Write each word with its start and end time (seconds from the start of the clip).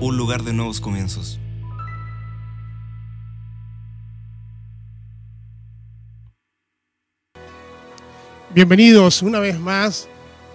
un 0.00 0.16
lugar 0.16 0.42
de 0.42 0.52
nuevos 0.52 0.80
comienzos. 0.80 1.38
Bienvenidos 8.54 9.22
una 9.22 9.38
vez 9.38 9.58
más 9.58 10.08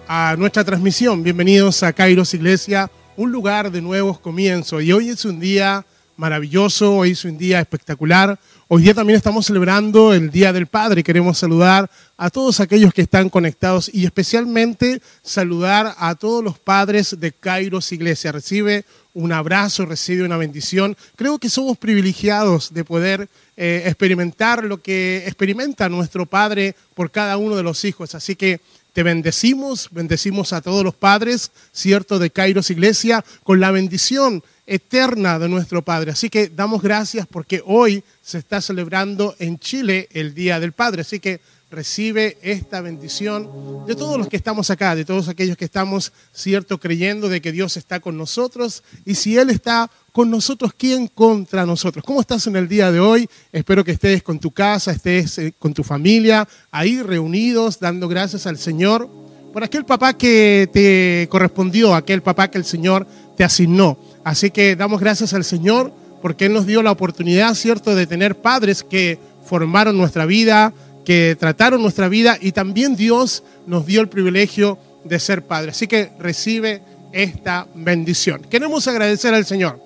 a 0.08 0.34
nuestra 0.36 0.64
transmisión. 0.64 1.22
Bienvenidos 1.22 1.82
a 1.82 1.92
Kairos 1.92 2.34
Iglesia, 2.34 2.90
un 3.16 3.32
lugar 3.32 3.70
de 3.70 3.80
nuevos 3.80 4.18
comienzos. 4.18 4.82
Y 4.82 4.92
hoy 4.92 5.08
es 5.08 5.24
un 5.24 5.40
día 5.40 5.86
maravilloso, 6.16 6.96
hoy 6.96 7.12
es 7.12 7.24
un 7.24 7.36
día 7.36 7.60
espectacular. 7.60 8.38
Hoy 8.68 8.82
día 8.82 8.94
también 8.94 9.16
estamos 9.16 9.46
celebrando 9.46 10.14
el 10.14 10.30
Día 10.30 10.52
del 10.52 10.66
Padre. 10.66 11.02
Queremos 11.02 11.38
saludar 11.38 11.90
a 12.16 12.30
todos 12.30 12.60
aquellos 12.60 12.94
que 12.94 13.02
están 13.02 13.28
conectados 13.28 13.90
y 13.92 14.04
especialmente 14.04 15.02
saludar 15.22 15.94
a 15.98 16.14
todos 16.14 16.42
los 16.42 16.58
padres 16.58 17.18
de 17.18 17.32
Kairos 17.32 17.92
Iglesia. 17.92 18.32
Recibe 18.32 18.84
un 19.12 19.32
abrazo, 19.32 19.86
recibe 19.86 20.24
una 20.24 20.36
bendición. 20.36 20.96
Creo 21.16 21.38
que 21.38 21.50
somos 21.50 21.78
privilegiados 21.78 22.72
de 22.72 22.84
poder 22.84 23.28
eh, 23.56 23.82
experimentar 23.86 24.64
lo 24.64 24.82
que 24.82 25.24
experimenta 25.26 25.88
nuestro 25.88 26.26
Padre 26.26 26.74
por 26.94 27.10
cada 27.10 27.36
uno 27.36 27.56
de 27.56 27.62
los 27.62 27.84
hijos. 27.84 28.14
Así 28.14 28.36
que 28.36 28.60
te 28.94 29.02
bendecimos, 29.02 29.88
bendecimos 29.90 30.52
a 30.52 30.62
todos 30.62 30.84
los 30.84 30.94
padres, 30.94 31.50
cierto, 31.72 32.20
de 32.20 32.30
Kairos 32.30 32.70
Iglesia, 32.70 33.24
con 33.42 33.58
la 33.58 33.72
bendición 33.72 34.44
eterna 34.66 35.38
de 35.38 35.48
nuestro 35.48 35.82
Padre. 35.82 36.12
Así 36.12 36.30
que 36.30 36.48
damos 36.48 36.82
gracias 36.82 37.26
porque 37.26 37.62
hoy 37.64 38.02
se 38.22 38.38
está 38.38 38.60
celebrando 38.60 39.34
en 39.38 39.58
Chile 39.58 40.08
el 40.12 40.34
Día 40.34 40.60
del 40.60 40.72
Padre. 40.72 41.02
Así 41.02 41.20
que 41.20 41.40
recibe 41.70 42.38
esta 42.40 42.80
bendición 42.80 43.50
de 43.86 43.96
todos 43.96 44.16
los 44.16 44.28
que 44.28 44.36
estamos 44.36 44.70
acá, 44.70 44.94
de 44.94 45.04
todos 45.04 45.28
aquellos 45.28 45.56
que 45.56 45.64
estamos, 45.64 46.12
cierto, 46.32 46.78
creyendo 46.78 47.28
de 47.28 47.40
que 47.40 47.52
Dios 47.52 47.76
está 47.76 48.00
con 48.00 48.16
nosotros. 48.16 48.84
Y 49.04 49.16
si 49.16 49.36
Él 49.36 49.50
está 49.50 49.90
con 50.12 50.30
nosotros, 50.30 50.72
¿quién 50.76 51.08
contra 51.08 51.66
nosotros? 51.66 52.04
¿Cómo 52.04 52.20
estás 52.20 52.46
en 52.46 52.56
el 52.56 52.68
día 52.68 52.92
de 52.92 53.00
hoy? 53.00 53.28
Espero 53.52 53.84
que 53.84 53.92
estés 53.92 54.22
con 54.22 54.38
tu 54.38 54.52
casa, 54.52 54.92
estés 54.92 55.38
eh, 55.38 55.54
con 55.58 55.74
tu 55.74 55.82
familia, 55.82 56.48
ahí 56.70 57.02
reunidos, 57.02 57.80
dando 57.80 58.08
gracias 58.08 58.46
al 58.46 58.56
Señor 58.56 59.10
por 59.52 59.62
aquel 59.62 59.84
papá 59.84 60.14
que 60.14 60.68
te 60.72 61.28
correspondió, 61.30 61.94
aquel 61.94 62.22
papá 62.22 62.50
que 62.50 62.58
el 62.58 62.64
Señor 62.64 63.06
te 63.36 63.44
asignó. 63.44 63.96
Así 64.24 64.50
que 64.50 64.74
damos 64.74 65.00
gracias 65.00 65.34
al 65.34 65.44
Señor 65.44 65.92
porque 66.22 66.46
Él 66.46 66.54
nos 66.54 66.66
dio 66.66 66.82
la 66.82 66.90
oportunidad, 66.90 67.54
¿cierto?, 67.54 67.94
de 67.94 68.06
tener 68.06 68.34
padres 68.36 68.82
que 68.82 69.18
formaron 69.44 69.96
nuestra 69.98 70.24
vida, 70.24 70.72
que 71.04 71.36
trataron 71.38 71.82
nuestra 71.82 72.08
vida 72.08 72.38
y 72.40 72.52
también 72.52 72.96
Dios 72.96 73.44
nos 73.66 73.84
dio 73.84 74.00
el 74.00 74.08
privilegio 74.08 74.78
de 75.04 75.20
ser 75.20 75.44
padre. 75.44 75.72
Así 75.72 75.86
que 75.86 76.10
recibe 76.18 76.80
esta 77.12 77.66
bendición. 77.74 78.42
Queremos 78.48 78.88
agradecer 78.88 79.34
al 79.34 79.44
Señor. 79.44 79.80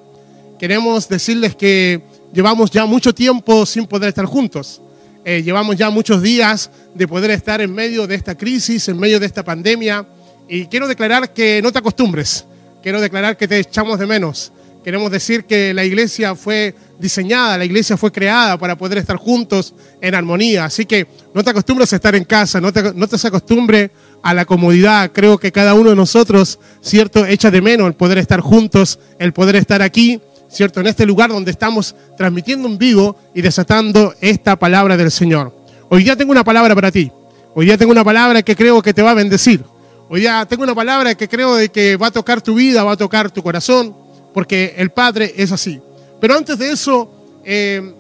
Queremos 0.59 1.09
decirles 1.09 1.57
que 1.57 2.03
llevamos 2.33 2.71
ya 2.71 2.87
mucho 2.87 3.13
tiempo 3.13 3.67
sin 3.67 3.87
poder 3.87 4.11
estar 4.11 4.25
juntos. 4.25 4.81
Eh, 5.25 5.43
llevamos 5.43 5.77
ya 5.77 5.91
muchos 5.91 6.23
días 6.23 6.71
de 6.95 7.07
poder 7.07 7.33
estar 7.33 7.61
en 7.61 7.73
medio 7.73 8.07
de 8.07 8.15
esta 8.15 8.37
crisis, 8.37 8.89
en 8.89 8.99
medio 8.99 9.21
de 9.21 9.27
esta 9.27 9.45
pandemia. 9.45 10.07
Y 10.49 10.67
quiero 10.67 10.89
declarar 10.89 11.33
que 11.33 11.61
no 11.63 11.71
te 11.73 11.81
acostumbres. 11.81 12.47
Quiero 12.83 13.01
declarar 13.01 13.37
que 13.37 13.49
te 13.49 13.59
echamos 13.59 13.99
de 13.99 14.07
menos. 14.07 14.53
Queremos 14.85 15.11
decir 15.11 15.45
que 15.45 15.75
la 15.75 15.85
iglesia 15.85 16.35
fue 16.35 16.75
diseñada, 16.99 17.59
la 17.59 17.65
iglesia 17.65 17.97
fue 17.97 18.13
creada 18.13 18.57
para 18.57 18.77
poder 18.79 18.99
estar 18.99 19.17
juntos 19.17 19.75
en 20.01 20.15
armonía. 20.15 20.65
Así 20.65 20.87
que 20.87 21.07
no 21.35 21.43
te 21.43 21.51
acostumbres 21.51 21.93
a 21.93 21.97
estar 21.97 22.15
en 22.15 22.25
casa, 22.25 22.61
no 22.61 22.73
te, 22.73 22.95
no 22.95 23.07
te 23.07 23.27
acostumbre 23.27 23.91
a 24.23 24.33
la 24.33 24.45
comodidad. 24.45 25.11
Creo 25.13 25.37
que 25.39 25.53
cada 25.53 25.75
uno 25.75 25.91
de 25.91 25.97
nosotros, 25.97 26.59
cierto, 26.81 27.27
echa 27.27 27.51
de 27.51 27.61
menos 27.61 27.89
el 27.89 27.95
poder 27.95 28.19
estar 28.19 28.41
juntos, 28.41 28.99
el 29.19 29.33
poder 29.33 29.57
estar 29.57 29.83
aquí, 29.83 30.21
cierto, 30.49 30.81
en 30.81 30.87
este 30.87 31.05
lugar 31.05 31.31
donde 31.31 31.51
estamos 31.51 31.97
transmitiendo 32.17 32.69
en 32.69 32.79
vivo 32.79 33.17
y 33.35 33.43
desatando 33.43 34.15
esta 34.21 34.57
palabra 34.57 34.97
del 34.97 35.11
Señor. 35.11 35.55
Hoy 35.91 36.05
día 36.05 36.17
tengo 36.17 36.31
una 36.31 36.45
palabra 36.45 36.75
para 36.75 36.93
ti. 36.93 37.11
Hoy 37.55 37.67
día 37.67 37.77
tengo 37.77 37.91
una 37.91 38.05
palabra 38.05 38.43
que 38.43 38.55
creo 38.55 38.81
que 38.81 38.95
te 38.95 39.03
va 39.03 39.11
a 39.11 39.15
bendecir. 39.15 39.65
Hoy 40.11 40.21
día 40.21 40.47
tengo 40.49 40.63
una 40.63 40.75
palabra 40.75 41.15
que 41.15 41.29
creo 41.29 41.57
de 41.57 41.69
que 41.69 41.99
va 41.99 42.07
a 42.07 42.11
tocar 42.11 42.41
tu 42.41 42.55
vida, 42.55 42.83
va 42.83 42.93
a 42.93 42.97
tocar 42.97 43.31
tu 43.31 43.43
corazón, 43.43 43.95
porque 44.33 44.75
el 44.79 44.91
Padre 44.91 45.35
es 45.37 45.53
así. 45.53 45.83
Pero 46.19 46.35
antes 46.35 46.59
de 46.59 46.73
eso, 46.73 47.11
eh, 47.45 47.93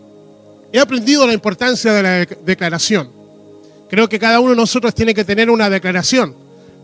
he 0.73 0.81
aprendido 0.81 1.27
la 1.27 1.35
importancia 1.35 1.93
de 1.93 2.03
la 2.03 2.27
declaración. 2.47 3.11
Creo 3.91 4.09
que 4.09 4.19
cada 4.19 4.41
uno 4.41 4.51
de 4.51 4.57
nosotros 4.57 4.95
tiene 4.95 5.13
que 5.13 5.23
tener 5.23 5.51
una 5.51 5.69
declaración. 5.69 6.35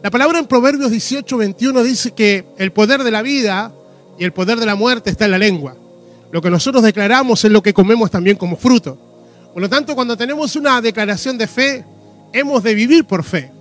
La 0.03 0.11
palabra 0.11 0.39
en 0.39 0.47
Proverbios 0.47 0.91
18, 0.91 1.39
21 1.39 1.83
dice 1.83 2.11
que 2.11 2.45
el 2.59 2.73
poder 2.73 3.03
de 3.03 3.11
la 3.11 3.23
vida 3.23 3.73
y 4.19 4.25
el 4.25 4.35
poder 4.35 4.61
de 4.61 4.67
la 4.67 4.75
muerte 4.75 5.09
está 5.09 5.25
en 5.25 5.31
la 5.31 5.39
lengua. 5.39 5.75
Lo 6.33 6.43
que 6.43 6.51
nosotros 6.51 6.83
declaramos 6.83 7.43
es 7.47 7.51
lo 7.51 7.63
que 7.63 7.73
comemos 7.73 8.11
también 8.11 8.37
como 8.37 8.59
fruto. 8.59 8.99
Por 9.55 9.63
lo 9.63 9.71
tanto, 9.71 9.95
cuando 9.95 10.19
tenemos 10.19 10.55
una 10.55 10.83
declaración 10.83 11.39
de 11.39 11.47
fe, 11.47 11.83
hemos 12.31 12.63
de 12.63 12.75
vivir 12.75 13.07
por 13.07 13.25
fe. 13.25 13.54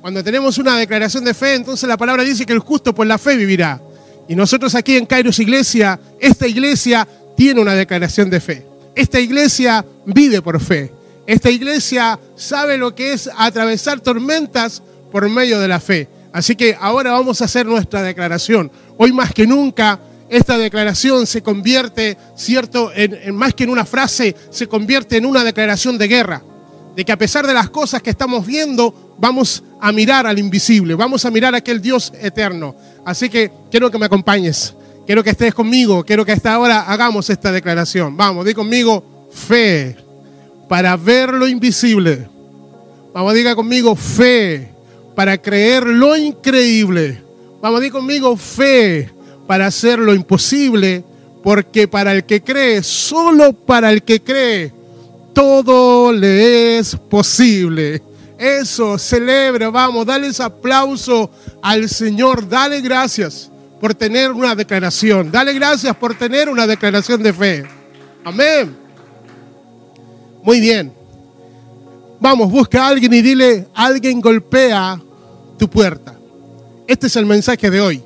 Cuando 0.00 0.22
tenemos 0.22 0.58
una 0.58 0.76
declaración 0.76 1.24
de 1.24 1.34
fe, 1.34 1.54
entonces 1.54 1.88
la 1.88 1.96
palabra 1.96 2.22
dice 2.22 2.46
que 2.46 2.52
el 2.52 2.60
justo 2.60 2.94
por 2.94 3.06
la 3.06 3.18
fe 3.18 3.36
vivirá. 3.36 3.80
Y 4.28 4.36
nosotros 4.36 4.74
aquí 4.74 4.96
en 4.96 5.06
Kairos 5.06 5.38
Iglesia, 5.40 5.98
esta 6.20 6.46
iglesia 6.46 7.06
tiene 7.36 7.60
una 7.60 7.74
declaración 7.74 8.30
de 8.30 8.40
fe. 8.40 8.66
Esta 8.94 9.18
iglesia 9.18 9.84
vive 10.06 10.40
por 10.40 10.60
fe. 10.60 10.92
Esta 11.26 11.50
iglesia 11.50 12.18
sabe 12.36 12.78
lo 12.78 12.94
que 12.94 13.12
es 13.12 13.28
atravesar 13.36 14.00
tormentas 14.00 14.82
por 15.10 15.28
medio 15.28 15.58
de 15.58 15.68
la 15.68 15.80
fe. 15.80 16.08
Así 16.32 16.54
que 16.54 16.76
ahora 16.78 17.12
vamos 17.12 17.42
a 17.42 17.46
hacer 17.46 17.66
nuestra 17.66 18.02
declaración. 18.02 18.70
Hoy 18.96 19.12
más 19.12 19.32
que 19.32 19.46
nunca 19.46 19.98
esta 20.28 20.58
declaración 20.58 21.26
se 21.26 21.42
convierte, 21.42 22.16
cierto, 22.36 22.92
en, 22.94 23.34
más 23.34 23.54
que 23.54 23.64
en 23.64 23.70
una 23.70 23.84
frase, 23.84 24.36
se 24.50 24.66
convierte 24.68 25.16
en 25.16 25.26
una 25.26 25.42
declaración 25.42 25.98
de 25.98 26.06
guerra. 26.06 26.42
De 26.94 27.04
que 27.04 27.12
a 27.12 27.18
pesar 27.18 27.46
de 27.46 27.54
las 27.54 27.70
cosas 27.70 28.02
que 28.02 28.10
estamos 28.10 28.46
viendo, 28.46 29.16
vamos 29.18 29.62
a 29.80 29.92
mirar 29.92 30.26
al 30.26 30.38
invisible, 30.38 30.94
vamos 30.94 31.24
a 31.24 31.30
mirar 31.30 31.54
a 31.54 31.58
aquel 31.58 31.80
Dios 31.80 32.12
eterno. 32.20 32.74
Así 33.04 33.28
que 33.28 33.50
quiero 33.70 33.90
que 33.90 33.98
me 33.98 34.06
acompañes, 34.06 34.74
quiero 35.06 35.22
que 35.24 35.30
estés 35.30 35.54
conmigo, 35.54 36.04
quiero 36.04 36.24
que 36.24 36.32
hasta 36.32 36.52
ahora 36.52 36.82
hagamos 36.82 37.30
esta 37.30 37.52
declaración. 37.52 38.16
Vamos, 38.16 38.44
di 38.44 38.54
conmigo, 38.54 39.28
fe, 39.30 39.96
para 40.68 40.96
ver 40.96 41.32
lo 41.32 41.48
invisible. 41.48 42.28
Vamos, 43.14 43.34
diga 43.34 43.54
conmigo, 43.54 43.96
fe, 43.96 44.70
para 45.14 45.38
creer 45.38 45.86
lo 45.86 46.16
increíble. 46.16 47.22
Vamos, 47.60 47.80
di 47.80 47.90
conmigo, 47.90 48.36
fe, 48.36 49.10
para 49.46 49.66
hacer 49.66 49.98
lo 49.98 50.14
imposible, 50.14 51.02
porque 51.42 51.88
para 51.88 52.12
el 52.12 52.24
que 52.24 52.42
cree, 52.42 52.82
solo 52.82 53.52
para 53.52 53.90
el 53.90 54.02
que 54.02 54.20
cree, 54.20 54.72
todo 55.32 56.12
le 56.12 56.78
es 56.78 56.96
posible. 56.96 58.02
Eso, 58.38 58.96
celebra, 58.98 59.68
vamos, 59.68 60.06
dale 60.06 60.28
ese 60.28 60.44
aplauso 60.44 61.28
al 61.60 61.88
Señor, 61.88 62.48
dale 62.48 62.80
gracias 62.80 63.50
por 63.80 63.94
tener 63.94 64.30
una 64.30 64.54
declaración, 64.54 65.32
dale 65.32 65.52
gracias 65.54 65.96
por 65.96 66.16
tener 66.16 66.48
una 66.48 66.64
declaración 66.64 67.20
de 67.20 67.32
fe. 67.32 67.66
Amén. 68.24 68.76
Muy 70.42 70.60
bien. 70.60 70.92
Vamos, 72.20 72.50
busca 72.50 72.84
a 72.84 72.88
alguien 72.88 73.12
y 73.12 73.22
dile, 73.22 73.66
alguien 73.74 74.20
golpea 74.20 75.00
tu 75.58 75.68
puerta. 75.68 76.14
Este 76.86 77.08
es 77.08 77.16
el 77.16 77.26
mensaje 77.26 77.70
de 77.70 77.80
hoy. 77.80 78.02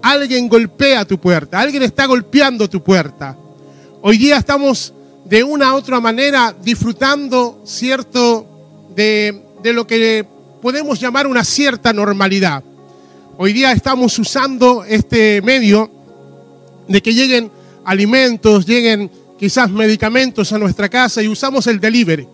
Alguien 0.00 0.48
golpea 0.48 1.04
tu 1.04 1.18
puerta, 1.18 1.60
alguien 1.60 1.82
está 1.82 2.06
golpeando 2.06 2.68
tu 2.68 2.82
puerta. 2.82 3.36
Hoy 4.00 4.18
día 4.18 4.36
estamos 4.36 4.92
de 5.24 5.44
una 5.44 5.74
u 5.74 5.76
otra 5.76 6.00
manera 6.00 6.54
disfrutando, 6.60 7.62
cierto, 7.64 8.46
de, 8.96 9.51
de 9.62 9.72
lo 9.72 9.86
que 9.86 10.26
podemos 10.60 11.00
llamar 11.00 11.26
una 11.26 11.44
cierta 11.44 11.92
normalidad. 11.92 12.62
Hoy 13.38 13.52
día 13.52 13.72
estamos 13.72 14.18
usando 14.18 14.84
este 14.84 15.40
medio 15.42 15.90
de 16.88 17.00
que 17.00 17.14
lleguen 17.14 17.50
alimentos, 17.84 18.66
lleguen 18.66 19.10
quizás 19.38 19.70
medicamentos 19.70 20.52
a 20.52 20.58
nuestra 20.58 20.88
casa 20.88 21.22
y 21.22 21.28
usamos 21.28 21.66
el 21.66 21.80
delivery. 21.80 22.28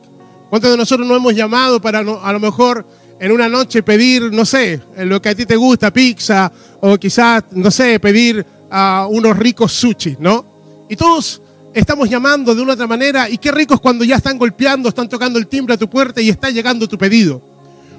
¿Cuántos 0.50 0.70
de 0.70 0.76
nosotros 0.76 1.06
no 1.06 1.16
hemos 1.16 1.34
llamado 1.34 1.80
para 1.80 2.02
no, 2.02 2.20
a 2.22 2.32
lo 2.32 2.40
mejor 2.40 2.86
en 3.20 3.32
una 3.32 3.48
noche 3.48 3.82
pedir, 3.82 4.32
no 4.32 4.44
sé, 4.44 4.80
lo 4.98 5.20
que 5.20 5.28
a 5.30 5.34
ti 5.34 5.44
te 5.44 5.56
gusta, 5.56 5.92
pizza, 5.92 6.50
o 6.80 6.96
quizás, 6.96 7.44
no 7.50 7.70
sé, 7.70 7.98
pedir 8.00 8.44
uh, 8.70 9.06
unos 9.08 9.36
ricos 9.36 9.72
sushi, 9.72 10.16
¿no? 10.20 10.44
Y 10.88 10.96
todos 10.96 11.42
estamos 11.78 12.08
llamando 12.10 12.54
de 12.54 12.62
una 12.62 12.74
otra 12.74 12.86
manera 12.86 13.30
y 13.30 13.38
qué 13.38 13.52
ricos 13.52 13.80
cuando 13.80 14.04
ya 14.04 14.16
están 14.16 14.38
golpeando, 14.38 14.88
están 14.88 15.08
tocando 15.08 15.38
el 15.38 15.46
timbre 15.46 15.74
a 15.74 15.78
tu 15.78 15.88
puerta 15.88 16.20
y 16.20 16.28
está 16.28 16.50
llegando 16.50 16.88
tu 16.88 16.98
pedido. 16.98 17.40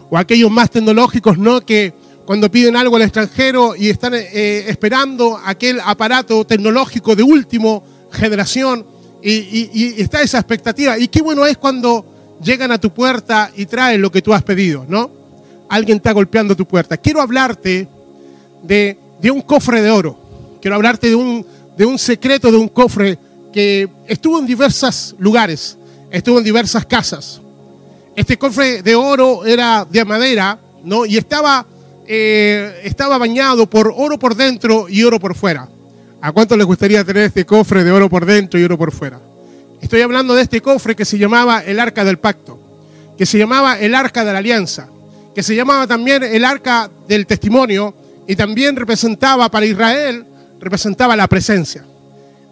O 0.10 0.18
aquellos 0.18 0.52
más 0.52 0.70
tecnológicos, 0.70 1.38
¿no? 1.38 1.62
Que 1.62 1.94
cuando 2.26 2.52
piden 2.52 2.76
algo 2.76 2.96
al 2.96 3.04
extranjero 3.04 3.76
y 3.76 3.90
están 3.90 4.14
eh, 4.14 4.66
esperando 4.68 5.40
aquel 5.44 5.80
aparato 5.84 6.46
tecnológico 6.46 7.16
de 7.16 7.24
última 7.24 7.82
generación 8.12 8.86
Y, 9.22 10.02
está 10.02 10.22
esa 10.22 10.40
expectativa. 10.40 10.98
Y 10.98 11.08
qué 11.08 11.22
bueno 11.22 11.46
es 11.46 11.58
cuando 11.58 12.38
llegan 12.44 12.72
a 12.72 12.78
tu 12.78 12.92
puerta 12.92 13.52
y 13.56 13.66
traen 13.66 14.02
lo 14.02 14.12
que 14.12 14.22
tú 14.22 14.34
has 14.34 14.44
pedido, 14.44 14.86
¿no? 14.88 15.12
Alguien 15.70 15.98
está 15.98 16.12
golpeando 16.14 16.56
tu 16.56 16.66
puerta. 16.66 16.98
Quiero 16.98 17.22
hablarte 17.22 17.88
de, 18.64 18.98
de 19.22 19.32
un 19.32 19.42
cofre 19.42 19.82
de 19.82 19.92
oro. 19.92 20.18
Quiero 20.62 20.76
hablarte 20.76 21.10
de 21.10 21.16
un, 21.16 21.46
de 21.78 21.86
un 21.86 22.00
secreto 22.00 22.52
de 22.52 22.58
un 22.58 22.70
cofre 22.70 23.18
que 23.52 23.90
estuvo 24.08 24.40
en 24.40 24.46
diversos 24.46 25.16
lugares, 25.20 25.78
estuvo 26.12 26.38
en 26.38 26.44
diversas 26.44 26.86
casas. 26.86 27.42
Este 28.16 28.38
cofre 28.38 28.82
de 28.82 28.96
oro 28.96 29.46
era 29.46 29.86
de 29.90 30.04
madera, 30.06 30.60
¿no? 30.84 31.06
Y 31.06 31.18
estaba, 31.18 31.66
eh, 32.08 32.82
estaba 32.84 33.18
bañado 33.18 33.70
por 33.70 33.94
oro 33.96 34.20
por 34.20 34.36
dentro 34.36 34.88
y 34.90 35.04
oro 35.04 35.20
por 35.20 35.36
fuera. 35.36 35.68
¿A 36.22 36.32
cuánto 36.32 36.58
les 36.58 36.66
gustaría 36.66 37.04
tener 37.04 37.24
este 37.24 37.46
cofre 37.46 37.84
de 37.84 37.92
oro 37.92 38.10
por 38.10 38.26
dentro 38.26 38.60
y 38.60 38.64
oro 38.64 38.78
por 38.78 38.92
fuera? 38.92 39.22
Estoy 39.82 40.02
hablando 40.02 40.36
de 40.36 40.42
este 40.42 40.62
cofre 40.62 40.96
que 40.96 41.06
se 41.06 41.18
llamaba 41.18 41.64
el 41.64 41.80
Arca 41.80 42.04
del 42.04 42.20
Pacto, 42.20 42.60
que 43.18 43.26
se 43.26 43.38
llamaba 43.38 43.80
el 43.80 43.96
Arca 43.96 44.26
de 44.26 44.34
la 44.34 44.40
Alianza, 44.40 44.90
que 45.34 45.42
se 45.42 45.56
llamaba 45.56 45.88
también 45.88 46.24
el 46.24 46.44
Arca 46.44 46.90
del 47.08 47.26
Testimonio 47.26 47.94
y 48.28 48.36
también 48.36 48.76
representaba 48.76 49.50
para 49.50 49.66
Israel, 49.66 50.26
representaba 50.60 51.16
la 51.16 51.28
presencia. 51.28 51.86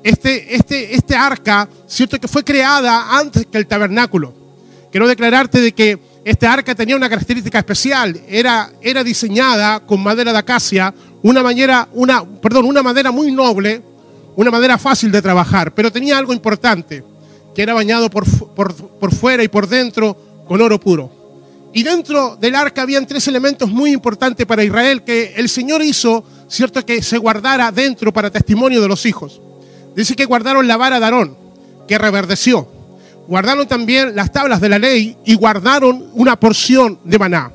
Este, 0.03 0.55
este, 0.55 0.95
este 0.95 1.15
arca, 1.15 1.67
cierto 1.87 2.19
que 2.19 2.27
fue 2.27 2.43
creada 2.43 3.17
antes 3.17 3.45
que 3.47 3.57
el 3.57 3.67
tabernáculo. 3.67 4.33
Quiero 4.91 5.07
declararte 5.07 5.59
de 5.59 5.71
que 5.73 5.99
esta 6.23 6.51
arca 6.51 6.75
tenía 6.75 6.95
una 6.95 7.09
característica 7.09 7.57
especial. 7.57 8.19
Era, 8.27 8.71
era 8.81 9.03
diseñada 9.03 9.79
con 9.81 10.01
madera 10.01 10.31
de 10.31 10.37
acacia, 10.37 10.93
una, 11.23 11.41
manera, 11.41 11.87
una, 11.93 12.23
perdón, 12.25 12.65
una 12.65 12.83
madera 12.83 13.11
muy 13.11 13.31
noble, 13.31 13.81
una 14.35 14.51
madera 14.51 14.77
fácil 14.77 15.11
de 15.11 15.21
trabajar, 15.21 15.73
pero 15.73 15.91
tenía 15.91 16.17
algo 16.17 16.33
importante, 16.33 17.03
que 17.55 17.61
era 17.61 17.73
bañado 17.73 18.09
por, 18.09 18.25
por, 18.53 18.73
por 18.75 19.13
fuera 19.13 19.43
y 19.43 19.47
por 19.47 19.67
dentro 19.67 20.45
con 20.47 20.61
oro 20.61 20.79
puro. 20.79 21.11
Y 21.73 21.83
dentro 21.83 22.35
del 22.35 22.55
arca 22.55 22.81
habían 22.81 23.05
tres 23.05 23.27
elementos 23.27 23.69
muy 23.69 23.91
importantes 23.91 24.45
para 24.45 24.63
Israel 24.63 25.03
que 25.03 25.33
el 25.35 25.49
Señor 25.49 25.81
hizo, 25.81 26.23
cierto, 26.47 26.85
que 26.85 27.01
se 27.01 27.17
guardara 27.17 27.71
dentro 27.71 28.11
para 28.11 28.31
testimonio 28.31 28.81
de 28.81 28.87
los 28.87 29.05
hijos. 29.05 29.41
Dice 29.97 30.15
que 30.15 30.25
guardaron 30.25 30.67
la 30.67 30.77
vara 30.77 30.99
de 30.99 31.05
Aarón, 31.05 31.35
que 31.87 31.97
reverdeció. 31.97 32.71
Guardaron 33.27 33.67
también 33.67 34.15
las 34.15 34.31
tablas 34.31 34.61
de 34.61 34.69
la 34.69 34.77
ley 34.77 35.17
y 35.25 35.33
guardaron 35.33 36.11
una 36.13 36.39
porción 36.39 36.99
de 37.03 37.17
maná. 37.17 37.51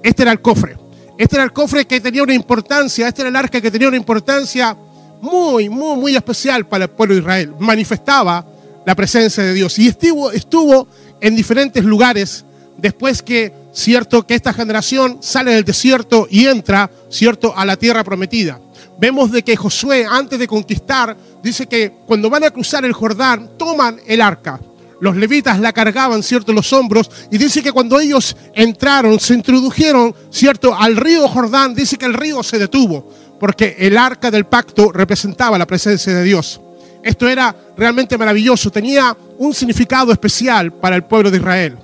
Este 0.00 0.22
era 0.22 0.30
el 0.30 0.40
cofre. 0.40 0.76
Este 1.18 1.34
era 1.34 1.42
el 1.42 1.52
cofre 1.52 1.86
que 1.86 2.00
tenía 2.00 2.22
una 2.22 2.32
importancia, 2.32 3.08
este 3.08 3.22
era 3.22 3.28
el 3.28 3.34
arca 3.34 3.60
que 3.60 3.72
tenía 3.72 3.88
una 3.88 3.96
importancia 3.96 4.76
muy, 5.20 5.68
muy, 5.68 5.96
muy 5.96 6.14
especial 6.14 6.64
para 6.68 6.84
el 6.84 6.90
pueblo 6.90 7.16
de 7.16 7.22
Israel. 7.22 7.54
Manifestaba 7.58 8.46
la 8.86 8.94
presencia 8.94 9.42
de 9.42 9.52
Dios 9.52 9.76
y 9.80 9.88
estuvo, 9.88 10.30
estuvo 10.30 10.86
en 11.20 11.34
diferentes 11.34 11.84
lugares 11.84 12.44
después 12.78 13.20
que, 13.20 13.52
cierto, 13.72 14.24
que 14.24 14.36
esta 14.36 14.52
generación 14.52 15.18
sale 15.20 15.54
del 15.54 15.64
desierto 15.64 16.28
y 16.30 16.46
entra, 16.46 16.88
cierto, 17.10 17.52
a 17.56 17.64
la 17.64 17.76
tierra 17.76 18.04
prometida. 18.04 18.60
Vemos 19.00 19.32
de 19.32 19.42
que 19.42 19.56
Josué, 19.56 20.04
antes 20.08 20.38
de 20.38 20.46
conquistar, 20.46 21.16
dice 21.42 21.66
que 21.66 21.90
cuando 22.04 22.28
van 22.28 22.44
a 22.44 22.50
cruzar 22.50 22.84
el 22.84 22.92
Jordán, 22.92 23.52
toman 23.56 23.98
el 24.06 24.20
arca. 24.20 24.60
Los 25.00 25.16
levitas 25.16 25.58
la 25.58 25.72
cargaban, 25.72 26.22
cierto, 26.22 26.52
los 26.52 26.70
hombros. 26.74 27.10
Y 27.30 27.38
dice 27.38 27.62
que 27.62 27.72
cuando 27.72 27.98
ellos 27.98 28.36
entraron, 28.54 29.18
se 29.18 29.32
introdujeron, 29.32 30.14
cierto, 30.28 30.74
al 30.74 30.96
río 30.96 31.26
Jordán, 31.28 31.74
dice 31.74 31.96
que 31.96 32.04
el 32.04 32.12
río 32.12 32.42
se 32.42 32.58
detuvo, 32.58 33.08
porque 33.40 33.74
el 33.78 33.96
arca 33.96 34.30
del 34.30 34.44
pacto 34.44 34.92
representaba 34.92 35.56
la 35.56 35.66
presencia 35.66 36.12
de 36.12 36.22
Dios. 36.22 36.60
Esto 37.02 37.26
era 37.26 37.56
realmente 37.78 38.18
maravilloso, 38.18 38.70
tenía 38.70 39.16
un 39.38 39.54
significado 39.54 40.12
especial 40.12 40.74
para 40.74 40.96
el 40.96 41.04
pueblo 41.04 41.30
de 41.30 41.38
Israel. 41.38 41.78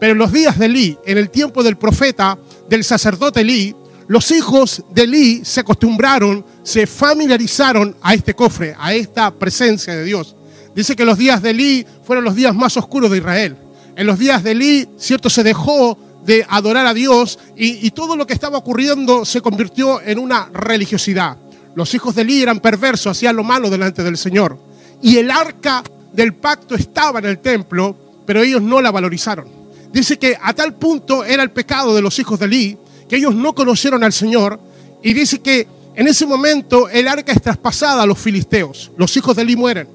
Pero 0.00 0.12
en 0.12 0.18
los 0.18 0.32
días 0.32 0.58
de 0.58 0.66
Elí, 0.66 0.98
en 1.06 1.18
el 1.18 1.30
tiempo 1.30 1.62
del 1.62 1.76
profeta, 1.76 2.36
del 2.68 2.82
sacerdote 2.82 3.42
Elí, 3.42 3.76
los 4.08 4.30
hijos 4.30 4.84
de 4.90 5.02
Elí 5.02 5.44
se 5.44 5.60
acostumbraron, 5.60 6.44
se 6.66 6.84
familiarizaron 6.84 7.94
a 8.02 8.12
este 8.12 8.34
cofre, 8.34 8.74
a 8.76 8.92
esta 8.92 9.30
presencia 9.30 9.94
de 9.94 10.02
Dios. 10.02 10.34
Dice 10.74 10.96
que 10.96 11.04
los 11.04 11.16
días 11.16 11.40
de 11.40 11.50
Elí 11.50 11.86
fueron 12.02 12.24
los 12.24 12.34
días 12.34 12.52
más 12.56 12.76
oscuros 12.76 13.08
de 13.08 13.18
Israel. 13.18 13.56
En 13.94 14.04
los 14.04 14.18
días 14.18 14.42
de 14.42 14.50
Elí, 14.50 14.88
cierto, 14.98 15.30
se 15.30 15.44
dejó 15.44 15.96
de 16.24 16.44
adorar 16.48 16.84
a 16.84 16.92
Dios 16.92 17.38
y, 17.54 17.88
todo 17.92 18.16
lo 18.16 18.26
que 18.26 18.34
estaba 18.34 18.58
ocurriendo 18.58 19.24
se 19.24 19.40
convirtió 19.40 20.02
en 20.02 20.18
una 20.18 20.50
religiosidad. 20.52 21.36
Los 21.76 21.94
hijos 21.94 22.16
de 22.16 22.22
Elí 22.22 22.42
eran 22.42 22.58
perversos, 22.58 23.12
hacían 23.12 23.36
lo 23.36 23.44
malo 23.44 23.70
delante 23.70 24.02
del 24.02 24.18
Señor. 24.18 24.58
Y 25.00 25.18
el 25.18 25.30
arca 25.30 25.84
del 26.12 26.34
pacto 26.34 26.74
estaba 26.74 27.20
en 27.20 27.26
el 27.26 27.38
templo, 27.38 27.96
pero 28.26 28.42
ellos 28.42 28.60
no 28.60 28.82
la 28.82 28.90
valorizaron. 28.90 29.46
Dice 29.92 30.18
que 30.18 30.36
a 30.42 30.52
tal 30.52 30.74
punto 30.74 31.24
era 31.24 31.44
el 31.44 31.52
pecado 31.52 31.94
de 31.94 32.02
los 32.02 32.18
hijos 32.18 32.40
de 32.40 32.46
Elí 32.46 32.78
que 33.08 33.18
ellos 33.18 33.36
no 33.36 33.54
conocieron 33.54 34.02
al 34.02 34.12
Señor. 34.12 34.58
Y 35.00 35.12
dice 35.12 35.38
que 35.38 35.75
en 35.96 36.06
ese 36.06 36.26
momento 36.26 36.90
el 36.90 37.08
arca 37.08 37.32
es 37.32 37.40
traspasada 37.40 38.02
a 38.02 38.06
los 38.06 38.18
filisteos. 38.18 38.92
Los 38.98 39.16
hijos 39.16 39.34
de 39.34 39.42
Elí 39.42 39.56
mueren. 39.56 39.88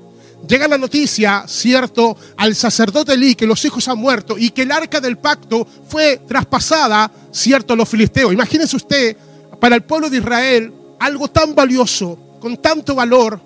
Llega 0.48 0.68
la 0.68 0.80
noticia, 0.80 1.45
cierto, 1.48 2.18
al 2.38 2.56
sacerdote 2.56 3.13
Elí 3.13 3.36
que 3.36 3.45
los 3.45 3.63
hijos 3.65 3.88
han 3.88 4.00
muerto 4.00 4.36
y 4.36 4.50
que 4.50 4.63
el 4.63 4.71
arca 4.71 5.00
del 5.00 5.19
pacto 5.19 5.68
fue 5.88 6.18
traspasada, 6.27 7.12
cierto, 7.31 7.74
a 7.74 7.75
los 7.75 7.88
filisteos. 7.88 8.33
Imagínese 8.33 8.75
usted, 8.75 9.15
para 9.59 9.75
el 9.75 9.83
pueblo 9.83 10.09
de 10.09 10.18
Israel, 10.18 10.74
algo 11.00 11.27
tan 11.27 11.53
valioso, 11.53 12.18
con 12.39 12.57
tanto 12.57 12.95
valor, 12.95 13.39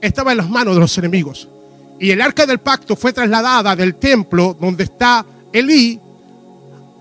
estaba 0.00 0.30
en 0.30 0.38
las 0.38 0.48
manos 0.48 0.74
de 0.74 0.80
los 0.80 0.96
enemigos. 0.98 1.48
Y 1.98 2.12
el 2.12 2.22
arca 2.22 2.46
del 2.46 2.60
pacto 2.60 2.94
fue 2.94 3.12
trasladada 3.12 3.74
del 3.74 3.96
templo 3.96 4.56
donde 4.58 4.84
está 4.84 5.26
Elí 5.52 6.00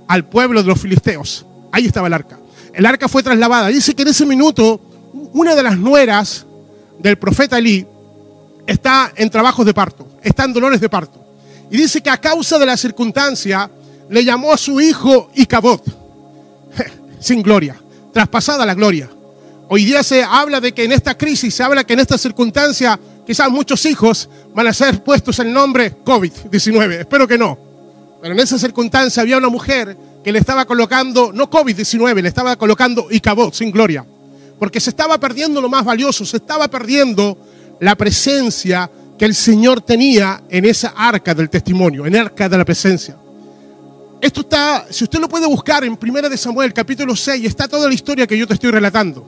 al 0.07 0.25
pueblo 0.25 0.63
de 0.63 0.69
los 0.69 0.81
filisteos. 0.81 1.45
Ahí 1.71 1.85
estaba 1.85 2.07
el 2.07 2.13
arca. 2.13 2.39
El 2.77 2.85
arca 2.85 3.07
fue 3.07 3.23
trasladada. 3.23 3.69
Dice 3.69 3.95
que 3.95 4.03
en 4.03 4.09
ese 4.09 4.23
minuto 4.23 4.79
una 5.33 5.55
de 5.55 5.63
las 5.63 5.79
nueras 5.79 6.45
del 6.99 7.17
profeta 7.17 7.57
Elí 7.57 7.87
está 8.67 9.11
en 9.15 9.31
trabajos 9.31 9.65
de 9.65 9.73
parto, 9.73 10.07
está 10.21 10.43
en 10.43 10.53
dolores 10.53 10.79
de 10.79 10.87
parto. 10.87 11.19
Y 11.71 11.77
dice 11.77 12.01
que 12.01 12.11
a 12.11 12.21
causa 12.21 12.59
de 12.59 12.67
la 12.67 12.77
circunstancia 12.77 13.67
le 14.11 14.23
llamó 14.23 14.53
a 14.53 14.57
su 14.57 14.79
hijo 14.79 15.31
Icabod, 15.33 15.81
sin 17.19 17.41
gloria, 17.41 17.75
traspasada 18.13 18.63
la 18.63 18.75
gloria. 18.75 19.09
Hoy 19.69 19.83
día 19.83 20.03
se 20.03 20.23
habla 20.23 20.61
de 20.61 20.71
que 20.71 20.83
en 20.83 20.91
esta 20.91 21.17
crisis, 21.17 21.55
se 21.55 21.63
habla 21.63 21.83
que 21.83 21.93
en 21.93 22.01
esta 22.01 22.19
circunstancia, 22.19 22.99
quizás 23.25 23.49
muchos 23.49 23.83
hijos 23.87 24.29
van 24.53 24.67
a 24.67 24.73
ser 24.73 25.03
puestos 25.03 25.39
el 25.39 25.51
nombre 25.51 25.95
COVID-19. 26.05 26.99
Espero 26.99 27.27
que 27.27 27.39
no. 27.39 27.57
Pero 28.21 28.35
en 28.35 28.39
esa 28.39 28.59
circunstancia 28.59 29.23
había 29.23 29.39
una 29.39 29.49
mujer 29.49 29.97
que 30.27 30.33
le 30.33 30.39
estaba 30.39 30.65
colocando, 30.65 31.31
no 31.31 31.49
COVID-19, 31.49 32.21
le 32.21 32.27
estaba 32.27 32.57
colocando 32.57 33.07
Icabod, 33.09 33.53
sin 33.53 33.71
gloria. 33.71 34.05
Porque 34.59 34.81
se 34.81 34.89
estaba 34.89 35.17
perdiendo 35.17 35.61
lo 35.61 35.69
más 35.69 35.85
valioso, 35.85 36.25
se 36.25 36.35
estaba 36.35 36.67
perdiendo 36.67 37.37
la 37.79 37.95
presencia 37.95 38.91
que 39.17 39.23
el 39.23 39.33
Señor 39.33 39.79
tenía 39.79 40.43
en 40.49 40.65
esa 40.65 40.89
arca 40.89 41.33
del 41.33 41.49
testimonio, 41.49 42.05
en 42.05 42.13
el 42.13 42.25
arca 42.25 42.49
de 42.49 42.57
la 42.57 42.65
presencia. 42.65 43.15
Esto 44.19 44.41
está, 44.41 44.87
si 44.89 45.05
usted 45.05 45.17
lo 45.17 45.29
puede 45.29 45.47
buscar 45.47 45.85
en 45.85 45.97
1 45.97 46.29
de 46.29 46.37
Samuel, 46.37 46.73
capítulo 46.73 47.15
6, 47.15 47.45
está 47.45 47.69
toda 47.69 47.87
la 47.87 47.93
historia 47.93 48.27
que 48.27 48.37
yo 48.37 48.45
te 48.45 48.55
estoy 48.55 48.71
relatando. 48.71 49.25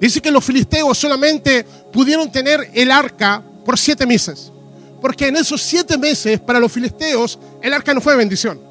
Dice 0.00 0.20
que 0.20 0.30
los 0.30 0.44
filisteos 0.44 0.96
solamente 0.96 1.66
pudieron 1.92 2.30
tener 2.30 2.70
el 2.74 2.92
arca 2.92 3.42
por 3.64 3.76
siete 3.76 4.06
meses. 4.06 4.52
Porque 5.00 5.26
en 5.26 5.34
esos 5.34 5.60
siete 5.60 5.98
meses 5.98 6.38
para 6.38 6.60
los 6.60 6.70
filisteos 6.70 7.40
el 7.60 7.72
arca 7.72 7.92
no 7.92 8.00
fue 8.00 8.14
bendición. 8.14 8.67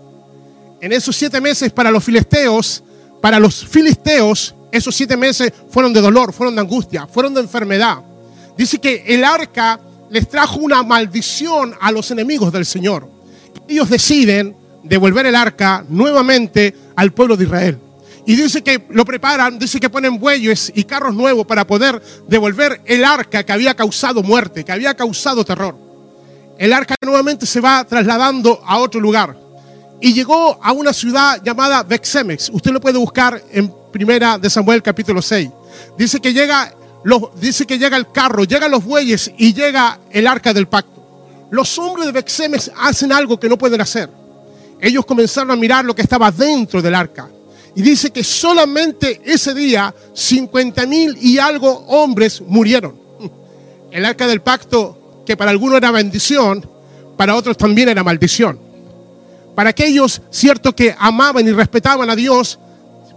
En 0.79 0.91
esos 0.91 1.15
siete 1.15 1.41
meses 1.41 1.71
para 1.71 1.89
los 1.89 2.03
filisteos, 2.03 2.83
para 3.21 3.39
los 3.39 3.65
filisteos, 3.65 4.55
esos 4.71 4.95
siete 4.95 5.17
meses 5.17 5.51
fueron 5.69 5.93
de 5.93 6.01
dolor, 6.01 6.33
fueron 6.33 6.55
de 6.55 6.61
angustia, 6.61 7.07
fueron 7.07 7.33
de 7.33 7.41
enfermedad. 7.41 7.97
Dice 8.57 8.79
que 8.79 9.03
el 9.07 9.23
arca 9.23 9.79
les 10.09 10.27
trajo 10.29 10.59
una 10.59 10.83
maldición 10.83 11.73
a 11.79 11.91
los 11.91 12.11
enemigos 12.11 12.51
del 12.51 12.65
Señor. 12.65 13.09
Ellos 13.67 13.89
deciden 13.89 14.55
devolver 14.83 15.25
el 15.25 15.35
arca 15.35 15.83
nuevamente 15.89 16.73
al 16.95 17.11
pueblo 17.11 17.35
de 17.35 17.45
Israel. 17.45 17.79
Y 18.25 18.35
dice 18.35 18.61
que 18.61 18.85
lo 18.89 19.05
preparan, 19.05 19.57
dice 19.57 19.79
que 19.79 19.89
ponen 19.89 20.19
bueyes 20.19 20.71
y 20.75 20.83
carros 20.83 21.15
nuevos 21.15 21.45
para 21.45 21.65
poder 21.65 22.01
devolver 22.27 22.81
el 22.85 23.05
arca 23.05 23.43
que 23.43 23.53
había 23.53 23.73
causado 23.73 24.21
muerte, 24.21 24.65
que 24.65 24.71
había 24.71 24.93
causado 24.95 25.45
terror. 25.45 25.77
El 26.57 26.73
arca 26.73 26.95
nuevamente 27.01 27.45
se 27.45 27.61
va 27.61 27.85
trasladando 27.85 28.61
a 28.65 28.79
otro 28.79 28.99
lugar. 28.99 29.46
Y 29.99 30.13
llegó 30.13 30.59
a 30.61 30.71
una 30.71 30.93
ciudad 30.93 31.41
llamada 31.43 31.83
Bexemex. 31.83 32.49
Usted 32.49 32.71
lo 32.71 32.79
puede 32.79 32.97
buscar 32.97 33.41
en 33.51 33.73
primera 33.91 34.37
de 34.37 34.49
Samuel 34.49 34.83
capítulo 34.83 35.21
6. 35.21 35.49
Dice 35.97 36.19
que 36.19 36.33
llega, 36.33 36.73
los, 37.03 37.21
dice 37.39 37.65
que 37.65 37.79
llega 37.79 37.97
el 37.97 38.11
carro, 38.11 38.43
llegan 38.43 38.71
los 38.71 38.83
bueyes 38.83 39.31
y 39.37 39.53
llega 39.53 39.99
el 40.11 40.27
arca 40.27 40.53
del 40.53 40.67
pacto. 40.67 41.47
Los 41.49 41.77
hombres 41.79 42.05
de 42.05 42.11
Bexemex 42.11 42.71
hacen 42.77 43.11
algo 43.11 43.39
que 43.39 43.49
no 43.49 43.57
pueden 43.57 43.81
hacer. 43.81 44.09
Ellos 44.79 45.05
comenzaron 45.05 45.51
a 45.51 45.55
mirar 45.55 45.83
lo 45.85 45.95
que 45.95 46.03
estaba 46.03 46.31
dentro 46.31 46.81
del 46.81 46.93
arca. 46.93 47.29
Y 47.75 47.81
dice 47.81 48.11
que 48.11 48.23
solamente 48.23 49.21
ese 49.23 49.53
día 49.53 49.93
50 50.13 50.85
mil 50.85 51.17
y 51.21 51.37
algo 51.37 51.85
hombres 51.87 52.41
murieron. 52.41 52.99
El 53.91 54.05
arca 54.05 54.27
del 54.27 54.41
pacto 54.41 55.23
que 55.25 55.37
para 55.37 55.51
algunos 55.51 55.77
era 55.77 55.91
bendición, 55.91 56.67
para 57.15 57.35
otros 57.35 57.57
también 57.57 57.89
era 57.89 58.03
maldición. 58.03 58.66
Para 59.57 59.71
aquellos, 59.71 60.21
cierto, 60.29 60.75
que 60.75 60.95
amaban 60.99 61.47
y 61.47 61.51
respetaban 61.51 62.07
a 62.11 62.15
Dios, 62.15 62.59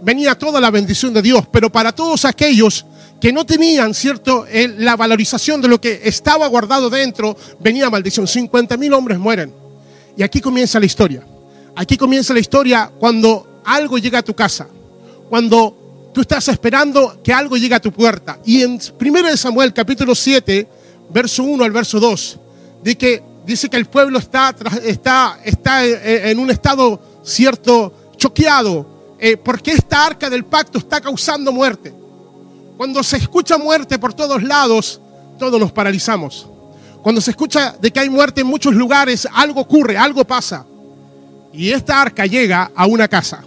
venía 0.01 0.33
toda 0.33 0.59
la 0.59 0.71
bendición 0.71 1.13
de 1.13 1.21
Dios, 1.21 1.45
pero 1.51 1.71
para 1.71 1.91
todos 1.91 2.25
aquellos 2.25 2.83
que 3.21 3.31
no 3.31 3.45
tenían, 3.45 3.93
cierto, 3.93 4.47
el- 4.47 4.83
la 4.83 4.95
valorización 4.95 5.61
de 5.61 5.67
lo 5.67 5.79
que 5.79 6.01
estaba 6.03 6.47
guardado 6.47 6.89
dentro, 6.89 7.37
venía 7.59 7.91
maldición. 7.91 8.25
50 8.27 8.75
mil 8.75 8.91
hombres 8.93 9.19
mueren. 9.19 9.53
Y 10.17 10.23
aquí 10.23 10.41
comienza 10.41 10.79
la 10.79 10.87
historia. 10.87 11.23
Aquí 11.75 11.95
comienza 11.95 12.33
la 12.33 12.39
historia 12.39 12.91
cuando 12.99 13.61
algo 13.63 13.99
llega 13.99 14.17
a 14.17 14.23
tu 14.23 14.33
casa, 14.33 14.67
cuando 15.29 16.09
tú 16.11 16.21
estás 16.21 16.47
esperando 16.47 17.21
que 17.23 17.31
algo 17.31 17.55
llegue 17.55 17.75
a 17.75 17.79
tu 17.79 17.91
puerta. 17.91 18.39
Y 18.43 18.63
en 18.63 18.79
1 18.97 19.37
Samuel 19.37 19.73
capítulo 19.73 20.15
7, 20.15 20.67
verso 21.13 21.43
1 21.43 21.63
al 21.63 21.71
verso 21.71 21.99
2, 21.99 22.39
dice 22.83 22.97
que, 22.97 23.30
dice 23.45 23.69
que 23.69 23.77
el 23.77 23.85
pueblo 23.85 24.19
está, 24.19 24.55
está, 24.83 25.39
está 25.43 25.85
en 25.85 26.27
en 26.27 26.39
un 26.39 26.51
estado 26.51 26.99
cierto 27.23 27.93
choqueado, 28.17 28.85
eh, 29.19 29.37
porque 29.37 29.71
esta 29.71 30.05
arca 30.05 30.29
del 30.29 30.45
pacto 30.45 30.77
está 30.77 31.01
causando 31.01 31.51
muerte. 31.51 31.93
Cuando 32.77 33.03
se 33.03 33.17
escucha 33.17 33.57
muerte 33.57 33.99
por 33.99 34.13
todos 34.13 34.41
lados, 34.43 34.99
todos 35.37 35.59
nos 35.59 35.71
paralizamos. 35.71 36.47
Cuando 37.01 37.21
se 37.21 37.31
escucha 37.31 37.75
de 37.79 37.91
que 37.91 37.99
hay 37.99 38.09
muerte 38.09 38.41
en 38.41 38.47
muchos 38.47 38.73
lugares, 38.73 39.27
algo 39.33 39.61
ocurre, 39.61 39.97
algo 39.97 40.25
pasa. 40.25 40.65
Y 41.53 41.71
esta 41.71 42.01
arca 42.01 42.25
llega 42.25 42.71
a 42.75 42.85
una 42.85 43.07
casa. 43.07 43.43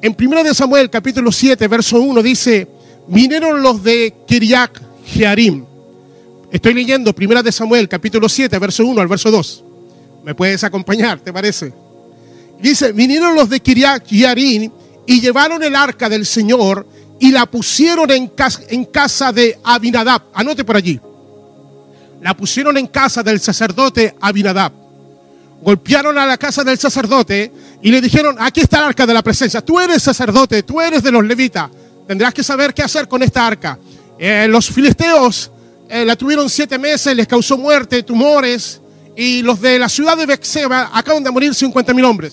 En 0.00 0.16
1 0.18 0.42
de 0.42 0.54
Samuel, 0.54 0.90
capítulo 0.90 1.30
7, 1.30 1.68
verso 1.68 2.00
1, 2.00 2.22
dice, 2.22 2.68
vinieron 3.06 3.62
los 3.62 3.82
de 3.82 4.14
Kiriak 4.26 4.80
Jearim. 5.06 5.64
Estoy 6.52 6.74
leyendo 6.74 7.14
1 7.18 7.42
de 7.42 7.50
Samuel, 7.50 7.88
capítulo 7.88 8.28
7, 8.28 8.58
verso 8.58 8.84
1 8.84 9.00
al 9.00 9.08
verso 9.08 9.30
2. 9.30 9.64
¿Me 10.22 10.34
puedes 10.34 10.62
acompañar, 10.62 11.18
te 11.18 11.32
parece? 11.32 11.72
Dice, 12.60 12.92
vinieron 12.92 13.34
los 13.34 13.48
de 13.48 13.58
Kiriak 13.58 14.06
Jearim 14.06 14.70
y 15.06 15.20
llevaron 15.22 15.62
el 15.62 15.74
arca 15.74 16.10
del 16.10 16.26
Señor 16.26 16.86
y 17.18 17.30
la 17.30 17.46
pusieron 17.46 18.10
en 18.10 18.28
casa, 18.28 18.60
en 18.68 18.84
casa 18.84 19.32
de 19.32 19.58
Abinadab. 19.64 20.24
Anote 20.34 20.62
por 20.62 20.76
allí. 20.76 21.00
La 22.20 22.36
pusieron 22.36 22.76
en 22.76 22.86
casa 22.86 23.22
del 23.22 23.40
sacerdote 23.40 24.14
Abinadab 24.20 24.72
golpearon 25.62 26.18
a 26.18 26.26
la 26.26 26.36
casa 26.36 26.64
del 26.64 26.76
sacerdote 26.76 27.52
y 27.80 27.90
le 27.92 28.00
dijeron, 28.00 28.36
aquí 28.40 28.60
está 28.60 28.78
el 28.78 28.84
arca 28.86 29.06
de 29.06 29.14
la 29.14 29.22
presencia, 29.22 29.60
tú 29.60 29.78
eres 29.78 30.02
sacerdote, 30.02 30.64
tú 30.64 30.80
eres 30.80 31.04
de 31.04 31.12
los 31.12 31.24
levitas, 31.24 31.70
tendrás 32.06 32.34
que 32.34 32.42
saber 32.42 32.74
qué 32.74 32.82
hacer 32.82 33.06
con 33.06 33.22
esta 33.22 33.46
arca. 33.46 33.78
Eh, 34.18 34.46
los 34.48 34.68
filisteos 34.68 35.52
eh, 35.94 36.06
la 36.06 36.16
tuvieron 36.16 36.48
siete 36.48 36.78
meses, 36.78 37.14
les 37.14 37.26
causó 37.26 37.58
muerte, 37.58 38.02
tumores, 38.02 38.80
y 39.14 39.42
los 39.42 39.60
de 39.60 39.78
la 39.78 39.90
ciudad 39.90 40.16
de 40.16 40.24
Bexeba 40.24 40.90
acaban 40.90 41.22
de 41.22 41.30
morir 41.30 41.54
50 41.54 41.92
mil 41.92 42.06
hombres. 42.06 42.32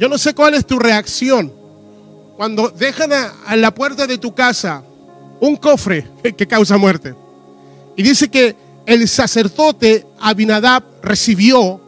Yo 0.00 0.08
no 0.08 0.18
sé 0.18 0.34
cuál 0.34 0.54
es 0.54 0.66
tu 0.66 0.80
reacción 0.80 1.52
cuando 2.36 2.70
dejan 2.70 3.12
a, 3.12 3.54
la 3.54 3.72
puerta 3.72 4.04
de 4.08 4.18
tu 4.18 4.34
casa 4.34 4.82
un 5.38 5.54
cofre 5.54 6.08
que 6.36 6.48
causa 6.48 6.76
muerte. 6.76 7.14
Y 7.94 8.02
dice 8.02 8.28
que 8.28 8.56
el 8.84 9.06
sacerdote 9.06 10.04
Abinadab 10.18 10.82
recibió 11.02 11.80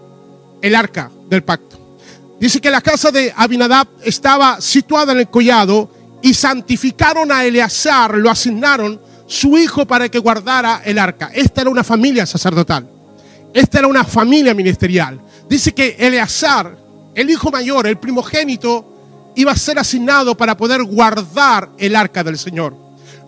el 0.63 0.77
arca 0.77 1.11
del 1.29 1.43
pacto. 1.43 1.77
Dice 2.39 2.61
que 2.61 2.71
la 2.71 2.81
casa 2.81 3.11
de 3.11 3.33
Abinadab 3.37 3.89
estaba 4.05 4.61
situada 4.61 5.11
en 5.11 5.19
el 5.19 5.29
collado 5.29 5.91
y 6.23 6.35
santificaron 6.35 7.33
a 7.33 7.45
Eleazar, 7.45 8.17
lo 8.17 8.31
asignaron 8.31 9.01
su 9.27 9.57
hijo 9.57 9.87
para 9.87 10.09
que 10.09 10.19
guardara 10.19 10.83
el 10.85 10.99
arca. 10.99 11.31
Esta 11.35 11.63
era 11.63 11.71
una 11.71 11.85
familia 11.85 12.27
sacerdotal. 12.27 12.89
Esta 13.53 13.79
era 13.79 13.89
una 13.89 14.05
familia 14.05 14.55
ministerial. 14.55 15.21
Dice 15.49 15.73
que 15.73 15.97
Eleazar, 15.99 16.77
el 17.15 17.31
hijo 17.31 17.51
mayor, 17.51 17.87
el 17.87 17.99
primogénito, 17.99 19.33
iba 19.37 19.53
a 19.53 19.57
ser 19.57 19.79
asignado 19.79 20.37
para 20.37 20.57
poder 20.57 20.83
guardar 20.83 21.71
el 21.79 21.97
arca 21.97 22.25
del 22.25 22.39
Señor. 22.39 22.77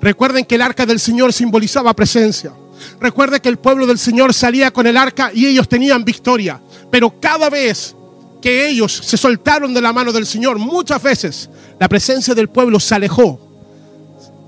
Recuerden 0.00 0.44
que 0.44 0.56
el 0.56 0.62
arca 0.62 0.84
del 0.86 1.00
Señor 1.00 1.32
simbolizaba 1.32 1.94
presencia. 1.94 2.52
Recuerden 3.00 3.40
que 3.40 3.48
el 3.48 3.58
pueblo 3.58 3.86
del 3.86 3.98
Señor 3.98 4.34
salía 4.34 4.70
con 4.70 4.86
el 4.86 4.96
arca 4.96 5.30
y 5.32 5.46
ellos 5.46 5.68
tenían 5.68 6.04
victoria. 6.04 6.60
Pero 6.90 7.18
cada 7.20 7.48
vez 7.48 7.94
que 8.42 8.68
ellos 8.68 8.92
se 8.92 9.16
soltaron 9.16 9.72
de 9.72 9.80
la 9.80 9.92
mano 9.92 10.12
del 10.12 10.26
Señor, 10.26 10.58
muchas 10.58 11.02
veces 11.02 11.48
la 11.78 11.88
presencia 11.88 12.34
del 12.34 12.48
pueblo 12.48 12.78
se 12.78 12.94
alejó. 12.94 13.40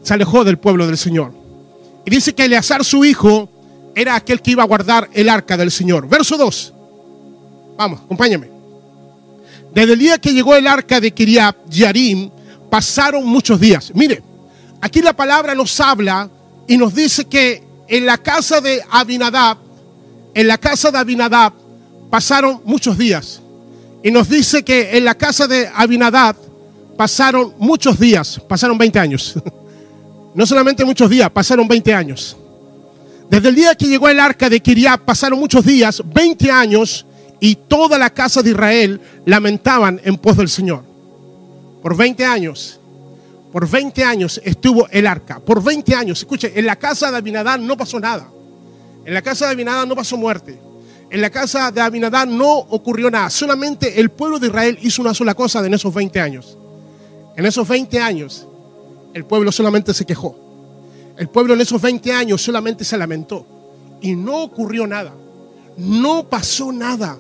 Se 0.03 0.15
alejó 0.15 0.45
del 0.45 0.59
pueblo 0.59 0.87
del 0.87 0.99
Señor. 0.99 1.38
Y 2.09 2.11
dice 2.11 2.35
que 2.35 2.47
Eleazar, 2.47 2.87
su 2.87 3.05
hijo, 3.05 3.51
era 3.95 4.15
aquel 4.15 4.41
que 4.41 4.53
iba 4.53 4.63
a 4.63 4.67
guardar 4.67 5.11
el 5.13 5.29
arca 5.29 5.59
del 5.59 5.71
Señor. 5.71 6.09
Verso 6.09 6.39
2. 6.39 6.73
Vamos, 7.77 8.01
acompáñame. 8.01 8.49
Desde 9.75 9.93
el 9.93 9.99
día 9.99 10.17
que 10.17 10.33
llegó 10.33 10.57
el 10.57 10.67
arca 10.67 11.03
de 11.03 11.11
Kiriat 11.11 11.55
Yarim, 11.69 12.31
pasaron 12.71 13.27
muchos 13.27 13.61
días. 13.61 13.93
Mire, 13.95 14.23
aquí 14.81 15.03
la 15.03 15.13
palabra 15.13 15.55
nos 15.55 15.79
habla 15.81 16.31
y 16.67 16.79
nos 16.79 16.95
dice 16.95 17.27
que 17.27 17.63
en 17.87 18.07
la 18.07 18.17
casa 18.17 18.63
de 18.63 18.83
Abinadab, 18.91 19.59
en 20.33 20.49
la 20.49 20.57
casa 20.57 20.91
de 20.91 20.97
Abinadab, 20.97 21.53
pasaron 22.09 22.63
muchos 22.65 22.97
días. 22.97 23.43
Y 24.03 24.11
nos 24.11 24.31
dice 24.31 24.63
que 24.63 24.97
en 24.97 25.05
la 25.05 25.15
casa 25.15 25.47
de 25.47 25.71
Abinadab 25.75 26.37
pasaron 26.97 27.53
muchos 27.59 28.01
días, 28.01 28.41
pasaron 28.49 28.79
20 28.79 28.99
años. 28.99 29.35
No 30.35 30.47
solamente 30.47 30.85
muchos 30.85 31.09
días, 31.11 31.31
pasaron 31.31 31.67
20 31.67 31.95
años. 31.95 32.37
Desde 33.31 33.49
el 33.49 33.55
día 33.55 33.75
que 33.75 33.87
llegó 33.87 34.09
el 34.09 34.21
arca 34.21 34.49
de 34.49 34.61
Kiriat 34.61 35.03
pasaron 35.03 35.39
muchos 35.39 35.65
días, 35.65 36.03
20 36.05 36.51
años, 36.51 37.05
y 37.41 37.55
toda 37.55 37.99
la 37.99 38.11
casa 38.11 38.43
de 38.43 38.51
Israel 38.51 39.01
lamentaban 39.25 40.01
en 40.05 40.17
pos 40.17 40.37
del 40.37 40.49
Señor. 40.49 40.83
Por 41.83 41.97
20 41.97 42.25
años, 42.25 42.81
por 43.53 43.69
20 43.69 44.05
años 44.05 44.41
estuvo 44.45 44.89
el 44.91 45.07
arca. 45.07 45.41
Por 45.41 45.63
20 45.63 45.95
años, 45.95 46.19
escuche, 46.19 46.53
en 46.55 46.67
la 46.67 46.77
casa 46.77 47.11
de 47.11 47.19
Abinadab 47.19 47.61
no 47.61 47.77
pasó 47.77 48.01
nada. 48.01 48.29
En 49.05 49.15
la 49.15 49.23
casa 49.23 49.47
de 49.47 49.53
Abinadab 49.53 49.87
no 49.87 49.95
pasó 49.95 50.17
muerte. 50.17 50.59
En 51.11 51.21
la 51.23 51.31
casa 51.31 51.71
de 51.71 51.81
Abinadab 51.81 52.29
no 52.29 52.51
ocurrió 52.59 53.11
nada. 53.11 53.31
Solamente 53.31 54.01
el 54.01 54.11
pueblo 54.11 54.39
de 54.39 54.49
Israel 54.49 54.79
hizo 54.83 55.01
una 55.01 55.15
sola 55.15 55.35
cosa 55.35 55.65
en 55.65 55.73
esos 55.73 55.95
20 55.95 56.21
años. 56.21 56.59
En 57.37 57.47
esos 57.47 57.67
20 57.67 58.01
años, 58.01 58.48
el 59.15 59.25
pueblo 59.25 59.53
solamente 59.53 59.95
se 59.95 60.05
quejó. 60.05 60.37
El 61.17 61.29
pueblo 61.29 61.55
en 61.55 61.61
esos 61.61 61.81
20 61.81 62.13
años 62.13 62.43
solamente 62.43 62.85
se 62.85 62.97
lamentó. 62.97 63.45
Y 64.01 64.15
no 64.15 64.43
ocurrió 64.43 64.87
nada. 64.87 65.13
No 65.77 66.29
pasó 66.29 66.73
nada. 66.73 67.19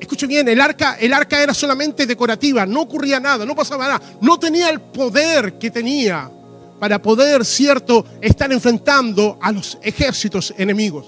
Escuche 0.00 0.26
bien, 0.26 0.48
el 0.48 0.60
arca, 0.60 0.96
el 1.00 1.12
arca 1.12 1.42
era 1.42 1.52
solamente 1.52 2.06
decorativa, 2.06 2.64
no 2.64 2.82
ocurría 2.82 3.18
nada, 3.18 3.44
no 3.44 3.54
pasaba 3.54 3.86
nada. 3.86 4.02
No 4.20 4.38
tenía 4.38 4.70
el 4.70 4.80
poder 4.80 5.58
que 5.58 5.70
tenía 5.70 6.30
para 6.78 7.00
poder, 7.02 7.44
cierto, 7.44 8.04
estar 8.20 8.52
enfrentando 8.52 9.38
a 9.40 9.50
los 9.50 9.78
ejércitos 9.82 10.54
enemigos. 10.56 11.06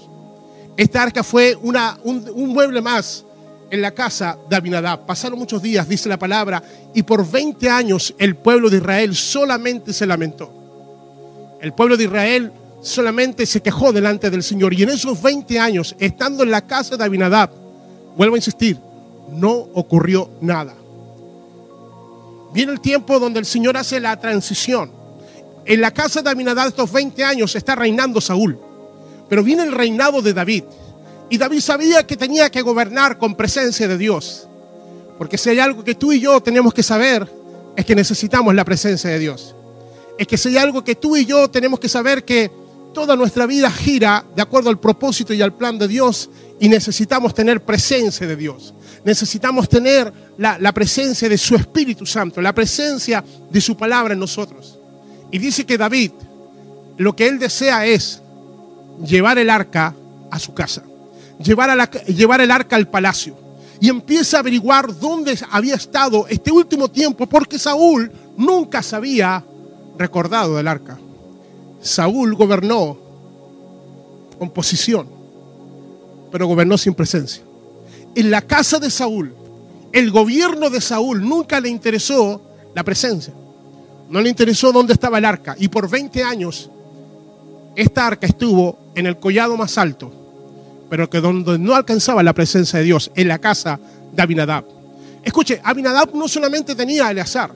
Esta 0.75 1.03
arca 1.03 1.23
fue 1.23 1.57
una, 1.61 1.97
un, 2.03 2.29
un 2.33 2.49
mueble 2.49 2.81
más 2.81 3.25
en 3.71 3.81
la 3.81 3.91
casa 3.91 4.37
de 4.49 4.55
Abinadab. 4.55 5.05
Pasaron 5.05 5.39
muchos 5.39 5.61
días, 5.61 5.87
dice 5.87 6.09
la 6.09 6.19
palabra, 6.19 6.61
y 6.93 7.01
por 7.03 7.29
20 7.29 7.69
años 7.69 8.13
el 8.19 8.35
pueblo 8.35 8.69
de 8.69 8.77
Israel 8.77 9.15
solamente 9.15 9.93
se 9.93 10.05
lamentó. 10.05 10.53
El 11.61 11.73
pueblo 11.73 11.95
de 11.95 12.03
Israel 12.03 12.51
solamente 12.81 13.45
se 13.45 13.61
quejó 13.61 13.93
delante 13.93 14.29
del 14.29 14.43
Señor. 14.43 14.73
Y 14.73 14.83
en 14.83 14.89
esos 14.89 15.21
20 15.21 15.57
años, 15.59 15.95
estando 15.99 16.43
en 16.43 16.51
la 16.51 16.61
casa 16.61 16.97
de 16.97 17.03
Abinadab, 17.03 17.49
vuelvo 18.17 18.35
a 18.35 18.37
insistir, 18.39 18.77
no 19.31 19.51
ocurrió 19.73 20.29
nada. 20.41 20.75
Viene 22.53 22.73
el 22.73 22.81
tiempo 22.81 23.19
donde 23.19 23.39
el 23.39 23.45
Señor 23.45 23.77
hace 23.77 23.99
la 23.99 24.19
transición. 24.19 24.91
En 25.63 25.79
la 25.79 25.91
casa 25.91 26.21
de 26.21 26.29
Abinadab 26.29 26.67
estos 26.67 26.91
20 26.91 27.23
años 27.23 27.55
está 27.55 27.75
reinando 27.75 28.19
Saúl. 28.19 28.59
Pero 29.29 29.43
viene 29.43 29.63
el 29.63 29.71
reinado 29.71 30.21
de 30.21 30.33
David. 30.33 30.63
Y 31.31 31.37
David 31.37 31.61
sabía 31.61 32.05
que 32.05 32.17
tenía 32.17 32.51
que 32.51 32.61
gobernar 32.61 33.17
con 33.17 33.35
presencia 33.35 33.87
de 33.87 33.97
Dios. 33.97 34.49
Porque 35.17 35.37
si 35.37 35.49
hay 35.49 35.59
algo 35.59 35.81
que 35.81 35.95
tú 35.95 36.11
y 36.11 36.19
yo 36.19 36.41
tenemos 36.43 36.73
que 36.73 36.83
saber, 36.83 37.25
es 37.77 37.85
que 37.85 37.95
necesitamos 37.95 38.53
la 38.53 38.65
presencia 38.65 39.09
de 39.09 39.17
Dios. 39.17 39.55
Es 40.17 40.27
que 40.27 40.37
si 40.37 40.49
hay 40.49 40.57
algo 40.57 40.83
que 40.83 40.95
tú 40.95 41.15
y 41.15 41.25
yo 41.25 41.49
tenemos 41.49 41.79
que 41.79 41.87
saber 41.87 42.25
que 42.25 42.51
toda 42.93 43.15
nuestra 43.15 43.45
vida 43.45 43.71
gira 43.71 44.25
de 44.35 44.41
acuerdo 44.41 44.69
al 44.69 44.77
propósito 44.81 45.33
y 45.33 45.41
al 45.41 45.53
plan 45.53 45.79
de 45.79 45.87
Dios 45.87 46.29
y 46.59 46.67
necesitamos 46.67 47.33
tener 47.33 47.63
presencia 47.63 48.27
de 48.27 48.35
Dios. 48.35 48.73
Necesitamos 49.05 49.69
tener 49.69 50.11
la, 50.37 50.59
la 50.59 50.73
presencia 50.73 51.29
de 51.29 51.37
su 51.37 51.55
Espíritu 51.55 52.05
Santo, 52.05 52.41
la 52.41 52.53
presencia 52.53 53.23
de 53.49 53.61
su 53.61 53.77
palabra 53.77 54.13
en 54.13 54.19
nosotros. 54.19 54.77
Y 55.31 55.37
dice 55.37 55.65
que 55.65 55.77
David, 55.77 56.11
lo 56.97 57.15
que 57.15 57.29
él 57.29 57.39
desea 57.39 57.85
es 57.85 58.21
llevar 59.01 59.39
el 59.39 59.49
arca 59.49 59.95
a 60.29 60.37
su 60.37 60.53
casa, 60.53 60.83
llevar, 61.43 62.41
el 62.41 62.51
arca 62.51 62.75
al 62.75 62.87
palacio. 62.87 63.35
Y 63.79 63.89
empieza 63.89 64.37
a 64.37 64.39
averiguar 64.41 64.97
dónde 64.99 65.37
había 65.49 65.75
estado 65.75 66.27
este 66.27 66.51
último 66.51 66.87
tiempo, 66.87 67.25
porque 67.27 67.57
Saúl 67.57 68.11
nunca 68.37 68.83
se 68.83 68.95
había 68.95 69.43
recordado 69.97 70.57
del 70.57 70.67
arca. 70.67 70.99
Saúl 71.81 72.35
gobernó 72.35 72.97
con 74.37 74.49
posición. 74.49 75.07
pero 76.31 76.47
gobernó 76.47 76.77
sin 76.77 76.93
presencia. 76.93 77.43
En 78.15 78.31
la 78.31 78.41
casa 78.41 78.79
de 78.79 78.89
Saúl, 78.89 79.35
el 79.91 80.11
gobierno 80.11 80.69
de 80.69 80.79
Saúl 80.79 81.21
nunca 81.21 81.59
le 81.59 81.67
interesó 81.67 82.41
la 82.73 82.83
presencia. 82.83 83.33
No 84.09 84.21
le 84.21 84.29
interesó 84.29 84.71
dónde 84.71 84.93
estaba 84.93 85.17
el 85.17 85.25
arca. 85.25 85.55
Y 85.59 85.67
por 85.67 85.89
20 85.89 86.23
años, 86.23 86.69
esta 87.75 88.07
arca 88.07 88.27
estuvo 88.27 88.77
en 88.95 89.07
el 89.07 89.17
collado 89.17 89.57
más 89.57 89.77
alto, 89.77 90.11
pero 90.91 91.09
que 91.09 91.21
donde 91.21 91.57
no 91.57 91.73
alcanzaba 91.73 92.21
la 92.21 92.33
presencia 92.33 92.77
de 92.77 92.83
Dios, 92.83 93.11
en 93.15 93.29
la 93.29 93.39
casa 93.39 93.79
de 94.11 94.21
Abinadab. 94.21 94.65
Escuche, 95.23 95.61
Abinadab 95.63 96.13
no 96.13 96.27
solamente 96.27 96.75
tenía 96.75 97.07
a 97.07 97.11
Eleazar, 97.11 97.49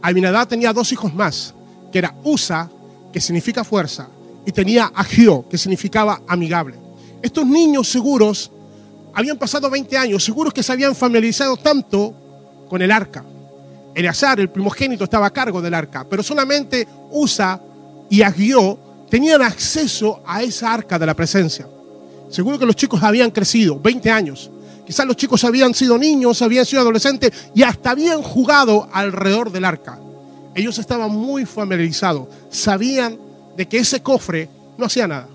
Abinadab 0.00 0.46
tenía 0.46 0.72
dos 0.72 0.92
hijos 0.92 1.12
más, 1.12 1.52
que 1.90 1.98
era 1.98 2.14
Usa, 2.22 2.70
que 3.12 3.20
significa 3.20 3.64
fuerza, 3.64 4.06
y 4.46 4.52
tenía 4.52 4.92
Agio, 4.94 5.44
que 5.50 5.58
significaba 5.58 6.22
amigable. 6.28 6.76
Estos 7.20 7.44
niños 7.44 7.88
seguros 7.88 8.52
habían 9.12 9.38
pasado 9.38 9.68
20 9.68 9.98
años, 9.98 10.22
seguros 10.22 10.54
que 10.54 10.62
se 10.62 10.70
habían 10.70 10.94
familiarizado 10.94 11.56
tanto 11.56 12.14
con 12.68 12.80
el 12.80 12.92
arca. 12.92 13.24
Eleazar, 13.92 14.38
el 14.38 14.50
primogénito, 14.50 15.02
estaba 15.02 15.26
a 15.26 15.32
cargo 15.32 15.60
del 15.60 15.74
arca, 15.74 16.06
pero 16.08 16.22
solamente 16.22 16.86
Usa 17.10 17.60
y 18.08 18.22
Agio 18.22 18.78
tenían 19.10 19.42
acceso 19.42 20.22
a 20.24 20.44
esa 20.44 20.72
arca 20.72 20.96
de 20.96 21.06
la 21.06 21.14
presencia. 21.14 21.66
Seguro 22.30 22.58
que 22.58 22.66
los 22.66 22.76
chicos 22.76 23.02
habían 23.02 23.30
crecido, 23.30 23.78
20 23.80 24.10
años. 24.10 24.50
Quizás 24.86 25.06
los 25.06 25.16
chicos 25.16 25.42
habían 25.44 25.74
sido 25.74 25.98
niños, 25.98 26.42
habían 26.42 26.64
sido 26.64 26.82
adolescentes 26.82 27.32
y 27.54 27.62
hasta 27.62 27.90
habían 27.90 28.22
jugado 28.22 28.88
alrededor 28.92 29.50
del 29.50 29.64
arca. 29.64 29.98
Ellos 30.54 30.78
estaban 30.78 31.10
muy 31.10 31.44
familiarizados, 31.44 32.28
sabían 32.50 33.18
de 33.56 33.66
que 33.66 33.78
ese 33.78 34.00
cofre 34.00 34.48
no 34.78 34.86
hacía 34.86 35.08
nada. 35.08 35.28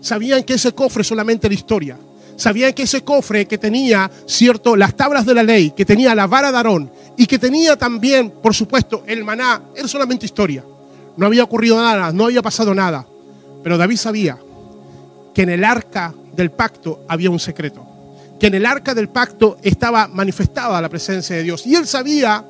Sabían 0.00 0.42
que 0.44 0.54
ese 0.54 0.72
cofre 0.72 1.04
solamente 1.04 1.46
era 1.46 1.54
historia. 1.54 1.96
Sabían 2.36 2.72
que 2.72 2.84
ese 2.84 3.04
cofre 3.04 3.46
que 3.46 3.58
tenía, 3.58 4.10
cierto, 4.26 4.76
las 4.76 4.94
tablas 4.94 5.26
de 5.26 5.34
la 5.34 5.42
ley, 5.42 5.72
que 5.72 5.84
tenía 5.84 6.14
la 6.14 6.26
vara 6.26 6.50
de 6.50 6.56
Aarón 6.56 6.90
y 7.16 7.26
que 7.26 7.38
tenía 7.38 7.76
también, 7.76 8.30
por 8.30 8.54
supuesto, 8.54 9.02
el 9.06 9.24
maná, 9.24 9.62
era 9.76 9.86
solamente 9.86 10.24
historia. 10.24 10.64
No 11.16 11.26
había 11.26 11.44
ocurrido 11.44 11.76
nada, 11.76 12.12
no 12.12 12.24
había 12.24 12.40
pasado 12.40 12.74
nada. 12.74 13.06
Pero 13.62 13.76
David 13.76 13.96
sabía 13.96 14.38
que 15.34 15.42
en 15.42 15.50
el 15.50 15.64
arca 15.64 16.14
del 16.34 16.50
pacto 16.50 17.04
había 17.08 17.30
un 17.30 17.40
secreto, 17.40 17.86
que 18.38 18.46
en 18.46 18.54
el 18.54 18.66
arca 18.66 18.94
del 18.94 19.08
pacto 19.08 19.58
estaba 19.62 20.08
manifestada 20.08 20.80
la 20.80 20.88
presencia 20.88 21.36
de 21.36 21.42
Dios. 21.42 21.66
Y 21.66 21.74
él 21.74 21.86
sabía 21.86 22.44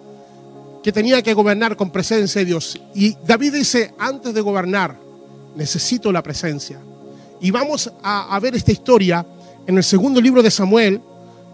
que 0.82 0.92
tenía 0.92 1.22
que 1.22 1.34
gobernar 1.34 1.76
con 1.76 1.90
presencia 1.90 2.40
de 2.40 2.46
Dios. 2.46 2.80
Y 2.94 3.16
David 3.26 3.54
dice, 3.54 3.94
antes 3.98 4.32
de 4.32 4.40
gobernar, 4.40 4.96
necesito 5.54 6.12
la 6.12 6.22
presencia. 6.22 6.78
Y 7.40 7.50
vamos 7.50 7.90
a, 8.02 8.38
ver 8.40 8.54
esta 8.54 8.72
historia 8.72 9.24
en 9.66 9.76
el 9.76 9.84
segundo 9.84 10.20
libro 10.20 10.42
de 10.42 10.50
Samuel, 10.50 11.00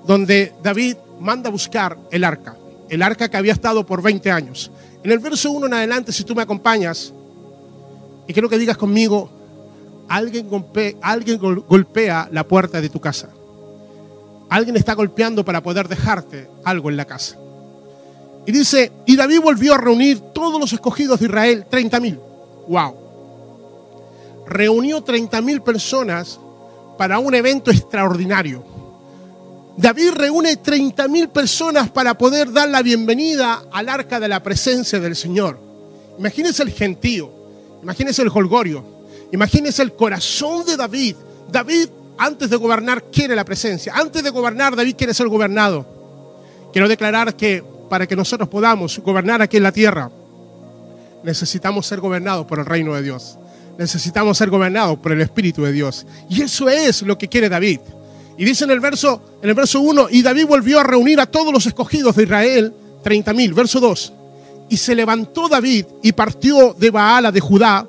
donde 0.06 0.52
David 0.62 0.96
manda 1.20 1.48
a 1.48 1.52
buscar 1.52 1.96
el 2.10 2.24
arca, 2.24 2.56
el 2.88 3.02
arca 3.02 3.28
que 3.28 3.36
había 3.36 3.52
estado 3.52 3.86
por 3.86 4.02
20 4.02 4.30
años. 4.30 4.70
En 5.02 5.12
el 5.12 5.18
verso 5.18 5.50
1 5.50 5.66
en 5.66 5.74
adelante, 5.74 6.12
si 6.12 6.24
tú 6.24 6.34
me 6.34 6.42
acompañas, 6.42 7.12
y 8.26 8.32
quiero 8.32 8.48
que 8.48 8.58
digas 8.58 8.76
conmigo, 8.76 9.30
alguien, 10.08 10.48
golpe- 10.50 10.96
alguien 11.02 11.38
gol- 11.38 11.64
golpea 11.68 12.28
la 12.32 12.44
puerta 12.44 12.80
de 12.80 12.88
tu 12.88 13.00
casa. 13.00 13.28
Alguien 14.48 14.76
está 14.76 14.94
golpeando 14.94 15.44
para 15.44 15.62
poder 15.62 15.88
dejarte 15.88 16.48
algo 16.64 16.88
en 16.90 16.96
la 16.96 17.04
casa. 17.04 17.36
Y 18.46 18.52
dice, 18.52 18.92
y 19.06 19.16
David 19.16 19.40
volvió 19.40 19.74
a 19.74 19.78
reunir 19.78 20.20
todos 20.32 20.60
los 20.60 20.72
escogidos 20.72 21.18
de 21.18 21.26
Israel, 21.26 21.66
30 21.68 21.98
mil. 22.00 22.20
Wow. 22.68 22.94
Reunió 24.46 25.02
30 25.02 25.40
mil 25.42 25.60
personas 25.62 26.38
para 26.96 27.18
un 27.18 27.34
evento 27.34 27.70
extraordinario. 27.70 28.62
David 29.76 30.12
reúne 30.12 30.56
30 30.56 31.08
mil 31.08 31.28
personas 31.28 31.90
para 31.90 32.16
poder 32.16 32.50
dar 32.52 32.68
la 32.68 32.80
bienvenida 32.82 33.64
al 33.72 33.88
arca 33.88 34.18
de 34.20 34.28
la 34.28 34.42
presencia 34.42 35.00
del 35.00 35.16
Señor. 35.16 35.58
Imagínense 36.18 36.62
el 36.62 36.70
gentío, 36.70 37.30
imagínense 37.82 38.22
el 38.22 38.30
holgorio, 38.32 38.82
imagínense 39.32 39.82
el 39.82 39.94
corazón 39.94 40.64
de 40.64 40.76
David. 40.76 41.16
David, 41.50 41.88
antes 42.18 42.50
de 42.50 42.56
gobernar, 42.56 43.04
quiere 43.10 43.36
la 43.36 43.44
presencia. 43.44 43.92
Antes 43.94 44.22
de 44.22 44.30
gobernar, 44.30 44.74
David 44.76 44.96
quiere 44.96 45.14
ser 45.14 45.28
gobernado. 45.28 45.86
Quiero 46.72 46.88
declarar 46.88 47.34
que 47.36 47.64
para 47.88 48.06
que 48.06 48.16
nosotros 48.16 48.48
podamos 48.48 48.98
gobernar 48.98 49.42
aquí 49.42 49.56
en 49.56 49.62
la 49.62 49.72
tierra, 49.72 50.10
necesitamos 51.22 51.86
ser 51.86 52.00
gobernados 52.00 52.46
por 52.46 52.58
el 52.58 52.66
reino 52.66 52.94
de 52.94 53.02
Dios. 53.02 53.38
Necesitamos 53.78 54.38
ser 54.38 54.48
gobernados 54.48 54.98
por 54.98 55.12
el 55.12 55.20
Espíritu 55.20 55.62
de 55.62 55.72
Dios. 55.72 56.06
Y 56.28 56.42
eso 56.42 56.68
es 56.68 57.02
lo 57.02 57.18
que 57.18 57.28
quiere 57.28 57.48
David. 57.48 57.80
Y 58.38 58.44
dice 58.44 58.64
en 58.64 58.70
el 58.70 58.80
verso, 58.80 59.38
en 59.42 59.48
el 59.48 59.54
verso 59.54 59.80
1, 59.80 60.08
y 60.10 60.22
David 60.22 60.46
volvió 60.46 60.80
a 60.80 60.82
reunir 60.82 61.20
a 61.20 61.26
todos 61.26 61.52
los 61.52 61.66
escogidos 61.66 62.16
de 62.16 62.24
Israel, 62.24 62.74
30 63.02 63.32
mil. 63.32 63.54
Verso 63.54 63.80
2. 63.80 64.12
Y 64.68 64.76
se 64.76 64.94
levantó 64.94 65.48
David 65.48 65.86
y 66.02 66.12
partió 66.12 66.74
de 66.74 66.90
Baala 66.90 67.30
de 67.30 67.40
Judá 67.40 67.86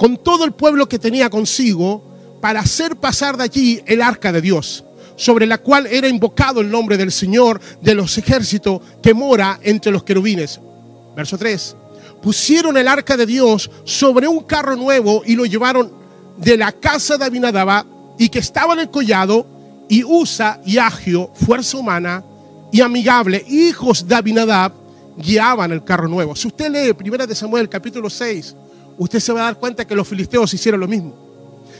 con 0.00 0.16
todo 0.16 0.46
el 0.46 0.52
pueblo 0.52 0.88
que 0.88 0.98
tenía 0.98 1.28
consigo 1.28 2.02
para 2.40 2.60
hacer 2.60 2.96
pasar 2.96 3.36
de 3.36 3.44
allí 3.44 3.82
el 3.84 4.00
arca 4.00 4.32
de 4.32 4.40
Dios, 4.40 4.82
sobre 5.14 5.46
la 5.46 5.58
cual 5.58 5.86
era 5.86 6.08
invocado 6.08 6.62
el 6.62 6.70
nombre 6.70 6.96
del 6.96 7.12
Señor 7.12 7.60
de 7.82 7.94
los 7.94 8.16
ejércitos 8.16 8.80
que 9.02 9.12
mora 9.12 9.60
entre 9.62 9.92
los 9.92 10.02
querubines. 10.02 10.58
Verso 11.14 11.36
3. 11.36 11.76
Pusieron 12.22 12.78
el 12.78 12.88
arca 12.88 13.14
de 13.14 13.26
Dios 13.26 13.70
sobre 13.84 14.26
un 14.26 14.40
carro 14.44 14.74
nuevo 14.74 15.20
y 15.26 15.36
lo 15.36 15.44
llevaron 15.44 15.92
de 16.38 16.56
la 16.56 16.72
casa 16.72 17.18
de 17.18 17.26
Abinadab 17.26 17.84
y 18.18 18.30
que 18.30 18.38
estaba 18.38 18.72
en 18.72 18.78
el 18.78 18.90
collado 18.90 19.46
y 19.86 20.02
Usa 20.02 20.62
y 20.64 20.78
Agio, 20.78 21.30
fuerza 21.34 21.76
humana 21.76 22.24
y 22.72 22.80
amigable, 22.80 23.44
hijos 23.46 24.08
de 24.08 24.14
Abinadab, 24.14 24.72
guiaban 25.18 25.72
el 25.72 25.84
carro 25.84 26.08
nuevo. 26.08 26.34
Si 26.34 26.48
usted 26.48 26.70
lee 26.70 26.96
1 26.98 27.26
de 27.26 27.34
Samuel 27.34 27.68
capítulo 27.68 28.08
6, 28.08 28.56
usted 29.00 29.18
se 29.18 29.32
va 29.32 29.40
a 29.40 29.44
dar 29.44 29.58
cuenta 29.58 29.86
que 29.86 29.96
los 29.96 30.06
filisteos 30.06 30.52
hicieron 30.52 30.78
lo 30.78 30.86
mismo. 30.86 31.14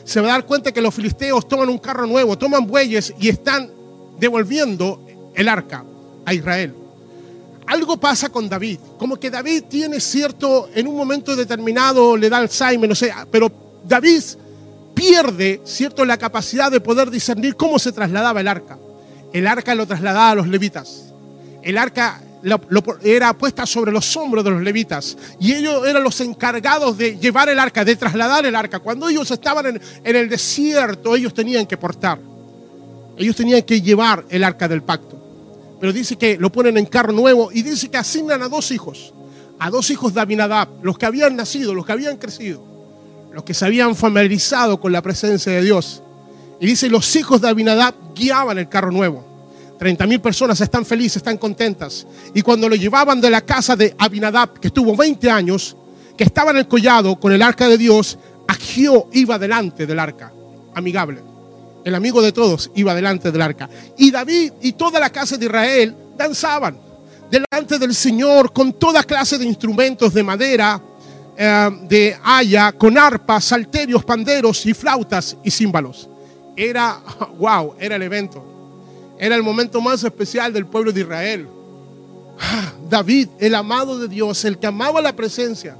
Se 0.05 0.23
va 0.23 0.29
a 0.29 0.33
dar 0.33 0.47
cuenta 0.47 0.73
que 0.73 0.81
los 0.81 0.95
filisteos 0.95 1.47
toman 1.47 1.69
un 1.69 1.77
carro 1.77 2.07
nuevo, 2.07 2.39
toman 2.39 2.67
bueyes 2.67 3.13
y 3.21 3.29
están 3.29 3.71
devolviendo 4.19 5.03
el 5.35 5.47
arca 5.47 5.85
a 6.25 6.33
Israel. 6.33 6.75
Algo 7.67 7.99
pasa 7.99 8.31
con 8.31 8.49
David, 8.49 8.79
como 8.99 9.21
que 9.21 9.31
David 9.31 9.65
tiene 9.69 10.01
cierto, 10.01 10.71
en 10.75 10.89
un 10.89 10.97
momento 10.97 11.37
determinado 11.37 12.17
le 12.17 12.31
da 12.31 12.39
Alzheimer, 12.39 12.89
no 12.89 12.95
sé, 12.95 13.13
pero 13.31 13.53
David 13.87 14.23
pierde, 14.95 15.61
cierto, 15.65 16.07
la 16.07 16.17
capacidad 16.17 16.71
de 16.71 16.81
poder 16.81 17.11
discernir 17.11 17.55
cómo 17.55 17.79
se 17.79 17.93
trasladaba 17.93 18.41
el 18.41 18.49
arca. 18.49 18.79
El 19.35 19.47
arca 19.47 19.75
lo 19.75 19.87
trasladaba 19.87 20.31
a 20.31 20.35
los 20.37 20.49
levitas. 20.49 21.13
El 21.63 21.77
arca 21.77 22.23
era 23.03 23.37
puesta 23.37 23.67
sobre 23.67 23.93
los 23.93 24.17
hombros 24.17 24.43
de 24.45 24.51
los 24.51 24.63
levitas 24.63 25.17
y 25.39 25.53
ellos 25.53 25.87
eran 25.87 26.03
los 26.03 26.21
encargados 26.21 26.97
de 26.97 27.19
llevar 27.19 27.49
el 27.49 27.59
arca, 27.59 27.85
de 27.85 27.97
trasladar 27.97 28.47
el 28.47 28.57
arca. 28.57 28.79
Cuando 28.79 29.09
ellos 29.09 29.31
estaban 29.31 29.67
en, 29.67 29.81
en 30.05 30.17
el 30.17 30.29
desierto, 30.29 31.15
ellos 31.15 31.35
tenían 31.35 31.67
que 31.67 31.77
portar. 31.77 32.19
Ellos 33.17 33.37
tenían 33.37 33.63
que 33.63 33.83
llevar 33.83 34.25
el 34.31 34.45
arca 34.45 34.67
del 34.67 34.83
pacto. 34.83 35.19
Pero 35.81 35.93
dice 35.93 36.17
que 36.17 36.37
lo 36.37 36.51
ponen 36.53 36.77
en 36.77 36.87
carro 36.87 37.13
nuevo 37.13 37.51
y 37.53 37.63
dice 37.63 37.89
que 37.89 37.97
asignan 37.97 38.43
a 38.43 38.49
dos 38.49 38.71
hijos, 38.71 39.15
a 39.59 39.71
dos 39.71 39.91
hijos 39.91 40.13
de 40.13 40.21
Abinadab, 40.21 40.69
los 40.83 40.99
que 40.99 41.07
habían 41.07 41.37
nacido, 41.37 41.75
los 41.75 41.87
que 41.87 41.93
habían 41.93 42.19
crecido, 42.19 42.63
los 43.33 43.45
que 43.45 43.55
se 43.55 43.65
habían 43.65 43.97
familiarizado 43.97 44.79
con 44.79 44.93
la 44.93 45.03
presencia 45.03 45.53
de 45.53 45.63
Dios. 45.63 46.03
Y 46.61 46.67
dice, 46.67 46.91
los 46.91 47.17
hijos 47.17 47.41
de 47.41 47.49
Abinadab 47.49 47.95
guiaban 48.15 48.59
el 48.59 48.69
carro 48.69 48.91
nuevo. 48.91 49.30
30 49.81 50.07
mil 50.07 50.21
personas 50.21 50.61
están 50.61 50.85
felices, 50.85 51.17
están 51.17 51.39
contentas. 51.39 52.07
Y 52.35 52.43
cuando 52.43 52.69
lo 52.69 52.77
llevaban 52.77 53.19
de 53.19 53.31
la 53.31 53.41
casa 53.41 53.75
de 53.75 53.95
Abinadab, 53.97 54.61
que 54.61 54.69
estuvo 54.69 54.95
20 54.95 55.31
años, 55.31 55.75
que 56.19 56.25
estaba 56.25 56.51
en 56.51 56.59
el 56.59 56.69
collado 56.69 57.19
con 57.19 57.33
el 57.33 57.41
arca 57.41 57.67
de 57.67 57.79
Dios, 57.79 58.19
Agio 58.47 59.09
iba 59.13 59.39
delante 59.39 59.87
del 59.87 59.99
arca, 59.99 60.35
amigable. 60.75 61.23
El 61.83 61.95
amigo 61.95 62.21
de 62.21 62.31
todos 62.31 62.71
iba 62.75 62.95
delante 62.95 63.33
del 63.33 63.41
arca. 63.41 63.71
Y 63.97 64.11
David 64.11 64.53
y 64.61 64.73
toda 64.73 65.01
la 65.01 65.09
casa 65.09 65.39
de 65.39 65.47
Israel 65.47 65.97
danzaban 66.15 66.79
delante 67.31 67.79
del 67.79 67.95
Señor 67.95 68.53
con 68.53 68.75
toda 68.75 69.03
clase 69.03 69.39
de 69.39 69.47
instrumentos 69.47 70.13
de 70.13 70.23
madera, 70.23 70.79
eh, 71.39 71.71
de 71.89 72.19
haya, 72.23 72.73
con 72.73 72.99
arpas, 72.99 73.47
salterios, 73.47 74.05
panderos 74.05 74.67
y 74.67 74.75
flautas 74.75 75.39
y 75.43 75.51
címbalos. 75.51 76.11
Era, 76.55 77.01
wow, 77.39 77.77
era 77.81 77.97
el 77.97 78.03
evento. 78.03 78.50
Era 79.23 79.37
el 79.37 79.43
momento 79.43 79.83
más 79.83 80.03
especial 80.03 80.51
del 80.51 80.65
pueblo 80.65 80.93
de 80.93 81.03
Israel. 81.03 81.47
Ah, 82.41 82.73
David, 82.89 83.29
el 83.39 83.55
amado 83.55 83.99
de 83.99 84.09
Dios, 84.09 84.47
el 84.47 84.59
que 84.59 84.67
amaba 84.67 85.03
la 85.03 85.15
presencia, 85.15 85.77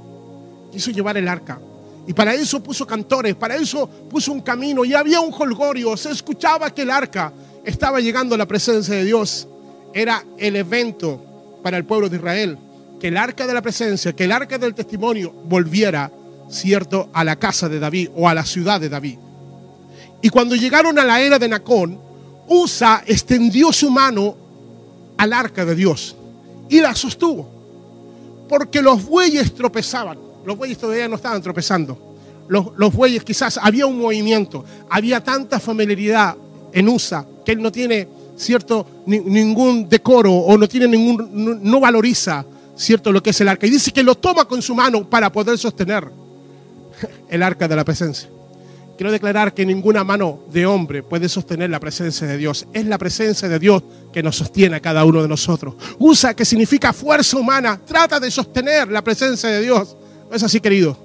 quiso 0.71 0.91
llevar 0.91 1.17
el 1.17 1.27
arca. 1.27 1.59
Y 2.05 2.13
para 2.13 2.35
eso 2.35 2.61
puso 2.61 2.85
cantores, 2.85 3.33
para 3.33 3.55
eso 3.55 3.89
puso 3.89 4.31
un 4.31 4.41
camino. 4.41 4.85
Y 4.85 4.93
había 4.93 5.21
un 5.21 5.33
holgorio, 5.33 5.97
se 5.97 6.11
escuchaba 6.11 6.69
que 6.69 6.83
el 6.83 6.91
arca 6.91 7.33
estaba 7.65 7.99
llegando 7.99 8.35
a 8.35 8.37
la 8.37 8.45
presencia 8.45 8.93
de 8.93 9.05
Dios. 9.05 9.47
Era 9.91 10.23
el 10.37 10.55
evento 10.55 11.59
para 11.63 11.77
el 11.77 11.85
pueblo 11.85 12.09
de 12.09 12.17
Israel. 12.17 12.59
Que 12.99 13.07
el 13.07 13.17
arca 13.17 13.47
de 13.47 13.55
la 13.55 13.63
presencia, 13.63 14.13
que 14.13 14.25
el 14.25 14.33
arca 14.33 14.59
del 14.59 14.75
testimonio 14.75 15.31
volviera, 15.45 16.11
cierto, 16.47 17.09
a 17.11 17.23
la 17.23 17.37
casa 17.37 17.67
de 17.67 17.79
David 17.79 18.09
o 18.15 18.29
a 18.29 18.35
la 18.35 18.45
ciudad 18.45 18.79
de 18.79 18.89
David. 18.89 19.17
Y 20.21 20.29
cuando 20.29 20.55
llegaron 20.55 20.99
a 20.99 21.03
la 21.03 21.19
era 21.19 21.39
de 21.39 21.49
Nacón, 21.49 22.10
Usa 22.53 23.01
extendió 23.07 23.71
su 23.71 23.89
mano 23.89 24.35
al 25.15 25.31
arca 25.31 25.63
de 25.63 25.73
Dios 25.73 26.15
y 26.69 26.81
la 26.81 26.93
sostuvo. 26.93 27.47
Porque 28.49 28.81
los 28.81 29.05
bueyes 29.05 29.53
tropezaban. 29.55 30.17
Los 30.45 30.57
bueyes 30.57 30.77
todavía 30.77 31.07
no 31.07 31.15
estaban 31.15 31.41
tropezando. 31.41 31.97
Los, 32.49 32.93
bueyes 32.93 33.23
quizás 33.23 33.57
había 33.57 33.85
un 33.85 33.97
movimiento, 33.97 34.65
había 34.89 35.23
tanta 35.23 35.61
familiaridad 35.61 36.35
en 36.73 36.89
USA 36.89 37.25
que 37.45 37.53
él 37.53 37.61
no 37.61 37.71
tiene 37.71 38.05
cierto 38.35 38.85
ni- 39.05 39.19
ningún 39.19 39.87
decoro 39.87 40.33
o 40.33 40.57
no 40.57 40.67
tiene 40.67 40.87
ningún 40.89 41.29
no, 41.31 41.55
no 41.55 41.79
valoriza 41.79 42.43
cierto 42.75 43.11
lo 43.13 43.23
que 43.23 43.29
es 43.29 43.39
el 43.39 43.47
arca 43.47 43.65
y 43.65 43.69
dice 43.69 43.91
que 43.91 44.03
lo 44.03 44.15
toma 44.15 44.43
con 44.45 44.61
su 44.61 44.75
mano 44.75 45.09
para 45.09 45.31
poder 45.31 45.57
sostener 45.57 46.05
el 47.29 47.43
arca 47.43 47.67
de 47.69 47.75
la 47.77 47.85
presencia. 47.85 48.29
Quiero 49.01 49.11
declarar 49.11 49.55
que 49.55 49.65
ninguna 49.65 50.03
mano 50.03 50.43
de 50.51 50.67
hombre 50.67 51.01
puede 51.01 51.27
sostener 51.27 51.71
la 51.71 51.79
presencia 51.79 52.27
de 52.27 52.37
Dios. 52.37 52.67
Es 52.71 52.85
la 52.85 52.99
presencia 52.99 53.49
de 53.49 53.57
Dios 53.57 53.81
que 54.13 54.21
nos 54.21 54.35
sostiene 54.35 54.75
a 54.75 54.79
cada 54.79 55.03
uno 55.05 55.23
de 55.23 55.27
nosotros. 55.27 55.73
Usa, 55.97 56.35
que 56.35 56.45
significa 56.45 56.93
fuerza 56.93 57.35
humana, 57.35 57.81
trata 57.83 58.19
de 58.19 58.29
sostener 58.29 58.91
la 58.91 59.03
presencia 59.03 59.49
de 59.49 59.59
Dios. 59.61 59.97
No 60.29 60.35
es 60.35 60.43
así, 60.43 60.59
querido. 60.59 60.95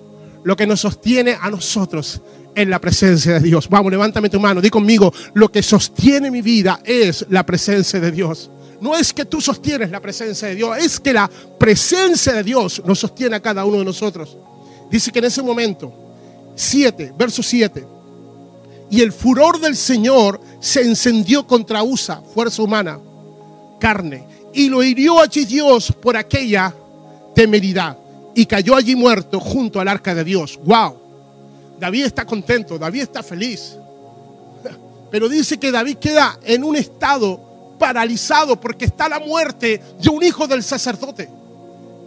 Lo 0.44 0.54
que 0.54 0.66
nos 0.66 0.80
sostiene 0.80 1.38
a 1.40 1.48
nosotros 1.48 2.20
es 2.54 2.68
la 2.68 2.78
presencia 2.82 3.32
de 3.32 3.40
Dios. 3.40 3.66
Vamos, 3.66 3.90
levántame 3.90 4.28
tu 4.28 4.40
mano, 4.40 4.60
di 4.60 4.68
conmigo, 4.68 5.10
lo 5.32 5.50
que 5.50 5.62
sostiene 5.62 6.30
mi 6.30 6.42
vida 6.42 6.80
es 6.84 7.24
la 7.30 7.46
presencia 7.46 7.98
de 7.98 8.12
Dios. 8.12 8.50
No 8.78 8.94
es 8.94 9.14
que 9.14 9.24
tú 9.24 9.40
sostienes 9.40 9.90
la 9.90 10.00
presencia 10.00 10.48
de 10.48 10.54
Dios, 10.54 10.76
es 10.76 11.00
que 11.00 11.14
la 11.14 11.30
presencia 11.58 12.34
de 12.34 12.42
Dios 12.42 12.82
nos 12.84 12.98
sostiene 12.98 13.36
a 13.36 13.40
cada 13.40 13.64
uno 13.64 13.78
de 13.78 13.86
nosotros. 13.86 14.36
Dice 14.90 15.10
que 15.10 15.20
en 15.20 15.24
ese 15.24 15.42
momento 15.42 16.05
7, 16.56 17.14
verso 17.16 17.42
7. 17.42 17.86
Y 18.90 19.02
el 19.02 19.12
furor 19.12 19.60
del 19.60 19.76
Señor 19.76 20.40
se 20.58 20.82
encendió 20.82 21.46
contra 21.46 21.82
Usa, 21.82 22.22
fuerza 22.34 22.62
humana, 22.62 22.98
carne, 23.78 24.26
y 24.52 24.68
lo 24.68 24.82
hirió 24.82 25.20
allí 25.20 25.44
Dios 25.44 25.92
por 25.92 26.16
aquella 26.16 26.74
temeridad. 27.34 27.98
Y 28.34 28.46
cayó 28.46 28.74
allí 28.74 28.96
muerto 28.96 29.38
junto 29.38 29.80
al 29.80 29.88
arca 29.88 30.14
de 30.14 30.24
Dios. 30.24 30.58
¡Wow! 30.64 30.96
David 31.78 32.04
está 32.04 32.24
contento, 32.24 32.78
David 32.78 33.02
está 33.02 33.22
feliz. 33.22 33.76
Pero 35.10 35.28
dice 35.28 35.58
que 35.58 35.70
David 35.70 35.96
queda 35.98 36.38
en 36.44 36.64
un 36.64 36.76
estado 36.76 37.40
paralizado 37.78 38.58
porque 38.58 38.86
está 38.86 39.08
la 39.08 39.20
muerte 39.20 39.82
de 40.00 40.08
un 40.08 40.22
hijo 40.22 40.46
del 40.46 40.62
sacerdote. 40.62 41.28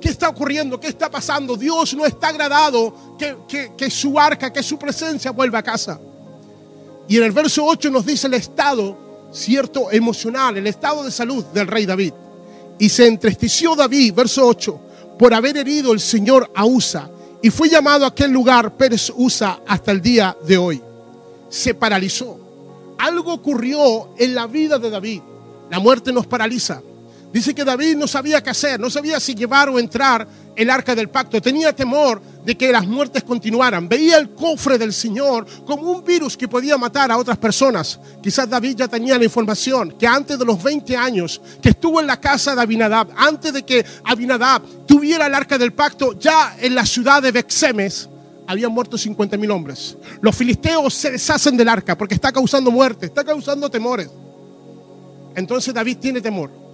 ¿Qué 0.02 0.10
está 0.10 0.30
ocurriendo? 0.30 0.80
¿Qué 0.80 0.88
está 0.88 1.10
pasando? 1.12 1.56
Dios 1.58 1.94
no 1.94 2.06
está 2.06 2.30
agradado 2.30 3.16
que, 3.18 3.36
que- 3.48 3.74
que 3.76 3.90
su 3.90 4.18
arca, 4.20 4.52
que 4.54 4.64
su 4.64 4.78
presencia 4.80 5.32
vuelva 5.32 5.60
a 5.60 5.64
casa. 5.64 6.00
Y 7.08 7.18
en 7.18 7.24
el 7.24 7.32
verso 7.32 7.66
8 7.66 7.90
nos 7.90 8.06
dice 8.06 8.28
el 8.28 8.36
estado, 8.36 8.98
cierto, 9.32 9.92
emocional, 9.92 10.56
el 10.58 10.68
estado 10.68 11.04
de 11.04 11.12
salud 11.12 11.44
del 11.46 11.68
rey 11.68 11.86
David. 11.86 12.14
Y 12.78 12.88
se 12.88 13.08
entristeció 13.08 13.76
David, 13.76 14.14
verso 14.14 14.46
8, 14.48 14.80
por 15.18 15.34
haber 15.34 15.58
herido 15.58 15.92
el 15.92 16.00
Señor 16.00 16.50
a 16.56 16.66
Usa. 16.66 17.10
Y 17.42 17.50
fue 17.50 17.68
llamado 17.70 18.06
a 18.06 18.10
aquel 18.10 18.32
lugar 18.32 18.78
Pérez 18.78 19.12
Usa 19.16 19.62
hasta 19.68 19.92
el 19.92 20.02
día 20.02 20.38
de 20.46 20.58
hoy. 20.58 20.82
Se 21.50 21.74
paralizó. 21.74 22.40
Algo 23.00 23.34
ocurrió 23.34 24.10
en 24.18 24.36
la 24.36 24.46
vida 24.46 24.78
de 24.78 24.90
David. 24.90 25.22
La 25.70 25.80
muerte 25.80 26.12
nos 26.14 26.28
paraliza. 26.28 26.82
Dice 27.32 27.54
que 27.54 27.64
David 27.64 27.96
no 27.96 28.08
sabía 28.08 28.42
qué 28.42 28.50
hacer, 28.50 28.80
no 28.80 28.90
sabía 28.90 29.20
si 29.20 29.36
llevar 29.36 29.70
o 29.70 29.78
entrar 29.78 30.28
el 30.56 30.70
arca 30.70 30.96
del 30.96 31.10
pacto. 31.10 31.40
Tenía 31.40 31.76
temor 31.76 32.20
de 32.44 32.58
que 32.58 32.72
las 32.72 32.88
muertes 32.88 33.24
continuaran. 33.24 33.88
Veía 33.88 34.18
el 34.18 34.32
cofre 34.32 34.80
del 34.80 34.92
Señor 34.94 35.46
como 35.64 35.92
un 35.92 36.04
virus 36.04 36.36
que 36.36 36.48
podía 36.48 36.76
matar 36.78 37.12
a 37.12 37.18
otras 37.18 37.38
personas. 37.38 38.00
Quizás 38.22 38.50
David 38.50 38.78
ya 38.78 38.88
tenía 38.88 39.18
la 39.18 39.26
información 39.26 39.92
que 39.92 40.08
antes 40.08 40.40
de 40.40 40.46
los 40.46 40.62
20 40.62 40.98
años 40.98 41.40
que 41.62 41.70
estuvo 41.70 42.02
en 42.02 42.08
la 42.08 42.20
casa 42.20 42.56
de 42.56 42.62
Abinadab, 42.62 43.10
antes 43.16 43.54
de 43.54 43.64
que 43.64 43.86
Abinadab 44.04 44.64
tuviera 44.88 45.28
el 45.28 45.36
arca 45.36 45.58
del 45.60 45.74
pacto, 45.74 46.18
ya 46.18 46.58
en 46.60 46.74
la 46.74 46.86
ciudad 46.86 47.22
de 47.22 47.32
Bexemes, 47.32 48.10
habían 48.48 48.72
muerto 48.72 48.98
50 48.98 49.38
mil 49.38 49.52
hombres. 49.52 49.96
Los 50.22 50.36
filisteos 50.36 50.96
se 50.96 51.12
deshacen 51.12 51.56
del 51.56 51.70
arca 51.70 51.96
porque 51.96 52.16
está 52.16 52.32
causando 52.32 52.72
muerte, 52.72 53.06
está 53.06 53.24
causando 53.24 53.70
temores. 53.70 54.10
Entonces 55.36 55.72
David 55.72 55.98
tiene 55.98 56.20
temor. 56.20 56.69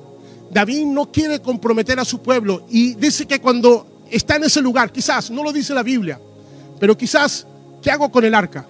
David 0.52 0.86
no 0.86 1.12
quiere 1.12 1.42
comprometer 1.42 2.00
a 2.00 2.06
su 2.06 2.22
pueblo 2.22 2.66
y 2.70 2.96
dice 2.96 3.26
que 3.26 3.40
cuando 3.40 4.04
está 4.10 4.36
en 4.36 4.46
ese 4.46 4.62
lugar, 4.62 4.92
quizás, 4.92 5.32
no 5.32 5.44
lo 5.44 5.52
dice 5.52 5.74
la 5.74 5.84
Biblia, 5.84 6.20
pero 6.80 6.98
quizás, 6.98 7.46
¿qué 7.82 7.92
hago 7.92 8.12
con 8.12 8.24
el 8.24 8.34
arca? 8.34 8.66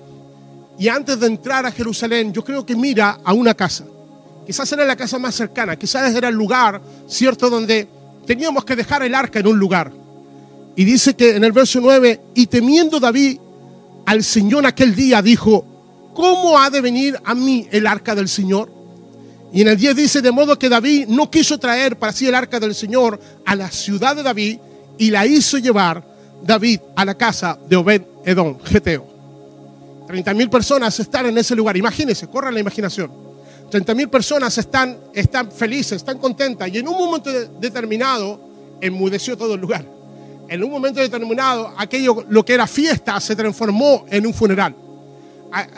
Y 0.78 0.88
antes 0.88 1.20
de 1.20 1.28
entrar 1.28 1.66
a 1.66 1.72
Jerusalén, 1.72 2.34
yo 2.34 2.44
creo 2.44 2.66
que 2.66 2.76
mira 2.76 3.20
a 3.24 3.34
una 3.34 3.54
casa. 3.54 3.86
Quizás 4.46 4.72
era 4.72 4.86
la 4.86 4.96
casa 4.96 5.18
más 5.18 5.36
cercana, 5.36 5.76
quizás 5.76 6.14
era 6.14 6.28
el 6.28 6.36
lugar, 6.36 6.82
¿cierto?, 7.08 7.50
donde 7.50 7.88
teníamos 8.26 8.66
que 8.66 8.76
dejar 8.76 9.04
el 9.04 9.16
arca 9.16 9.40
en 9.40 9.48
un 9.48 9.58
lugar. 9.58 9.92
Y 10.76 10.84
dice 10.84 11.16
que 11.16 11.36
en 11.36 11.44
el 11.44 11.52
verso 11.52 11.80
9, 11.82 12.22
y 12.34 12.48
temiendo 12.48 13.00
David 13.00 13.40
al 14.06 14.24
Señor 14.24 14.66
aquel 14.66 14.94
día, 14.94 15.22
dijo, 15.22 15.66
¿cómo 16.14 16.60
ha 16.60 16.70
de 16.70 16.82
venir 16.82 17.18
a 17.24 17.34
mí 17.34 17.68
el 17.72 17.88
arca 17.88 18.14
del 18.14 18.28
Señor? 18.28 18.72
Y 19.56 19.62
en 19.62 19.70
el 19.70 19.78
10 19.78 19.96
dice, 19.96 20.22
de 20.22 20.32
modo 20.34 20.60
que 20.60 20.68
David 20.68 21.08
no 21.08 21.32
quiso 21.32 21.58
traer 21.58 21.98
para 21.98 22.12
sí 22.12 22.28
el 22.28 22.36
arca 22.36 22.60
del 22.60 22.76
Señor 22.76 23.18
a 23.46 23.56
la 23.56 23.72
ciudad 23.72 24.14
de 24.14 24.22
David 24.22 24.60
y 24.98 25.10
la 25.12 25.26
hizo 25.26 25.58
llevar 25.58 26.04
David 26.44 26.82
a 26.94 27.06
la 27.06 27.16
casa 27.16 27.58
de 27.68 27.78
Obed 27.78 28.02
Edom, 28.26 28.60
Geteo. 28.66 29.08
30 30.08 30.34
mil 30.34 30.50
personas 30.50 31.00
están 31.00 31.28
en 31.28 31.38
ese 31.38 31.56
lugar. 31.56 31.78
Imagínense, 31.78 32.28
corran 32.28 32.54
la 32.54 32.60
imaginación. 32.60 33.10
30 33.72 33.96
mil 33.96 34.10
personas 34.10 34.58
están, 34.58 34.98
están 35.14 35.50
felices, 35.50 35.94
están 35.94 36.18
contentas. 36.20 36.70
Y 36.74 36.78
en 36.80 36.88
un 36.90 36.98
momento 36.98 37.32
de- 37.32 37.48
determinado, 37.60 38.40
enmudeció 38.82 39.38
todo 39.38 39.54
el 39.56 39.62
lugar. 39.62 39.86
En 40.50 40.64
un 40.66 40.70
momento 40.70 41.00
determinado, 41.00 41.74
aquello, 41.78 42.26
lo 42.28 42.44
que 42.44 42.54
era 42.56 42.68
fiesta, 42.68 43.20
se 43.22 43.36
transformó 43.38 44.06
en 44.12 44.28
un 44.28 44.34
funeral. 44.34 44.76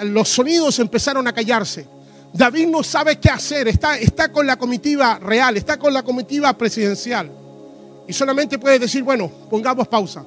Los 0.06 0.30
sonidos 0.30 0.80
empezaron 0.80 1.28
a 1.28 1.32
callarse. 1.34 1.88
David 2.34 2.68
no 2.68 2.84
sabe 2.84 3.20
qué 3.20 3.30
hacer. 3.30 3.68
Está, 3.68 3.98
está 3.98 4.32
con 4.32 4.46
la 4.46 4.58
comitiva 4.58 5.20
real, 5.20 5.58
está 5.58 5.78
con 5.78 5.94
la 5.94 6.04
comitiva 6.04 6.54
presidencial. 6.58 7.32
Y 8.08 8.13
solamente 8.13 8.58
puede 8.60 8.80
decir, 8.80 9.04
bueno, 9.04 9.30
pongamos 9.50 9.88
pausa 9.88 10.24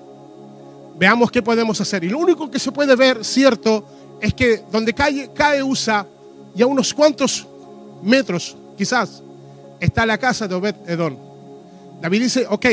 veamos 1.01 1.31
qué 1.31 1.41
podemos 1.41 1.81
hacer. 1.81 2.05
Y 2.05 2.11
lo 2.11 2.19
único 2.19 2.51
que 2.51 2.59
se 2.59 2.71
puede 2.71 2.95
ver, 2.95 3.25
cierto, 3.25 4.19
es 4.21 4.35
que 4.35 4.63
donde 4.71 4.93
cae, 4.93 5.31
cae 5.33 5.63
USA 5.63 6.07
y 6.55 6.61
a 6.61 6.67
unos 6.67 6.93
cuantos 6.93 7.47
metros, 8.03 8.55
quizás, 8.77 9.23
está 9.81 10.05
la 10.05 10.19
casa 10.19 10.47
de 10.47 10.55
Obed 10.55 10.75
Edom. 10.87 11.17
David 12.03 12.21
dice, 12.21 12.47
ok, 12.47 12.67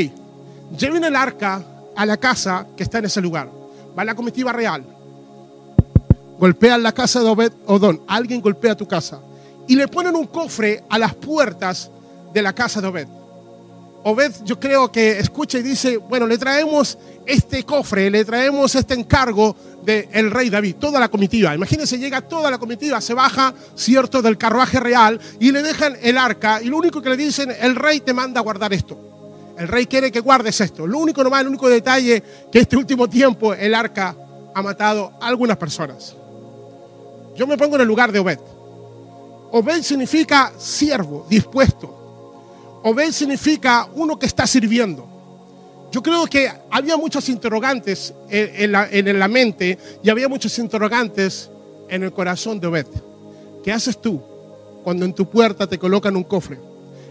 lleven 0.77 1.05
el 1.05 1.15
arca 1.15 1.63
a 1.95 2.05
la 2.05 2.17
casa 2.17 2.67
que 2.75 2.83
está 2.83 2.97
en 2.97 3.05
ese 3.05 3.21
lugar. 3.21 3.49
Va 3.97 4.03
la 4.03 4.13
comitiva 4.13 4.51
real. 4.51 4.83
Golpean 6.39 6.83
la 6.83 6.91
casa 6.91 7.21
de 7.21 7.27
Obed 7.27 7.51
Edom. 7.67 7.99
Alguien 8.07 8.41
golpea 8.41 8.75
tu 8.75 8.87
casa. 8.87 9.19
Y 9.67 9.75
le 9.75 9.87
ponen 9.87 10.15
un 10.15 10.27
cofre 10.27 10.83
a 10.89 10.97
las 10.97 11.15
puertas 11.15 11.89
de 12.33 12.41
la 12.41 12.53
casa 12.53 12.79
de 12.81 12.87
Obed. 12.87 13.07
Obed, 14.03 14.31
yo 14.45 14.59
creo 14.59 14.91
que 14.91 15.19
escucha 15.19 15.57
y 15.57 15.63
dice, 15.63 15.97
bueno, 15.97 16.27
le 16.27 16.37
traemos 16.37 16.97
este 17.25 17.63
cofre, 17.63 18.09
le 18.09 18.23
traemos 18.23 18.73
este 18.75 18.93
encargo 18.93 19.55
del 19.83 20.31
rey 20.31 20.49
David, 20.49 20.75
toda 20.75 20.99
la 20.99 21.09
comitiva. 21.09 21.53
Imagínense, 21.53 21.97
llega 21.97 22.21
toda 22.21 22.49
la 22.49 22.57
comitiva, 22.57 23.01
se 23.01 23.13
baja, 23.13 23.53
cierto, 23.75 24.21
del 24.21 24.37
carruaje 24.37 24.79
real 24.79 25.19
y 25.39 25.51
le 25.51 25.61
dejan 25.61 25.97
el 26.01 26.17
arca 26.17 26.61
y 26.61 26.67
lo 26.67 26.77
único 26.77 27.01
que 27.01 27.09
le 27.09 27.17
dicen, 27.17 27.53
el 27.59 27.75
rey 27.75 27.99
te 27.99 28.13
manda 28.13 28.39
guardar 28.41 28.71
esto. 28.73 28.97
El 29.57 29.67
rey 29.67 29.87
quiere 29.87 30.11
que 30.11 30.19
guardes 30.19 30.61
esto. 30.61 30.85
Lo 30.85 30.99
único 30.99 31.23
nomás, 31.23 31.41
el 31.41 31.47
único 31.47 31.67
detalle, 31.67 32.23
que 32.51 32.59
este 32.59 32.77
último 32.77 33.09
tiempo 33.09 33.53
el 33.53 33.73
arca 33.73 34.15
ha 34.53 34.61
matado 34.61 35.13
a 35.19 35.27
algunas 35.27 35.57
personas. 35.57 36.15
Yo 37.37 37.45
me 37.45 37.57
pongo 37.57 37.75
en 37.75 37.81
el 37.81 37.87
lugar 37.87 38.11
de 38.11 38.19
Obed. 38.19 38.39
Obed 39.51 39.83
significa 39.83 40.51
siervo, 40.57 41.25
dispuesto. 41.29 42.81
Obed 42.83 43.11
significa 43.11 43.87
uno 43.93 44.17
que 44.17 44.25
está 44.25 44.47
sirviendo. 44.47 45.07
Yo 45.91 46.01
creo 46.01 46.25
que 46.25 46.51
había 46.69 46.97
muchos 46.97 47.29
interrogantes 47.29 48.13
en, 48.29 48.71
la 48.71 49.27
mente 49.27 49.77
y 50.03 50.09
había 50.09 50.27
muchos 50.27 50.57
interrogantes 50.59 51.49
en 51.87 52.03
el 52.03 52.11
corazón 52.11 52.59
de 52.59 52.67
Obed. 52.67 52.87
¿Qué 53.63 53.71
haces 53.71 54.01
tú 54.01 54.21
cuando 54.83 55.05
en 55.05 55.13
tu 55.13 55.29
puerta 55.29 55.67
te 55.67 55.77
colocan 55.77 56.15
un 56.15 56.23
cofre? 56.23 56.59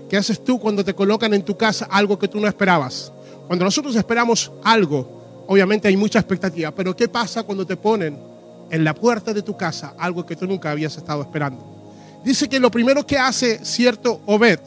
¿Qué 0.08 0.16
haces 0.16 0.42
tú 0.42 0.58
cuando 0.58 0.84
te 0.84 0.94
colocan 0.94 1.34
en 1.34 1.44
tu 1.44 1.56
casa 1.56 1.86
algo 1.90 2.18
que 2.18 2.28
tú 2.28 2.40
no 2.40 2.48
esperabas? 2.48 3.12
Cuando 3.46 3.64
nosotros 3.64 3.94
esperamos 3.94 4.50
algo, 4.64 5.44
obviamente 5.46 5.86
hay 5.86 5.96
mucha 5.96 6.18
expectativa, 6.18 6.72
pero 6.72 6.94
¿qué 6.96 7.08
pasa 7.08 7.44
cuando 7.44 7.64
te 7.64 7.76
ponen 7.76 8.25
en 8.70 8.85
la 8.85 8.94
puerta 8.94 9.33
de 9.33 9.42
tu 9.42 9.57
casa 9.57 9.94
algo 9.98 10.24
que 10.24 10.37
tú 10.37 10.46
nunca 10.46 10.70
habías 10.70 10.96
estado 10.96 11.22
esperando? 11.22 11.76
Dice 12.24 12.48
que 12.48 12.59
lo 12.59 12.70
primero 12.70 13.07
que 13.07 13.18
hace 13.18 13.64
cierto 13.64 14.20
Obed 14.26 14.59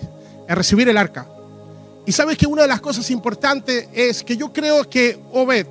es 0.48 0.56
recibir 0.56 0.88
el 0.88 0.98
arca. 0.98 1.28
Y 2.06 2.12
sabes 2.12 2.38
que 2.38 2.48
una 2.48 2.64
de 2.64 2.68
las 2.68 2.82
cosas 2.82 3.12
importantes 3.12 3.90
es 3.94 4.24
que 4.24 4.38
yo 4.38 4.52
creo 4.52 4.90
que 4.90 5.20
Obed 5.32 5.68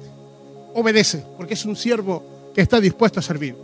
obedece, 0.74 1.24
porque 1.36 1.54
es 1.54 1.64
un 1.64 1.76
siervo 1.76 2.50
que 2.54 2.60
está 2.60 2.80
dispuesto 2.80 3.20
a 3.20 3.22
servir. 3.22 3.56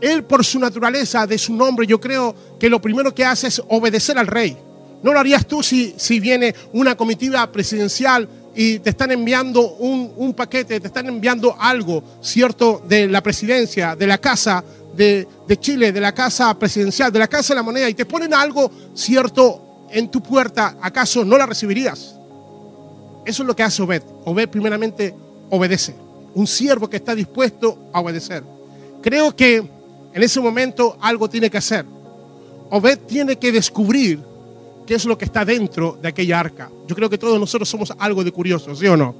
él 0.00 0.24
por 0.24 0.44
su 0.44 0.58
naturaleza, 0.58 1.26
de 1.26 1.38
su 1.38 1.54
nombre, 1.54 1.86
yo 1.86 2.00
creo 2.00 2.34
que 2.58 2.68
lo 2.68 2.80
primero 2.80 3.14
que 3.14 3.24
hace 3.24 3.46
es 3.46 3.62
obedecer 3.68 4.18
al 4.18 4.26
rey. 4.26 4.56
¿No 5.02 5.12
lo 5.12 5.18
harías 5.18 5.46
tú 5.46 5.62
si, 5.62 5.94
si 5.96 6.20
viene 6.20 6.54
una 6.72 6.96
comitiva 6.96 7.50
presidencial 7.50 8.28
y 8.54 8.78
te 8.80 8.90
están 8.90 9.10
enviando 9.10 9.74
un, 9.76 10.12
un 10.16 10.34
paquete, 10.34 10.78
te 10.80 10.86
están 10.86 11.06
enviando 11.06 11.56
algo, 11.58 12.02
¿cierto?, 12.20 12.82
de 12.86 13.08
la 13.08 13.22
presidencia, 13.22 13.96
de 13.96 14.06
la 14.06 14.18
casa 14.18 14.62
de, 14.94 15.26
de 15.48 15.56
Chile, 15.58 15.92
de 15.92 16.00
la 16.00 16.12
casa 16.12 16.56
presidencial, 16.58 17.10
de 17.10 17.18
la 17.18 17.28
casa 17.28 17.54
de 17.54 17.60
la 17.60 17.62
moneda, 17.62 17.88
y 17.88 17.94
te 17.94 18.04
ponen 18.04 18.34
algo, 18.34 18.70
¿cierto?, 18.94 19.86
en 19.90 20.10
tu 20.10 20.22
puerta, 20.22 20.76
¿acaso 20.80 21.24
no 21.24 21.36
la 21.36 21.46
recibirías? 21.46 22.16
Eso 23.24 23.42
es 23.42 23.46
lo 23.46 23.54
que 23.54 23.62
hace 23.62 23.82
Obed. 23.82 24.02
Obed 24.24 24.48
primeramente 24.48 25.14
obedece. 25.50 25.94
Un 26.34 26.46
siervo 26.46 26.88
que 26.88 26.96
está 26.96 27.14
dispuesto 27.14 27.90
a 27.92 28.00
obedecer. 28.00 28.42
Creo 29.02 29.36
que 29.36 29.56
en 29.56 30.22
ese 30.22 30.40
momento 30.40 30.96
algo 31.00 31.28
tiene 31.28 31.50
que 31.50 31.58
hacer. 31.58 31.84
Obed 32.70 32.98
tiene 33.00 33.36
que 33.36 33.52
descubrir 33.52 34.20
es 34.92 35.04
lo 35.04 35.16
que 35.16 35.24
está 35.24 35.44
dentro 35.44 35.98
de 36.00 36.08
aquella 36.08 36.40
arca. 36.40 36.70
Yo 36.86 36.94
creo 36.94 37.08
que 37.08 37.18
todos 37.18 37.38
nosotros 37.38 37.68
somos 37.68 37.92
algo 37.98 38.22
de 38.24 38.32
curiosos, 38.32 38.78
¿sí 38.78 38.86
o 38.86 38.96
no? 38.96 39.14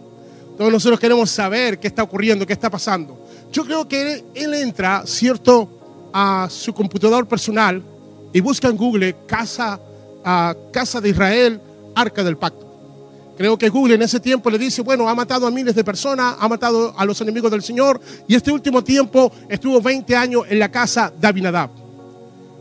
Todos 0.56 0.70
nosotros 0.70 1.00
queremos 1.00 1.30
saber 1.30 1.78
qué 1.78 1.88
está 1.88 2.02
ocurriendo, 2.02 2.46
qué 2.46 2.52
está 2.52 2.70
pasando. 2.70 3.18
Yo 3.50 3.64
creo 3.64 3.88
que 3.88 4.12
él, 4.12 4.24
él 4.34 4.54
entra, 4.54 5.04
¿cierto?, 5.06 5.68
a 6.12 6.48
su 6.50 6.74
computador 6.74 7.26
personal 7.26 7.82
y 8.32 8.40
busca 8.40 8.68
en 8.68 8.76
Google 8.76 9.16
casa, 9.26 9.80
ah, 10.24 10.54
casa 10.72 11.00
de 11.00 11.10
Israel, 11.10 11.60
arca 11.94 12.22
del 12.22 12.36
pacto. 12.36 12.66
Creo 13.36 13.56
que 13.56 13.68
Google 13.68 13.94
en 13.94 14.02
ese 14.02 14.20
tiempo 14.20 14.50
le 14.50 14.58
dice, 14.58 14.82
bueno, 14.82 15.08
ha 15.08 15.14
matado 15.14 15.46
a 15.46 15.50
miles 15.50 15.74
de 15.74 15.82
personas, 15.82 16.36
ha 16.38 16.48
matado 16.48 16.94
a 16.96 17.04
los 17.04 17.20
enemigos 17.20 17.50
del 17.50 17.62
Señor 17.62 18.00
y 18.28 18.34
este 18.34 18.52
último 18.52 18.84
tiempo 18.84 19.32
estuvo 19.48 19.80
20 19.80 20.14
años 20.14 20.44
en 20.48 20.58
la 20.58 20.70
casa 20.70 21.12
de 21.18 21.26
Abinadab. 21.26 21.70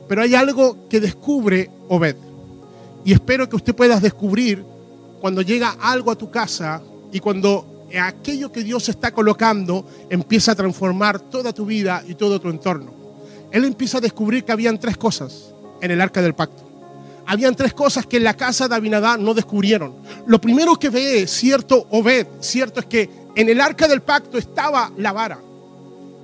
Pero 0.07 0.21
hay 0.21 0.33
algo 0.33 0.87
que 0.89 0.99
descubre 0.99 1.69
Obed. 1.89 2.15
Y 3.03 3.13
espero 3.13 3.49
que 3.49 3.55
usted 3.55 3.75
pueda 3.75 3.99
descubrir 3.99 4.63
cuando 5.19 5.41
llega 5.41 5.77
algo 5.79 6.11
a 6.11 6.15
tu 6.15 6.29
casa 6.29 6.81
y 7.11 7.19
cuando 7.19 7.85
aquello 7.99 8.51
que 8.51 8.63
Dios 8.63 8.87
está 8.89 9.11
colocando 9.11 9.85
empieza 10.09 10.53
a 10.53 10.55
transformar 10.55 11.19
toda 11.19 11.53
tu 11.53 11.65
vida 11.65 12.03
y 12.07 12.15
todo 12.15 12.39
tu 12.39 12.49
entorno. 12.49 12.91
Él 13.51 13.65
empieza 13.65 13.97
a 13.97 14.01
descubrir 14.01 14.43
que 14.43 14.51
habían 14.51 14.79
tres 14.79 14.97
cosas 14.97 15.53
en 15.81 15.91
el 15.91 15.99
arca 15.99 16.21
del 16.21 16.33
pacto. 16.33 16.63
Habían 17.25 17.55
tres 17.55 17.73
cosas 17.73 18.05
que 18.05 18.17
en 18.17 18.23
la 18.23 18.35
casa 18.35 18.67
de 18.67 18.75
Abinadá 18.75 19.17
no 19.17 19.33
descubrieron. 19.33 19.95
Lo 20.25 20.39
primero 20.39 20.77
que 20.77 20.89
ve, 20.89 21.27
cierto, 21.27 21.87
Obed, 21.91 22.27
cierto, 22.39 22.79
es 22.79 22.85
que 22.85 23.09
en 23.35 23.49
el 23.49 23.61
arca 23.61 23.87
del 23.87 24.01
pacto 24.01 24.37
estaba 24.37 24.91
la 24.97 25.11
vara. 25.11 25.39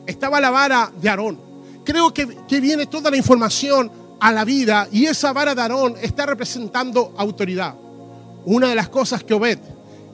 Estaba 0.06 0.40
la 0.42 0.50
vara 0.50 0.92
de 1.00 1.10
Aarón. 1.10 1.40
Creo 1.84 2.14
que, 2.14 2.28
que 2.48 2.60
viene 2.60 2.86
toda 2.88 3.12
la 3.12 3.18
información 3.18 3.92
a 4.20 4.32
la 4.32 4.46
vida 4.46 4.88
y 4.92 5.06
esa 5.06 5.34
vara 5.34 5.54
de 5.54 5.62
Aarón 5.62 5.96
está 6.02 6.26
representando 6.26 7.14
autoridad. 7.18 7.76
Una 8.46 8.70
de 8.70 8.76
las 8.76 8.90
cosas 8.90 9.24
que 9.24 9.34
Obed 9.34 9.60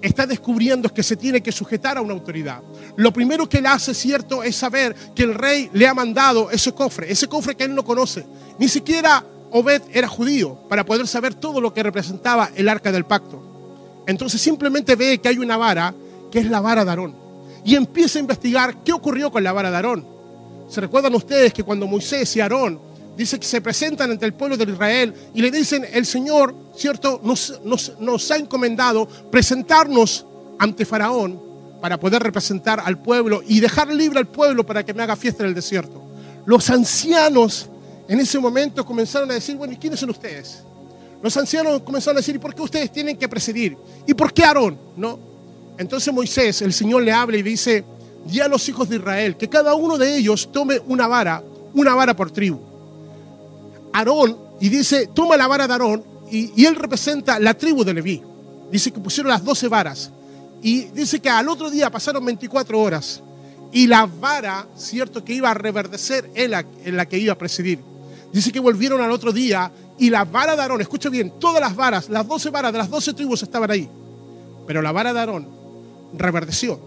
está 0.02 0.26
descubriendo 0.26 0.88
es 0.88 0.92
que 0.92 1.04
se 1.04 1.16
tiene 1.16 1.42
que 1.42 1.52
sujetar 1.52 1.98
a 1.98 2.02
una 2.02 2.14
autoridad. 2.14 2.62
Lo 2.98 3.14
primero 3.14 3.48
que 3.48 3.60
él 3.60 3.66
hace, 3.66 3.94
cierto, 3.94 4.44
es 4.44 4.56
saber 4.56 4.96
que 5.16 5.24
el 5.24 5.34
rey 5.34 5.70
le 5.74 5.88
ha 5.88 5.94
mandado 5.94 6.52
ese 6.52 6.74
cofre, 6.74 7.12
ese 7.12 7.28
cofre 7.28 7.56
que 7.56 7.64
él 7.64 7.74
no 7.74 7.86
conoce. 7.86 8.26
Ni 8.60 8.68
siquiera 8.68 9.24
Obed 9.52 9.84
era 9.94 10.08
judío 10.08 10.58
para 10.68 10.84
poder 10.84 11.08
saber 11.08 11.36
todo 11.36 11.62
lo 11.62 11.74
que 11.74 11.84
representaba 11.84 12.50
el 12.56 12.68
arca 12.68 12.92
del 12.92 13.06
pacto. 13.06 13.42
Entonces 14.06 14.42
simplemente 14.42 14.96
ve 14.96 15.20
que 15.20 15.30
hay 15.30 15.38
una 15.38 15.58
vara, 15.58 15.94
que 16.32 16.40
es 16.40 16.50
la 16.50 16.60
vara 16.60 16.84
de 16.84 16.90
Aarón, 16.90 17.16
y 17.64 17.76
empieza 17.76 18.20
a 18.20 18.22
investigar 18.22 18.84
qué 18.84 18.92
ocurrió 18.92 19.32
con 19.32 19.44
la 19.44 19.54
vara 19.54 19.70
de 19.70 19.76
Aarón. 19.78 20.06
¿Se 20.68 20.82
recuerdan 20.82 21.14
ustedes 21.14 21.54
que 21.54 21.64
cuando 21.64 21.88
Moisés 21.88 22.36
y 22.36 22.42
Aarón 22.42 22.80
dice 23.18 23.40
que 23.40 23.46
se 23.46 23.62
presentan 23.62 24.12
ante 24.12 24.26
el 24.26 24.34
pueblo 24.34 24.58
de 24.58 24.72
Israel 24.72 25.14
y 25.34 25.42
le 25.42 25.52
dicen, 25.52 25.86
el 25.92 26.06
Señor, 26.06 26.56
¿cierto?, 26.76 27.22
nos, 27.24 28.32
ha 28.32 28.38
encomendado 28.38 29.08
presentarnos 29.32 30.26
ante 30.60 30.86
Faraón 30.86 31.42
para 31.82 32.00
poder 32.00 32.24
representar 32.24 32.82
al 32.84 33.02
pueblo 33.02 33.42
y 33.46 33.60
dejar 33.60 33.94
libre 33.94 34.20
al 34.20 34.28
pueblo 34.28 34.66
para 34.66 34.84
que 34.86 34.94
me 34.94 35.04
haga 35.04 35.16
fiesta 35.16 35.44
en 35.44 35.50
el 35.50 35.56
desierto. 35.56 36.02
Los 36.46 36.70
ancianos 36.70 37.70
en 38.08 38.20
ese 38.20 38.40
momento 38.40 38.86
comenzaron 38.86 39.30
a 39.32 39.36
decir, 39.36 39.56
bueno, 39.56 39.74
¿y 39.74 39.78
quiénes 39.78 40.00
son 40.00 40.10
ustedes? 40.10 40.64
Los 41.22 41.36
ancianos 41.38 41.82
comenzaron 41.84 42.18
a 42.18 42.20
decir, 42.20 42.36
¿y 42.36 42.40
por 42.40 42.54
qué 42.54 42.62
ustedes 42.62 42.92
tienen 42.92 43.18
que 43.18 43.30
presidir? 43.30 43.78
¿Y 44.06 44.14
por 44.14 44.34
qué 44.34 44.44
Aarón? 44.44 44.78
¿No? 44.98 45.20
Entonces 45.78 46.14
Moisés, 46.14 46.62
el 46.62 46.74
Señor 46.74 47.04
le 47.04 47.12
habla 47.12 47.38
y 47.38 47.44
dice, 47.44 47.84
di 48.26 48.40
a 48.40 48.48
los 48.48 48.68
hijos 48.70 48.90
de 48.90 48.98
Israel 48.98 49.38
que 49.38 49.50
cada 49.50 49.74
uno 49.76 49.98
de 49.98 50.18
ellos 50.18 50.52
tome 50.52 50.80
una 50.88 51.08
vara, 51.08 51.44
una 51.74 51.96
vara 51.96 52.16
por 52.16 52.32
tribu. 52.32 52.73
Aarón, 53.94 54.38
y 54.60 54.70
dice, 54.70 55.08
toma 55.14 55.38
la 55.38 55.48
vara 55.48 55.68
de 55.68 55.74
Aarón, 55.74 56.04
y, 56.34 56.66
él 56.66 56.76
representa 56.76 57.40
la 57.40 57.54
tribu 57.54 57.84
de 57.84 57.94
Leví. 57.94 58.22
Dice 58.72 58.92
que 58.92 59.00
pusieron 59.00 59.32
las 59.32 59.44
12 59.44 59.68
varas. 59.68 60.10
Y 60.64 60.86
dice 60.86 61.20
que 61.20 61.30
al 61.30 61.48
otro 61.48 61.70
día 61.70 61.92
pasaron 61.92 62.26
24 62.26 62.80
horas. 62.80 63.22
Y 63.72 63.86
la 63.86 64.08
vara, 64.08 64.66
cierto, 64.76 65.24
que 65.24 65.34
iba 65.34 65.52
a 65.52 65.54
reverdecer 65.54 66.30
en 66.34 66.52
la, 66.52 66.66
en 66.84 66.98
la 66.98 67.06
que 67.06 67.20
iba 67.20 67.34
a 67.34 67.38
presidir. 67.38 67.80
Dice 68.32 68.52
que 68.52 68.60
volvieron 68.60 69.00
al 69.02 69.12
otro 69.12 69.32
día 69.32 69.72
y 70.00 70.10
la 70.10 70.26
vara 70.26 70.56
de 70.56 70.62
Aarón, 70.64 70.82
escucha 70.82 71.10
bien, 71.10 71.34
todas 71.40 71.62
las 71.62 71.76
varas, 71.76 72.10
las 72.10 72.28
12 72.28 72.50
varas 72.50 72.72
de 72.72 72.80
las 72.80 72.90
12 72.90 73.14
tribus 73.14 73.44
estaban 73.44 73.70
ahí. 73.70 73.88
Pero 74.66 74.82
la 74.82 74.92
vara 74.92 75.14
de 75.14 75.20
Aarón 75.20 75.48
reverdeció, 76.14 76.80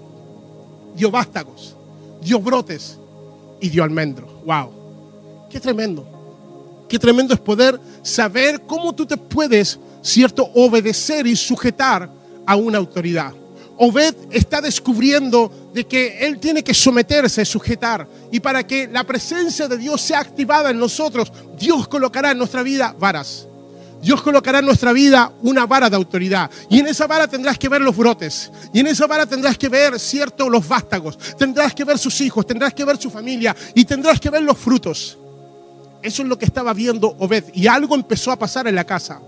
dio 0.96 1.10
vástagos, 1.12 1.76
dio 2.20 2.40
brotes 2.40 2.98
y 3.60 3.68
dio 3.68 3.84
almendro. 3.84 4.26
¡Wow! 4.44 4.70
¡Qué 5.50 5.60
tremendo! 5.60 6.15
Qué 6.88 6.98
tremendo 6.98 7.34
es 7.34 7.40
poder 7.40 7.80
saber 8.02 8.62
cómo 8.66 8.94
tú 8.94 9.06
te 9.06 9.16
puedes, 9.16 9.78
cierto, 10.02 10.50
obedecer 10.54 11.26
y 11.26 11.36
sujetar 11.36 12.10
a 12.46 12.56
una 12.56 12.78
autoridad. 12.78 13.32
Obed 13.78 14.14
está 14.30 14.60
descubriendo 14.60 15.70
de 15.74 15.86
que 15.86 16.18
él 16.20 16.38
tiene 16.38 16.64
que 16.64 16.72
someterse, 16.72 17.44
sujetar. 17.44 18.08
Y 18.32 18.40
para 18.40 18.66
que 18.66 18.88
la 18.88 19.04
presencia 19.04 19.68
de 19.68 19.76
Dios 19.76 20.00
sea 20.00 20.20
activada 20.20 20.70
en 20.70 20.78
nosotros, 20.78 21.30
Dios 21.58 21.86
colocará 21.88 22.30
en 22.30 22.38
nuestra 22.38 22.62
vida 22.62 22.94
varas. 22.98 23.46
Dios 24.00 24.22
colocará 24.22 24.60
en 24.60 24.64
nuestra 24.64 24.92
vida 24.92 25.32
una 25.42 25.66
vara 25.66 25.90
de 25.90 25.96
autoridad. 25.96 26.50
Y 26.70 26.78
en 26.78 26.86
esa 26.86 27.06
vara 27.06 27.26
tendrás 27.26 27.58
que 27.58 27.68
ver 27.68 27.80
los 27.80 27.96
brotes. 27.96 28.50
Y 28.72 28.80
en 28.80 28.86
esa 28.86 29.06
vara 29.06 29.26
tendrás 29.26 29.58
que 29.58 29.68
ver, 29.68 29.98
cierto, 29.98 30.48
los 30.48 30.66
vástagos. 30.66 31.18
Tendrás 31.36 31.74
que 31.74 31.84
ver 31.84 31.98
sus 31.98 32.20
hijos, 32.20 32.46
tendrás 32.46 32.72
que 32.72 32.84
ver 32.84 32.96
su 32.96 33.10
familia 33.10 33.54
y 33.74 33.84
tendrás 33.84 34.20
que 34.20 34.30
ver 34.30 34.42
los 34.42 34.56
frutos. 34.56 35.18
Eso 36.06 36.22
es 36.22 36.28
lo 36.28 36.38
que 36.38 36.44
estaba 36.44 36.72
viendo 36.72 37.16
Obed. 37.18 37.46
Y 37.52 37.66
algo 37.66 37.96
empezó 37.96 38.30
a 38.30 38.38
pasar 38.38 38.68
en 38.68 38.76
la 38.76 38.84
casa. 38.84 39.20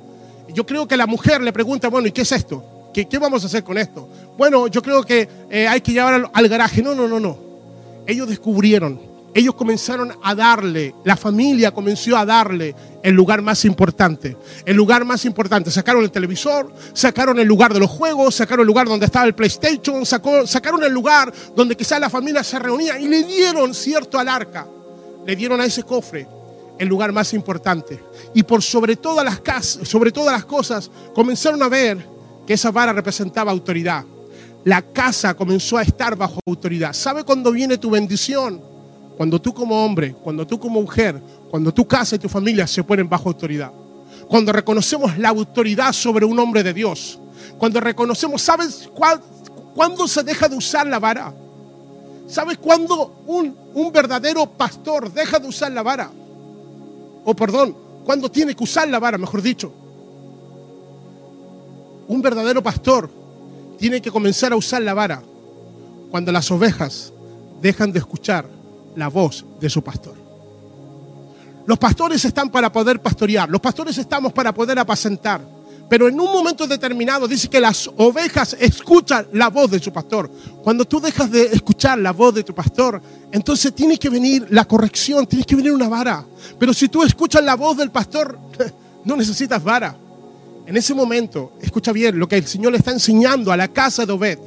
Yo 0.55 0.64
creo 0.64 0.87
que 0.87 0.97
la 0.97 1.09
mujer 1.09 1.41
le 1.41 1.53
pregunta, 1.53 1.88
bueno, 1.88 2.07
¿y 2.07 2.12
qué 2.12 2.23
es 2.23 2.31
esto? 2.31 2.62
¿Qué, 2.95 3.19
vamos 3.19 3.43
a 3.43 3.47
hacer 3.47 3.64
con 3.64 3.77
esto? 3.77 4.09
Bueno, 4.37 4.69
yo 4.69 4.81
creo 4.81 5.03
que 5.03 5.29
eh, 5.51 5.67
hay 5.67 5.81
que 5.81 5.93
llevar 5.93 6.31
al, 6.33 6.49
garaje. 6.49 6.81
No, 6.81 6.95
no, 6.95 7.09
no, 7.09 7.19
no. 7.19 7.37
Ellos 8.07 8.29
descubrieron, 8.29 9.01
ellos 9.35 9.57
comenzaron 9.57 10.12
a 10.23 10.37
darle, 10.37 10.95
la 11.03 11.17
familia 11.17 11.73
comenzó 11.73 12.17
a 12.17 12.25
darle 12.25 12.77
el 13.03 13.12
lugar 13.12 13.43
más 13.43 13.64
importante. 13.64 14.37
El 14.64 14.77
lugar 14.77 15.05
más 15.05 15.25
importante. 15.25 15.73
Sacaron 15.73 16.05
el 16.05 16.12
televisor, 16.12 16.73
sacaron 16.93 17.41
el 17.41 17.49
lugar 17.49 17.75
de 17.75 17.81
los 17.81 17.91
juegos, 17.91 18.37
sacaron 18.37 18.61
el 18.61 18.69
lugar 18.69 18.87
donde 18.87 19.07
estaba 19.07 19.27
el 19.27 19.35
PlayStation, 19.35 20.07
sacaron 20.07 20.85
el 20.85 20.93
lugar 20.93 21.33
donde 21.57 21.77
quizás 21.77 22.01
la 22.01 22.09
familia 22.09 22.45
se 22.45 22.57
reunía 22.61 23.01
y 23.01 23.09
le 23.09 23.25
dieron, 23.25 23.75
cierto, 23.75 24.17
al 24.17 24.29
arca. 24.29 24.64
Le 25.27 25.35
dieron 25.35 25.61
a 25.61 25.64
ese 25.64 25.83
cofre 25.83 26.38
el 26.79 26.88
lugar 26.88 27.12
más 27.12 27.35
importante. 27.35 28.01
Y 28.35 28.43
por 28.43 28.62
sobre 28.62 28.97
todas 28.97 29.25
las 29.25 29.67
sobre 29.67 30.12
todas 30.12 30.33
las 30.33 30.45
cosas, 30.45 30.91
comenzaron 31.14 31.62
a 31.62 31.69
ver 31.69 31.99
que 32.47 32.55
esa 32.55 32.71
vara 32.71 32.93
representaba 32.93 33.51
autoridad. 33.51 34.05
La 34.64 34.83
casa 34.83 35.35
comenzó 35.35 35.79
a 35.79 35.83
estar 35.83 36.17
bajo 36.17 36.41
autoridad. 36.47 36.93
¿Sabe 36.93 37.25
cuándo 37.25 37.53
viene 37.53 37.79
tu 37.79 37.91
bendición? 37.91 38.61
Cuando 39.17 39.41
tú 39.41 39.53
como 39.53 39.85
hombre, 39.85 40.14
cuando 40.14 40.47
tú 40.47 40.59
como 40.61 40.81
mujer, 40.81 41.21
cuando 41.51 41.73
tu 41.73 41.87
casa 41.87 42.17
y 42.17 42.19
tu 42.19 42.29
familia 42.29 42.67
se 42.67 42.85
ponen 42.85 43.09
bajo 43.09 43.29
autoridad. 43.29 43.73
Cuando 44.29 44.53
reconocemos 44.53 45.17
la 45.19 45.31
autoridad 45.31 45.93
sobre 45.93 46.25
un 46.25 46.38
hombre 46.38 46.62
de 46.62 46.73
Dios. 46.73 47.19
Cuando 47.59 47.81
reconocemos, 47.81 48.43
¿sabes 48.43 48.88
cuándo 49.75 50.07
se 50.07 50.23
deja 50.23 50.49
de 50.49 50.57
usar 50.57 50.87
la 50.87 50.99
vara? 50.99 51.35
¿Sabes 52.29 52.59
cuándo 52.59 53.23
un, 53.27 53.57
un 53.75 53.91
verdadero 53.91 54.47
pastor 54.47 55.11
deja 55.12 55.38
de 55.38 55.49
usar 55.49 55.73
la 55.73 55.83
vara? 55.83 56.11
O 57.31 57.37
perdón, 57.37 57.77
cuándo 58.07 58.31
tiene 58.31 58.57
que 58.57 58.64
usar 58.64 58.88
la 58.88 58.99
vara, 58.99 59.19
mejor 59.19 59.43
dicho. 59.43 59.71
Un 62.07 62.23
verdadero 62.23 62.62
pastor 62.62 63.11
tiene 63.79 64.01
que 64.01 64.11
comenzar 64.11 64.51
a 64.55 64.57
usar 64.57 64.81
la 64.81 64.95
vara 64.95 65.23
cuando 66.11 66.33
las 66.33 66.51
ovejas 66.51 67.12
dejan 67.61 67.93
de 67.93 67.99
escuchar 67.99 68.49
la 68.97 69.09
voz 69.09 69.45
de 69.61 69.69
su 69.69 69.85
pastor. 69.85 70.14
Los 71.67 71.79
pastores 71.79 72.25
están 72.25 72.49
para 72.49 72.73
poder 72.73 73.03
pastorear, 73.03 73.47
los 73.51 73.61
pastores 73.61 73.99
estamos 73.99 74.33
para 74.33 74.55
poder 74.55 74.79
apacentar, 74.79 75.43
Pero 75.88 76.09
en 76.09 76.20
un 76.20 76.31
momento 76.31 76.66
determinado 76.66 77.27
dice 77.27 77.48
que 77.48 77.61
las 77.61 77.88
ovejas 77.96 78.57
escuchan 78.61 79.27
la 79.33 79.48
voz 79.48 79.70
de 79.70 79.81
su 79.81 79.92
pastor. 79.92 80.31
Cuando 80.62 80.85
tú 80.85 81.01
dejas 81.01 81.31
de 81.31 81.46
escuchar 81.46 81.98
la 81.98 82.12
voz 82.12 82.35
de 82.35 82.44
tu 82.44 82.55
pastor, 82.55 83.01
entonces 83.33 83.74
tiene 83.74 83.98
que 83.98 84.11
venir 84.11 84.46
la 84.51 84.66
corrección, 84.66 85.27
tiene 85.27 85.44
que 85.44 85.57
venir 85.57 85.72
una 85.72 85.88
vara. 85.88 86.24
Pero 86.59 86.74
si 86.74 86.88
tú 86.88 87.03
escuchas 87.03 87.42
la 87.42 87.57
voz 87.57 87.79
del 87.79 87.90
pastor, 87.90 88.38
no 89.05 89.16
necesitas 89.16 89.62
vara. 89.64 89.96
En 90.66 90.77
ese 90.77 90.92
momento, 90.92 91.53
escucha 91.62 91.92
bien 91.92 92.18
lo 92.18 92.29
que 92.29 92.37
el 92.37 92.46
Señor 92.46 92.72
le 92.72 92.79
está 92.79 92.90
enseñando 92.90 93.51
a 93.51 93.57
la 93.57 93.68
casa 93.68 94.05
de 94.05 94.12
Obed 94.12 94.38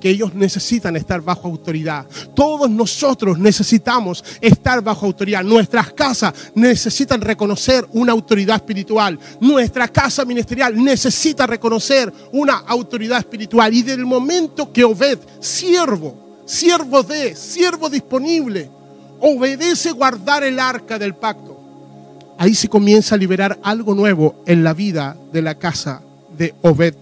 que 0.00 0.10
ellos 0.10 0.34
necesitan 0.34 0.96
estar 0.96 1.20
bajo 1.20 1.46
autoridad. 1.46 2.06
Todos 2.34 2.68
nosotros 2.68 3.38
necesitamos 3.38 4.24
estar 4.40 4.82
bajo 4.82 5.06
autoridad. 5.06 5.44
Nuestras 5.44 5.92
casas 5.92 6.34
necesitan 6.54 7.20
reconocer 7.20 7.86
una 7.92 8.12
autoridad 8.12 8.56
espiritual. 8.56 9.18
Nuestra 9.40 9.86
casa 9.88 10.24
ministerial 10.24 10.82
necesita 10.82 11.46
reconocer 11.46 12.12
una 12.32 12.54
autoridad 12.66 13.18
espiritual. 13.18 13.72
Y 13.74 13.82
del 13.82 14.04
momento 14.06 14.72
que 14.72 14.84
Obed, 14.84 15.18
siervo, 15.38 16.42
siervo 16.46 17.02
de, 17.02 17.36
siervo 17.36 17.88
disponible, 17.88 18.70
obedece 19.20 19.92
guardar 19.92 20.42
el 20.42 20.58
arca 20.58 20.98
del 20.98 21.14
pacto, 21.14 21.58
ahí 22.38 22.54
se 22.54 22.68
comienza 22.68 23.14
a 23.14 23.18
liberar 23.18 23.58
algo 23.62 23.94
nuevo 23.94 24.42
en 24.46 24.64
la 24.64 24.72
vida 24.72 25.16
de 25.32 25.42
la 25.42 25.56
casa 25.56 26.02
de 26.36 26.54
Obed 26.62 26.94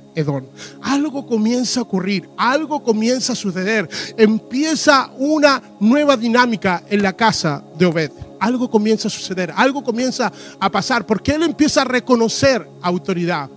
Algo 0.83 1.26
comienza 1.26 1.81
a 1.81 1.83
ocurrir, 1.85 2.28
algo 2.37 2.83
comienza 2.83 3.33
a 3.33 3.37
suceder. 3.37 3.88
Empieza 4.16 5.11
una 5.18 5.62
nueva 5.81 6.16
dinámica 6.16 6.83
en 6.88 7.02
la 7.02 7.12
casa 7.12 7.62
de 7.78 7.87
Obed. 7.87 8.11
Algo 8.40 8.70
comienza 8.70 9.09
a 9.09 9.11
suceder, 9.11 9.52
algo 9.54 9.83
comienza 9.83 10.33
a 10.61 10.70
pasar, 10.70 11.04
porque 11.07 11.33
él 11.33 11.42
empieza 11.42 11.83
a 11.83 11.85
reconocer 11.85 12.68
autoridad. 12.83 13.48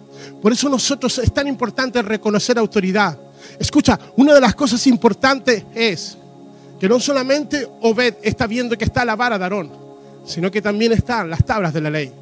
Por 0.41 0.51
eso 0.51 0.69
nosotros 0.69 1.17
es 1.19 1.33
tan 1.33 1.47
importante 1.47 2.01
reconocer 2.01 2.57
autoridad. 2.57 3.17
Escucha, 3.59 3.99
una 4.17 4.33
de 4.33 4.41
las 4.41 4.55
cosas 4.55 4.85
importantes 4.87 5.65
es 5.73 6.17
que 6.79 6.89
no 6.89 6.99
solamente 6.99 7.67
Obed 7.81 8.15
está 8.23 8.47
viendo 8.47 8.77
que 8.77 8.85
está 8.85 9.05
la 9.05 9.15
vara 9.15 9.37
de 9.37 9.43
Aarón, 9.43 9.71
sino 10.25 10.49
que 10.49 10.61
también 10.61 10.91
están 10.91 11.29
las 11.29 11.43
tablas 11.45 11.73
de 11.73 11.81
la 11.81 11.89
ley. 11.89 12.20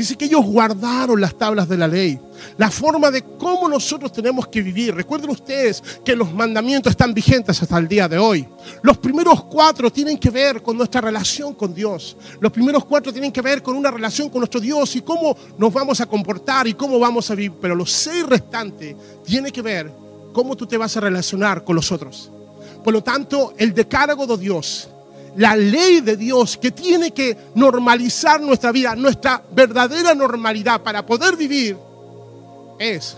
Dice 0.00 0.16
que 0.16 0.24
ellos 0.24 0.46
guardaron 0.46 1.20
las 1.20 1.36
tablas 1.36 1.68
de 1.68 1.76
la 1.76 1.86
ley, 1.86 2.18
la 2.56 2.70
forma 2.70 3.10
de 3.10 3.22
cómo 3.22 3.68
nosotros 3.68 4.10
tenemos 4.10 4.48
que 4.48 4.62
vivir. 4.62 4.94
Recuerden 4.94 5.28
ustedes 5.28 5.82
que 6.02 6.16
los 6.16 6.32
mandamientos 6.32 6.92
están 6.92 7.12
vigentes 7.12 7.60
hasta 7.62 7.76
el 7.76 7.86
día 7.86 8.08
de 8.08 8.16
hoy. 8.16 8.48
Los 8.80 8.96
primeros 8.96 9.44
cuatro 9.44 9.92
tienen 9.92 10.16
que 10.16 10.30
ver 10.30 10.62
con 10.62 10.78
nuestra 10.78 11.02
relación 11.02 11.52
con 11.52 11.74
Dios. 11.74 12.16
Los 12.40 12.50
primeros 12.50 12.86
cuatro 12.86 13.12
tienen 13.12 13.30
que 13.30 13.42
ver 13.42 13.62
con 13.62 13.76
una 13.76 13.90
relación 13.90 14.30
con 14.30 14.38
nuestro 14.38 14.58
Dios 14.58 14.96
y 14.96 15.02
cómo 15.02 15.36
nos 15.58 15.70
vamos 15.70 16.00
a 16.00 16.06
comportar 16.06 16.66
y 16.66 16.72
cómo 16.72 16.98
vamos 16.98 17.30
a 17.30 17.34
vivir. 17.34 17.58
Pero 17.60 17.74
los 17.74 17.92
seis 17.92 18.24
restantes 18.24 18.96
tienen 19.22 19.52
que 19.52 19.60
ver 19.60 19.92
cómo 20.32 20.56
tú 20.56 20.66
te 20.66 20.78
vas 20.78 20.96
a 20.96 21.00
relacionar 21.00 21.62
con 21.62 21.76
los 21.76 21.92
otros. 21.92 22.32
Por 22.82 22.94
lo 22.94 23.02
tanto, 23.02 23.52
el 23.58 23.74
decálogo 23.74 24.26
de 24.26 24.38
Dios 24.38 24.88
la 25.36 25.56
ley 25.56 26.00
de 26.00 26.16
Dios 26.16 26.56
que 26.56 26.70
tiene 26.70 27.12
que 27.12 27.36
normalizar 27.54 28.40
nuestra 28.40 28.72
vida, 28.72 28.94
nuestra 28.96 29.42
verdadera 29.52 30.14
normalidad 30.14 30.82
para 30.82 31.04
poder 31.04 31.36
vivir, 31.36 31.76
es 32.78 33.16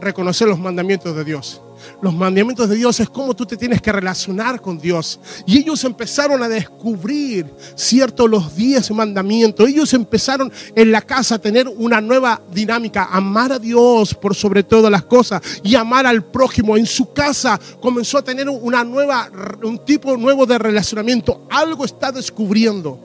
reconocer 0.00 0.48
los 0.48 0.58
mandamientos 0.58 1.14
de 1.16 1.24
Dios. 1.24 1.60
Los 2.00 2.14
mandamientos 2.14 2.68
de 2.68 2.76
Dios 2.76 3.00
es 3.00 3.08
cómo 3.08 3.34
tú 3.34 3.46
te 3.46 3.56
tienes 3.56 3.82
que 3.82 3.92
relacionar 3.92 4.60
con 4.60 4.78
Dios. 4.78 5.20
Y 5.46 5.58
ellos 5.58 5.82
empezaron 5.84 6.42
a 6.42 6.48
descubrir, 6.48 7.46
cierto, 7.74 8.28
los 8.28 8.54
diez 8.54 8.90
mandamientos. 8.90 9.68
Ellos 9.68 9.92
empezaron 9.94 10.52
en 10.74 10.92
la 10.92 11.02
casa 11.02 11.36
a 11.36 11.38
tener 11.38 11.68
una 11.68 12.00
nueva 12.00 12.40
dinámica, 12.52 13.08
amar 13.10 13.52
a 13.52 13.58
Dios 13.58 14.14
por 14.14 14.34
sobre 14.34 14.62
todas 14.62 14.90
las 14.90 15.04
cosas 15.04 15.42
y 15.62 15.74
amar 15.74 16.06
al 16.06 16.24
prójimo. 16.24 16.76
En 16.76 16.86
su 16.86 17.12
casa 17.12 17.58
comenzó 17.80 18.18
a 18.18 18.22
tener 18.22 18.48
una 18.48 18.84
nueva, 18.84 19.30
un 19.62 19.78
tipo 19.84 20.16
nuevo 20.16 20.46
de 20.46 20.58
relacionamiento. 20.58 21.46
Algo 21.50 21.84
está 21.84 22.12
descubriendo. 22.12 23.00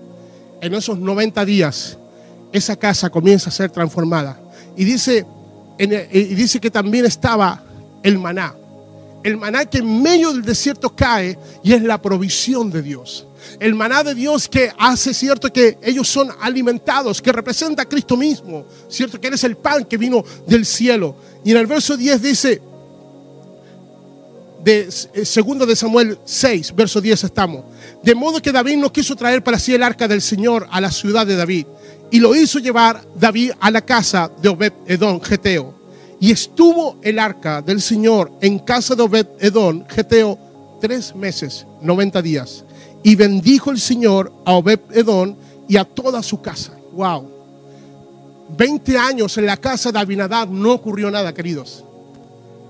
En 0.62 0.74
esos 0.74 0.98
90 0.98 1.44
días, 1.44 1.98
esa 2.54 2.76
casa 2.78 3.10
comienza 3.10 3.50
a 3.50 3.52
ser 3.52 3.70
transformada. 3.70 4.40
Y 4.78 4.86
dice, 4.86 5.26
y 5.78 6.36
dice 6.36 6.62
que 6.62 6.72
también 6.72 7.06
estaba 7.06 7.62
el 8.02 8.18
maná 8.18 8.56
el 9.24 9.38
maná 9.38 9.66
que 9.66 9.80
en 9.80 10.02
medio 10.02 10.34
del 10.34 10.44
desierto 10.44 10.94
cae 10.94 11.38
y 11.64 11.74
es 11.74 11.82
la 11.82 12.02
provisión 12.02 12.70
de 12.70 12.82
Dios. 12.82 13.26
El 13.60 13.74
maná 13.74 14.04
de 14.04 14.14
Dios 14.14 14.48
que 14.48 14.72
hace 14.78 15.14
cierto 15.14 15.52
que 15.52 15.78
ellos 15.82 16.08
son 16.08 16.30
alimentados, 16.42 17.22
que 17.22 17.32
representa 17.32 17.84
a 17.84 17.86
Cristo 17.86 18.18
mismo, 18.18 18.66
cierto 18.90 19.20
que 19.20 19.28
Él 19.28 19.34
es 19.34 19.44
el 19.44 19.56
pan 19.56 19.86
que 19.86 19.98
vino 19.98 20.24
del 20.46 20.66
cielo. 20.66 21.16
Y 21.44 21.52
en 21.52 21.58
el 21.58 21.68
verso 21.68 21.96
10 21.96 22.22
dice, 22.22 22.62
de 24.64 24.90
eh, 25.14 25.26
segundo 25.26 25.66
de 25.66 25.76
Samuel 25.76 26.18
6, 26.24 26.74
verso 26.76 27.02
10 27.02 27.24
estamos. 27.24 27.66
De 28.02 28.16
modo 28.16 28.42
que 28.42 28.52
David 28.52 28.78
no 28.78 28.92
quiso 28.92 29.16
traer 29.16 29.44
para 29.44 29.60
sí 29.60 29.74
el 29.74 29.84
arca 29.84 30.08
del 30.08 30.22
Señor 30.22 30.68
a 30.70 30.80
la 30.80 30.92
ciudad 30.92 31.26
de 31.28 31.36
David 31.36 31.66
y 32.12 32.20
lo 32.20 32.36
hizo 32.36 32.60
llevar 32.60 33.02
David 33.16 33.52
a 33.60 33.72
la 33.72 33.82
casa 33.82 34.32
de 34.42 34.50
Obed 34.50 34.74
Edom, 34.88 35.20
Geteo 35.22 35.83
y 36.20 36.32
estuvo 36.32 36.98
el 37.02 37.20
arca 37.20 37.62
del 37.62 37.82
Señor 37.82 38.32
en 38.42 38.60
casa 38.60 38.96
de 38.96 39.04
Obed 39.04 39.28
Edom, 39.40 39.86
Geteo, 39.88 40.38
tres 40.80 41.16
meses, 41.16 41.66
90 41.82 42.22
días. 42.22 42.64
Y 43.04 43.16
bendijo 43.16 43.72
el 43.72 43.80
Señor 43.80 44.34
a 44.46 44.54
Obed 44.54 44.80
Edom 44.92 45.36
y 45.68 45.78
a 45.78 45.84
toda 45.84 46.24
su 46.24 46.42
casa. 46.42 46.74
Wow. 46.94 47.30
20 48.58 48.98
años 48.98 49.38
en 49.38 49.46
la 49.46 49.58
casa 49.58 49.92
de 49.92 50.00
Abinadab 50.00 50.50
no 50.50 50.74
ocurrió 50.74 51.10
nada, 51.10 51.34
queridos. 51.34 51.84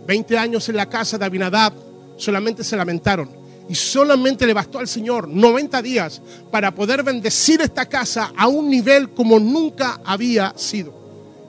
20 0.07 0.37
años 0.37 0.67
en 0.69 0.77
la 0.77 0.87
casa 0.87 1.17
de 1.17 1.25
Abinadab 1.25 1.73
solamente 2.17 2.63
se 2.63 2.75
lamentaron. 2.75 3.29
Y 3.69 3.75
solamente 3.75 4.45
le 4.45 4.53
bastó 4.53 4.79
al 4.79 4.87
Señor 4.87 5.27
90 5.27 5.81
días 5.81 6.21
para 6.51 6.73
poder 6.73 7.03
bendecir 7.03 7.61
esta 7.61 7.85
casa 7.85 8.33
a 8.35 8.47
un 8.47 8.69
nivel 8.69 9.11
como 9.11 9.39
nunca 9.39 10.01
había 10.03 10.53
sido. 10.57 11.02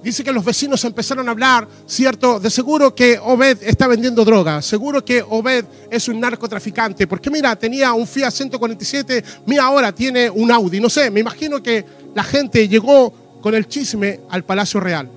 Dice 0.04 0.22
que 0.22 0.34
los 0.34 0.44
vecinos 0.44 0.84
empezaron 0.84 1.26
a 1.28 1.30
hablar, 1.30 1.66
¿cierto? 1.86 2.38
De 2.38 2.50
seguro 2.50 2.94
que 2.94 3.18
Obed 3.18 3.62
está 3.62 3.86
vendiendo 3.86 4.22
droga, 4.22 4.60
seguro 4.60 5.02
que 5.02 5.24
Obed 5.26 5.64
es 5.90 6.08
un 6.08 6.20
narcotraficante, 6.20 7.06
porque 7.06 7.30
mira, 7.30 7.56
tenía 7.56 7.94
un 7.94 8.06
Fiat 8.06 8.30
147, 8.30 9.24
mira 9.46 9.64
ahora 9.64 9.94
tiene 9.94 10.28
un 10.28 10.52
Audi, 10.52 10.78
no 10.78 10.90
sé, 10.90 11.10
me 11.10 11.20
imagino 11.20 11.62
que 11.62 11.86
la 12.14 12.22
gente 12.22 12.68
llegó 12.68 13.14
con 13.40 13.54
el 13.54 13.66
chisme 13.66 14.20
al 14.28 14.44
Palacio 14.44 14.78
Real. 14.78 15.10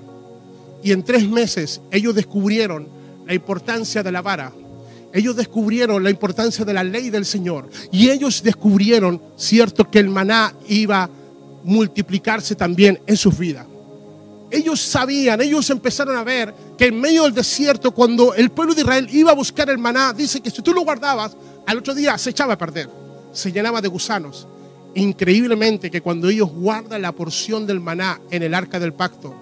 Y 0.82 0.92
en 0.92 1.02
tres 1.02 1.28
meses 1.28 1.82
ellos 1.90 2.14
descubrieron 2.14 2.88
la 3.26 3.34
importancia 3.34 4.02
de 4.02 4.10
la 4.10 4.22
vara, 4.22 4.54
ellos 5.12 5.36
descubrieron 5.36 6.02
la 6.02 6.08
importancia 6.08 6.64
de 6.64 6.72
la 6.72 6.82
ley 6.82 7.10
del 7.10 7.26
Señor 7.26 7.68
y 7.92 8.08
ellos 8.08 8.42
descubrieron, 8.42 9.20
cierto, 9.36 9.90
que 9.90 9.98
el 9.98 10.08
maná 10.08 10.54
iba 10.66 11.02
a 11.02 11.10
multiplicarse 11.64 12.54
también 12.54 12.98
en 13.06 13.18
sus 13.18 13.36
vidas 13.36 13.66
ellos 14.50 14.80
sabían, 14.80 15.40
ellos 15.40 15.68
empezaron 15.70 16.16
a 16.16 16.24
ver 16.24 16.54
que 16.76 16.86
en 16.86 17.00
medio 17.00 17.24
del 17.24 17.34
desierto, 17.34 17.92
cuando 17.92 18.34
el 18.34 18.50
pueblo 18.50 18.74
de 18.74 18.80
Israel 18.82 19.08
iba 19.10 19.32
a 19.32 19.34
buscar 19.34 19.68
el 19.68 19.78
maná, 19.78 20.12
dice 20.12 20.40
que 20.40 20.50
si 20.50 20.62
tú 20.62 20.72
lo 20.72 20.82
guardabas, 20.82 21.36
al 21.66 21.78
otro 21.78 21.94
día 21.94 22.16
se 22.16 22.30
echaba 22.30 22.54
a 22.54 22.58
perder, 22.58 22.88
se 23.32 23.52
llenaba 23.52 23.80
de 23.80 23.88
gusanos. 23.88 24.46
Increíblemente 24.94 25.90
que 25.90 26.00
cuando 26.00 26.28
ellos 26.28 26.50
guardan 26.50 27.02
la 27.02 27.12
porción 27.12 27.66
del 27.66 27.80
maná 27.80 28.20
en 28.30 28.42
el 28.42 28.54
arca 28.54 28.80
del 28.80 28.94
pacto, 28.94 29.34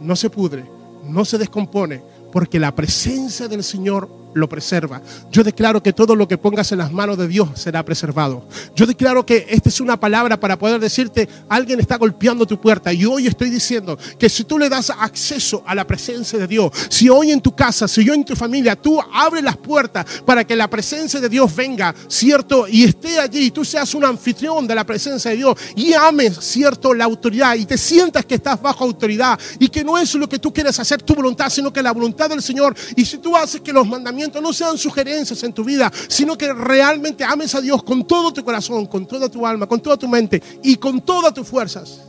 no 0.00 0.16
se 0.16 0.30
pudre, 0.30 0.64
no 1.04 1.24
se 1.24 1.38
descompone, 1.38 2.02
porque 2.32 2.58
la 2.58 2.74
presencia 2.74 3.46
del 3.46 3.62
Señor 3.62 4.08
lo 4.34 4.48
preserva. 4.48 5.02
Yo 5.30 5.42
declaro 5.42 5.82
que 5.82 5.92
todo 5.92 6.14
lo 6.14 6.28
que 6.28 6.38
pongas 6.38 6.72
en 6.72 6.78
las 6.78 6.92
manos 6.92 7.18
de 7.18 7.28
Dios 7.28 7.48
será 7.54 7.84
preservado. 7.84 8.46
Yo 8.74 8.86
declaro 8.86 9.24
que 9.24 9.46
esta 9.48 9.68
es 9.68 9.80
una 9.80 9.98
palabra 9.98 10.38
para 10.38 10.58
poder 10.58 10.80
decirte, 10.80 11.28
alguien 11.48 11.80
está 11.80 11.96
golpeando 11.96 12.46
tu 12.46 12.60
puerta 12.60 12.92
y 12.92 13.04
hoy 13.04 13.26
estoy 13.26 13.50
diciendo 13.50 13.98
que 14.18 14.28
si 14.28 14.44
tú 14.44 14.58
le 14.58 14.68
das 14.68 14.90
acceso 14.90 15.62
a 15.66 15.74
la 15.74 15.86
presencia 15.86 16.38
de 16.38 16.46
Dios, 16.46 16.70
si 16.88 17.08
hoy 17.08 17.32
en 17.32 17.40
tu 17.40 17.54
casa, 17.54 17.88
si 17.88 18.04
yo 18.04 18.14
en 18.14 18.24
tu 18.24 18.36
familia, 18.36 18.76
tú 18.76 19.00
abres 19.12 19.42
las 19.42 19.56
puertas 19.56 20.06
para 20.24 20.44
que 20.44 20.56
la 20.56 20.68
presencia 20.68 21.20
de 21.20 21.28
Dios 21.28 21.54
venga, 21.54 21.94
¿cierto? 22.08 22.66
Y 22.68 22.84
esté 22.84 23.18
allí, 23.18 23.46
y 23.46 23.50
tú 23.50 23.64
seas 23.64 23.94
un 23.94 24.04
anfitrión 24.04 24.66
de 24.66 24.74
la 24.74 24.84
presencia 24.84 25.30
de 25.30 25.38
Dios 25.38 25.56
y 25.76 25.92
ames, 25.92 26.36
¿cierto? 26.40 26.94
La 26.94 27.04
autoridad 27.04 27.54
y 27.54 27.64
te 27.64 27.78
sientas 27.78 28.24
que 28.24 28.36
estás 28.36 28.60
bajo 28.60 28.84
autoridad 28.84 29.38
y 29.58 29.68
que 29.68 29.84
no 29.84 29.98
es 29.98 30.14
lo 30.14 30.28
que 30.28 30.38
tú 30.38 30.52
quieres 30.52 30.78
hacer 30.78 31.02
tu 31.02 31.14
voluntad, 31.14 31.48
sino 31.50 31.72
que 31.72 31.82
la 31.82 31.92
voluntad 31.92 32.28
del 32.28 32.42
Señor. 32.42 32.74
Y 32.96 33.04
si 33.04 33.18
tú 33.18 33.36
haces 33.36 33.60
que 33.60 33.72
los 33.72 33.86
mandamientos 33.86 34.19
no 34.28 34.52
sean 34.52 34.76
sugerencias 34.76 35.42
en 35.42 35.52
tu 35.52 35.64
vida, 35.64 35.90
sino 36.08 36.36
que 36.36 36.52
realmente 36.52 37.24
ames 37.24 37.54
a 37.54 37.60
Dios 37.60 37.82
con 37.82 38.06
todo 38.06 38.32
tu 38.32 38.44
corazón, 38.44 38.86
con 38.86 39.06
toda 39.06 39.28
tu 39.28 39.46
alma, 39.46 39.66
con 39.66 39.80
toda 39.80 39.96
tu 39.96 40.08
mente 40.08 40.42
y 40.62 40.76
con 40.76 41.00
todas 41.00 41.32
tus 41.32 41.46
fuerzas. 41.46 42.00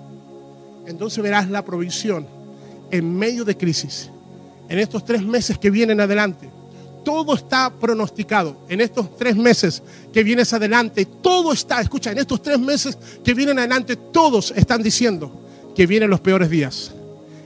Entonces 0.86 1.22
verás 1.24 1.50
la 1.50 1.64
provisión 1.64 2.28
en 2.90 3.18
medio 3.18 3.46
de 3.46 3.56
crisis, 3.56 4.10
en 4.68 4.80
estos 4.80 5.06
tres 5.06 5.24
meses 5.24 5.58
que 5.58 5.70
vienen 5.70 6.02
adelante. 6.02 6.50
Todo 7.04 7.34
está 7.34 7.72
pronosticado. 7.72 8.58
En 8.70 8.80
estos 8.80 9.16
tres 9.18 9.36
meses 9.36 9.82
que 10.14 10.24
vienes 10.24 10.54
adelante, 10.54 11.06
todo 11.06 11.52
está, 11.52 11.82
escucha, 11.82 12.12
en 12.12 12.20
estos 12.20 12.42
tres 12.42 12.60
meses 12.60 12.98
que 13.24 13.34
vienen 13.34 13.58
adelante, 13.58 13.96
todos 13.96 14.54
están 14.56 14.84
diciendo 14.84 15.32
que 15.74 15.88
vienen 15.88 16.10
los 16.10 16.20
peores 16.20 16.50
días 16.50 16.92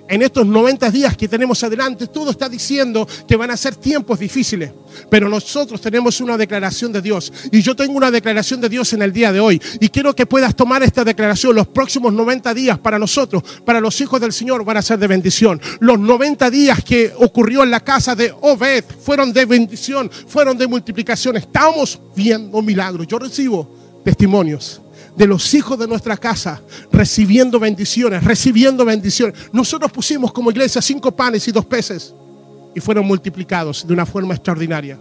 En 0.07 0.21
estos 0.21 0.45
90 0.45 0.91
días 0.91 1.17
que 1.17 1.27
tenemos 1.27 1.63
adelante, 1.63 2.07
todo 2.07 2.29
está 2.29 2.47
diciendo 2.47 3.07
que 3.27 3.35
van 3.35 3.49
a 3.49 3.57
ser 3.57 3.75
tiempos 3.75 4.19
difíciles. 4.19 4.71
Pero 5.09 5.27
nosotros 5.27 5.81
tenemos 5.81 6.21
una 6.21 6.37
declaración 6.37 6.91
de 6.91 7.01
Dios. 7.01 7.33
Y 7.51 7.61
yo 7.61 7.75
tengo 7.75 7.93
una 7.93 8.11
declaración 8.11 8.61
de 8.61 8.69
Dios 8.69 8.93
en 8.93 9.01
el 9.01 9.11
día 9.11 9.31
de 9.31 9.39
hoy. 9.39 9.59
Y 9.79 9.89
quiero 9.89 10.15
que 10.15 10.27
puedas 10.27 10.55
tomar 10.55 10.83
esta 10.83 11.03
declaración. 11.03 11.55
Los 11.55 11.67
próximos 11.67 12.13
90 12.13 12.53
días 12.53 12.77
para 12.77 12.99
nosotros, 12.99 13.43
para 13.65 13.81
los 13.81 13.99
hijos 13.99 14.21
del 14.21 14.31
Señor, 14.31 14.63
van 14.63 14.77
a 14.77 14.81
ser 14.83 14.99
de 14.99 15.07
bendición. 15.07 15.59
Los 15.79 15.99
90 15.99 16.51
días 16.51 16.83
que 16.83 17.11
ocurrió 17.17 17.63
en 17.63 17.71
la 17.71 17.79
casa 17.79 18.15
de 18.15 18.31
Obed 18.41 18.83
fueron 19.01 19.33
de 19.33 19.45
bendición, 19.45 20.11
fueron 20.27 20.55
de 20.57 20.67
multiplicación. 20.67 21.37
Estamos 21.37 21.99
viendo 22.15 22.61
milagros. 22.61 23.07
Yo 23.07 23.17
recibo 23.17 24.01
testimonios 24.03 24.81
de 25.15 25.27
los 25.27 25.53
hijos 25.53 25.79
de 25.79 25.87
nuestra 25.87 26.17
casa 26.17 26.61
recibiendo 26.91 27.59
bendiciones, 27.59 28.23
recibiendo 28.23 28.83
bendiciones. 28.83 29.35
Nosotros 29.51 29.91
pusimos 29.91 30.31
como 30.33 30.51
iglesia 30.51 30.81
cinco 30.81 31.15
panes 31.15 31.47
y 31.47 31.51
dos 31.51 31.65
peces 31.65 32.13
y 32.73 32.79
fueron 32.79 33.05
multiplicados 33.05 33.87
de 33.87 33.93
una 33.93 34.05
forma 34.05 34.33
extraordinaria. 34.33 34.99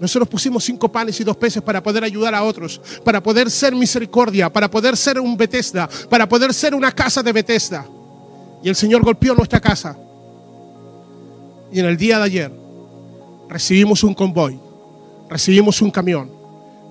Nosotros 0.00 0.28
pusimos 0.28 0.64
cinco 0.64 0.90
panes 0.90 1.20
y 1.20 1.24
dos 1.24 1.36
peces 1.36 1.62
para 1.62 1.82
poder 1.82 2.02
ayudar 2.02 2.34
a 2.34 2.42
otros, 2.42 2.80
para 3.04 3.22
poder 3.22 3.50
ser 3.50 3.74
misericordia, 3.74 4.52
para 4.52 4.68
poder 4.68 4.96
ser 4.96 5.20
un 5.20 5.36
Bethesda, 5.36 5.88
para 6.08 6.28
poder 6.28 6.52
ser 6.52 6.74
una 6.74 6.90
casa 6.90 7.22
de 7.22 7.32
Bethesda. 7.32 7.86
Y 8.64 8.68
el 8.68 8.74
Señor 8.74 9.02
golpeó 9.02 9.34
nuestra 9.34 9.60
casa. 9.60 9.96
Y 11.70 11.78
en 11.78 11.86
el 11.86 11.96
día 11.96 12.18
de 12.18 12.24
ayer 12.24 12.52
recibimos 13.48 14.02
un 14.02 14.14
convoy, 14.14 14.58
recibimos 15.28 15.80
un 15.82 15.90
camión, 15.90 16.30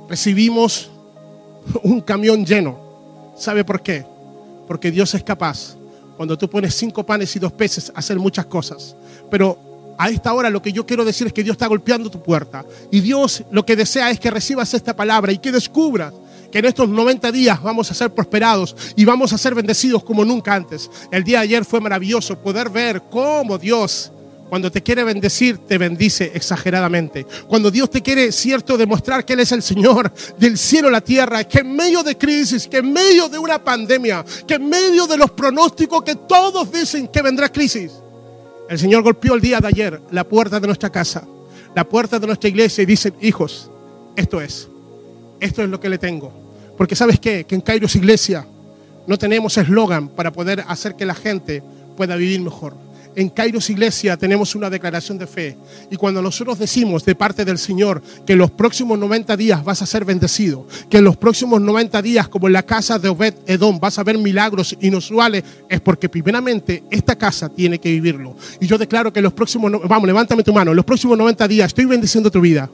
recibimos 0.07 0.90
un 1.83 2.01
camión 2.01 2.45
lleno. 2.45 2.79
¿Sabe 3.37 3.63
por 3.63 3.81
qué? 3.81 4.05
Porque 4.67 4.91
Dios 4.91 5.13
es 5.13 5.23
capaz, 5.23 5.75
cuando 6.17 6.37
tú 6.37 6.49
pones 6.49 6.75
cinco 6.75 7.03
panes 7.03 7.35
y 7.35 7.39
dos 7.39 7.51
peces, 7.51 7.91
hacer 7.95 8.19
muchas 8.19 8.45
cosas. 8.45 8.95
Pero 9.29 9.57
a 9.97 10.09
esta 10.09 10.33
hora 10.33 10.49
lo 10.49 10.61
que 10.61 10.71
yo 10.71 10.85
quiero 10.85 11.05
decir 11.05 11.27
es 11.27 11.33
que 11.33 11.43
Dios 11.43 11.55
está 11.55 11.67
golpeando 11.67 12.09
tu 12.09 12.21
puerta. 12.21 12.65
Y 12.91 12.99
Dios 13.01 13.43
lo 13.51 13.65
que 13.65 13.75
desea 13.75 14.09
es 14.11 14.19
que 14.19 14.31
recibas 14.31 14.73
esta 14.73 14.95
palabra 14.95 15.31
y 15.31 15.39
que 15.39 15.51
descubras 15.51 16.13
que 16.51 16.59
en 16.59 16.65
estos 16.65 16.89
90 16.89 17.31
días 17.31 17.61
vamos 17.63 17.89
a 17.89 17.93
ser 17.93 18.13
prosperados 18.13 18.75
y 18.95 19.05
vamos 19.05 19.33
a 19.33 19.37
ser 19.37 19.55
bendecidos 19.55 20.03
como 20.03 20.25
nunca 20.25 20.53
antes. 20.53 20.89
El 21.11 21.23
día 21.23 21.39
de 21.39 21.45
ayer 21.45 21.65
fue 21.65 21.79
maravilloso 21.79 22.37
poder 22.37 22.69
ver 22.69 23.03
cómo 23.09 23.57
Dios 23.57 24.11
cuando 24.51 24.69
te 24.69 24.83
quiere 24.83 25.05
bendecir, 25.05 25.59
te 25.59 25.77
bendice 25.77 26.33
exageradamente. 26.35 27.25
Cuando 27.47 27.71
Dios 27.71 27.89
te 27.89 28.01
quiere, 28.01 28.33
cierto, 28.33 28.77
demostrar 28.77 29.23
que 29.23 29.31
Él 29.31 29.39
es 29.39 29.53
el 29.53 29.63
Señor 29.63 30.11
del 30.37 30.57
cielo 30.57 30.89
a 30.89 30.91
la 30.91 30.99
tierra, 30.99 31.45
que 31.45 31.59
en 31.59 31.73
medio 31.73 32.03
de 32.03 32.17
crisis, 32.17 32.67
que 32.67 32.79
en 32.79 32.91
medio 32.91 33.29
de 33.29 33.39
una 33.39 33.63
pandemia, 33.63 34.25
que 34.45 34.55
en 34.55 34.67
medio 34.67 35.07
de 35.07 35.15
los 35.15 35.31
pronósticos 35.31 36.03
que 36.03 36.15
todos 36.15 36.69
dicen 36.69 37.07
que 37.07 37.21
vendrá 37.21 37.47
crisis, 37.47 37.93
el 38.67 38.77
Señor 38.77 39.03
golpeó 39.03 39.35
el 39.35 39.39
día 39.39 39.61
de 39.61 39.69
ayer 39.69 40.01
la 40.11 40.27
puerta 40.27 40.59
de 40.59 40.67
nuestra 40.67 40.89
casa, 40.89 41.25
la 41.73 41.87
puerta 41.87 42.19
de 42.19 42.27
nuestra 42.27 42.49
iglesia 42.49 42.81
y 42.81 42.87
dice, 42.87 43.13
hijos, 43.21 43.71
esto 44.17 44.41
es, 44.41 44.67
esto 45.39 45.63
es 45.63 45.69
lo 45.69 45.79
que 45.79 45.87
le 45.87 45.97
tengo. 45.97 46.73
Porque 46.75 46.97
sabes 46.97 47.21
qué, 47.21 47.45
que 47.45 47.55
en 47.55 47.61
Kairos 47.61 47.95
Iglesia 47.95 48.45
no 49.07 49.17
tenemos 49.17 49.57
eslogan 49.57 50.09
para 50.09 50.33
poder 50.33 50.65
hacer 50.67 50.97
que 50.97 51.05
la 51.05 51.15
gente 51.15 51.63
pueda 51.95 52.17
vivir 52.17 52.41
mejor 52.41 52.90
en 53.15 53.29
Kairos 53.29 53.69
Iglesia 53.69 54.17
tenemos 54.17 54.55
una 54.55 54.69
declaración 54.69 55.17
de 55.17 55.27
fe. 55.27 55.57
Y 55.89 55.95
cuando 55.95 56.21
nosotros 56.21 56.59
decimos 56.59 57.03
de 57.05 57.15
parte 57.15 57.45
del 57.45 57.57
Señor 57.57 58.01
que 58.25 58.33
en 58.33 58.39
los 58.39 58.51
próximos 58.51 58.97
90 58.97 59.35
días 59.37 59.63
vas 59.63 59.81
a 59.81 59.85
ser 59.85 60.05
bendecido, 60.05 60.67
que 60.89 60.97
en 60.97 61.03
los 61.03 61.17
próximos 61.17 61.61
90 61.61 62.01
días, 62.01 62.27
como 62.27 62.47
en 62.47 62.53
la 62.53 62.63
casa 62.63 62.99
de 62.99 63.09
Obed 63.09 63.33
Edom, 63.45 63.79
vas 63.79 63.99
a 63.99 64.03
ver 64.03 64.17
milagros 64.17 64.75
inusuales, 64.81 65.43
es 65.69 65.81
porque 65.81 66.09
primeramente 66.09 66.83
esta 66.89 67.15
casa 67.15 67.49
tiene 67.49 67.79
que 67.79 67.89
vivirlo. 67.91 68.35
Y 68.59 68.67
yo 68.67 68.77
declaro 68.77 69.11
que 69.11 69.19
en 69.19 69.23
los 69.23 69.33
próximos, 69.33 69.71
vamos, 69.87 70.07
levántame 70.07 70.43
tu 70.43 70.53
mano, 70.53 70.71
en 70.71 70.77
los 70.77 70.85
próximos 70.85 71.17
90 71.17 71.47
días 71.47 71.67
estoy 71.67 71.85
bendiciendo 71.85 72.31
tu 72.31 72.41
vida. 72.41 72.69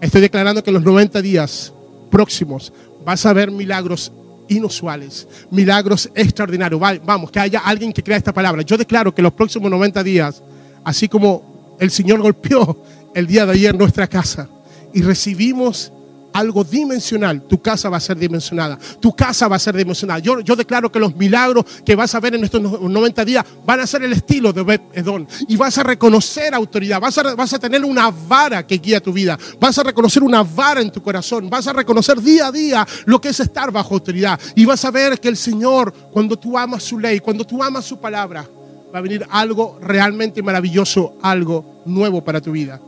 Estoy 0.00 0.20
declarando 0.20 0.62
que 0.62 0.70
en 0.70 0.74
los 0.74 0.84
90 0.84 1.20
días 1.22 1.72
próximos 2.10 2.72
vas 3.04 3.24
a 3.26 3.32
ver 3.32 3.50
milagros 3.50 4.12
inusuales, 4.48 5.28
milagros 5.50 6.10
extraordinarios. 6.14 6.80
Vamos, 7.04 7.30
que 7.30 7.40
haya 7.40 7.60
alguien 7.60 7.92
que 7.92 8.02
crea 8.02 8.16
esta 8.16 8.32
palabra. 8.32 8.62
Yo 8.62 8.76
declaro 8.76 9.14
que 9.14 9.22
los 9.22 9.32
próximos 9.32 9.70
90 9.70 10.02
días, 10.02 10.42
así 10.84 11.08
como 11.08 11.76
el 11.78 11.90
Señor 11.90 12.20
golpeó 12.20 12.82
el 13.14 13.26
día 13.26 13.46
de 13.46 13.52
ayer 13.52 13.76
nuestra 13.76 14.06
casa 14.06 14.48
y 14.92 15.02
recibimos 15.02 15.92
algo 16.32 16.64
dimensional, 16.64 17.42
tu 17.42 17.60
casa 17.60 17.88
va 17.88 17.96
a 17.96 18.00
ser 18.00 18.18
dimensionada, 18.18 18.78
tu 19.00 19.14
casa 19.14 19.48
va 19.48 19.56
a 19.56 19.58
ser 19.58 19.76
dimensionada. 19.76 20.20
Yo, 20.20 20.40
yo 20.40 20.56
declaro 20.56 20.90
que 20.90 20.98
los 20.98 21.14
milagros 21.16 21.64
que 21.84 21.96
vas 21.96 22.14
a 22.14 22.20
ver 22.20 22.34
en 22.34 22.44
estos 22.44 22.60
90 22.60 23.24
días 23.24 23.44
van 23.64 23.80
a 23.80 23.86
ser 23.86 24.02
el 24.02 24.12
estilo 24.12 24.52
de 24.52 24.80
Edón 24.92 25.26
y 25.48 25.56
vas 25.56 25.78
a 25.78 25.82
reconocer 25.82 26.54
autoridad, 26.54 27.00
vas 27.00 27.18
a, 27.18 27.34
vas 27.34 27.52
a 27.52 27.58
tener 27.58 27.84
una 27.84 28.10
vara 28.10 28.66
que 28.66 28.78
guía 28.78 29.00
tu 29.00 29.12
vida, 29.12 29.38
vas 29.60 29.78
a 29.78 29.82
reconocer 29.82 30.22
una 30.22 30.42
vara 30.42 30.80
en 30.80 30.90
tu 30.90 31.02
corazón, 31.02 31.48
vas 31.48 31.66
a 31.66 31.72
reconocer 31.72 32.20
día 32.20 32.48
a 32.48 32.52
día 32.52 32.86
lo 33.06 33.20
que 33.20 33.28
es 33.30 33.40
estar 33.40 33.70
bajo 33.70 33.94
autoridad 33.94 34.38
y 34.54 34.64
vas 34.64 34.84
a 34.84 34.90
ver 34.90 35.20
que 35.20 35.28
el 35.28 35.36
Señor, 35.36 35.92
cuando 36.12 36.38
tú 36.38 36.56
amas 36.56 36.82
su 36.82 36.98
ley, 36.98 37.20
cuando 37.20 37.44
tú 37.44 37.62
amas 37.62 37.84
su 37.84 37.98
palabra, 37.98 38.48
va 38.94 38.98
a 38.98 39.02
venir 39.02 39.26
algo 39.30 39.78
realmente 39.80 40.42
maravilloso, 40.42 41.16
algo 41.22 41.82
nuevo 41.84 42.24
para 42.24 42.40
tu 42.40 42.52
vida. 42.52 42.80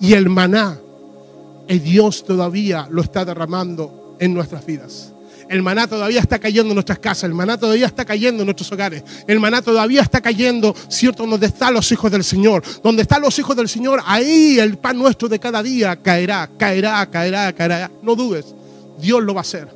Y 0.00 0.14
el 0.14 0.28
maná 0.28 0.78
el 1.70 1.80
Dios 1.84 2.24
todavía 2.24 2.88
lo 2.90 3.00
está 3.00 3.24
derramando 3.24 4.16
en 4.18 4.34
nuestras 4.34 4.66
vidas. 4.66 5.12
El 5.48 5.62
maná 5.62 5.86
todavía 5.86 6.18
está 6.18 6.40
cayendo 6.40 6.70
en 6.70 6.74
nuestras 6.74 6.98
casas, 6.98 7.24
el 7.24 7.34
maná 7.34 7.56
todavía 7.58 7.86
está 7.86 8.04
cayendo 8.04 8.42
en 8.42 8.46
nuestros 8.46 8.72
hogares, 8.72 9.04
el 9.28 9.38
maná 9.38 9.62
todavía 9.62 10.02
está 10.02 10.20
cayendo, 10.20 10.74
¿cierto? 10.88 11.24
Donde 11.24 11.46
están 11.46 11.72
los 11.72 11.92
hijos 11.92 12.10
del 12.10 12.24
Señor. 12.24 12.64
Donde 12.82 13.02
están 13.02 13.22
los 13.22 13.38
hijos 13.38 13.56
del 13.56 13.68
Señor, 13.68 14.02
ahí 14.04 14.58
el 14.58 14.78
pan 14.78 14.98
nuestro 14.98 15.28
de 15.28 15.38
cada 15.38 15.62
día 15.62 15.94
caerá, 15.94 16.50
caerá, 16.58 17.08
caerá, 17.08 17.52
caerá. 17.52 17.88
No 18.02 18.16
dudes, 18.16 18.46
Dios 19.00 19.22
lo 19.22 19.32
va 19.32 19.40
a 19.40 19.42
hacer. 19.42 19.68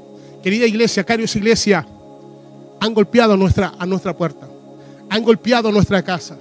Querida 0.43 0.67
iglesia, 0.67 1.05
carios 1.05 1.37
iglesia, 1.37 1.87
han 2.81 2.93
golpeado 2.93 3.37
nuestra, 3.37 3.75
a 3.79 3.87
nuestra 3.87 4.17
puerta, 4.17 4.49
han 5.09 5.23
golpeado 5.23 5.71
nuestra 5.71 6.03
casa 6.03 6.37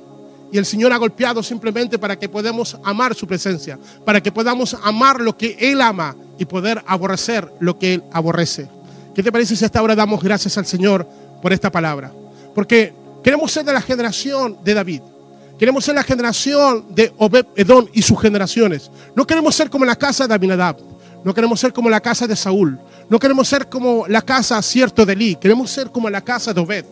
y 0.54 0.60
el 0.60 0.68
Señor 0.68 0.94
ha 0.94 0.98
golpeado 0.98 1.42
simplemente 1.42 1.98
para 1.98 2.16
que 2.16 2.30
podamos 2.30 2.78
amar 2.84 3.16
su 3.16 3.26
presencia, 3.26 3.80
para 4.06 4.22
que 4.22 4.32
podamos 4.32 4.78
amar 4.84 5.20
lo 5.20 5.36
que 5.36 5.58
Él 5.60 5.82
ama 5.82 6.16
y 6.38 6.46
poder 6.46 6.80
aborrecer 6.86 7.52
lo 7.60 7.80
que 7.80 7.96
Él 7.96 8.04
aborrece. 8.12 8.70
¿Qué 9.16 9.24
te 9.24 9.32
parece 9.32 9.56
si 9.56 9.66
hasta 9.66 9.80
ahora 9.80 9.96
damos 9.96 10.22
gracias 10.22 10.56
al 10.60 10.68
Señor 10.68 11.08
por 11.42 11.52
esta 11.52 11.72
palabra? 11.72 12.12
Porque 12.54 12.94
queremos 13.24 13.52
ser 13.52 13.66
de 13.66 13.74
la 13.74 13.82
generación 13.82 14.60
de 14.64 14.76
David. 14.76 15.02
Queremos 15.58 15.86
ser 15.86 15.96
la 15.96 16.04
generación 16.04 16.86
de 16.94 17.12
Obed 17.18 17.48
Edom 17.56 17.88
y 17.92 18.04
sus 18.04 18.22
generaciones. 18.22 18.92
No 19.16 19.26
queremos 19.26 19.56
ser 19.56 19.72
como 19.72 19.86
la 19.86 19.96
casa 19.96 20.28
de 20.28 20.36
Abinadab. 20.36 20.78
No 21.24 21.34
queremos 21.34 21.60
ser 21.60 21.74
como 21.74 21.90
la 21.90 22.00
casa 22.00 22.28
de 22.28 22.36
Saúl. 22.36 22.80
No 23.10 23.18
queremos 23.18 23.48
ser 23.48 23.70
como 23.70 24.06
la 24.08 24.22
casa, 24.22 24.62
cierto, 24.62 25.04
de 25.04 25.14
Eli. 25.14 25.36
Queremos 25.36 25.72
ser 25.72 25.90
como 25.90 26.12
la 26.12 26.22
casa 26.22 26.54
de 26.54 26.62
Obed 26.62 26.86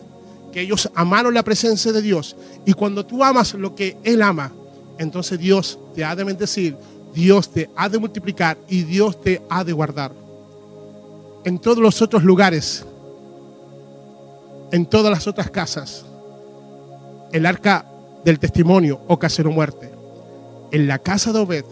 que 0.52 0.60
ellos 0.60 0.90
amaron 0.94 1.34
la 1.34 1.42
presencia 1.42 1.92
de 1.92 2.02
Dios. 2.02 2.36
Y 2.64 2.74
cuando 2.74 3.04
tú 3.04 3.24
amas 3.24 3.54
lo 3.54 3.74
que 3.74 3.96
Él 4.04 4.22
ama, 4.22 4.52
entonces 4.98 5.38
Dios 5.38 5.78
te 5.94 6.04
ha 6.04 6.14
de 6.14 6.24
bendecir, 6.24 6.76
Dios 7.14 7.50
te 7.50 7.70
ha 7.74 7.88
de 7.88 7.98
multiplicar 7.98 8.58
y 8.68 8.82
Dios 8.82 9.20
te 9.20 9.42
ha 9.48 9.64
de 9.64 9.72
guardar. 9.72 10.12
En 11.44 11.58
todos 11.58 11.78
los 11.78 12.00
otros 12.00 12.22
lugares, 12.22 12.84
en 14.70 14.86
todas 14.86 15.10
las 15.10 15.26
otras 15.26 15.50
casas, 15.50 16.04
el 17.32 17.46
arca 17.46 17.84
del 18.24 18.38
testimonio 18.38 19.00
ocasionó 19.08 19.50
muerte. 19.50 19.90
En 20.70 20.86
la 20.86 20.98
casa 20.98 21.32
de 21.32 21.40
Obed 21.40 21.64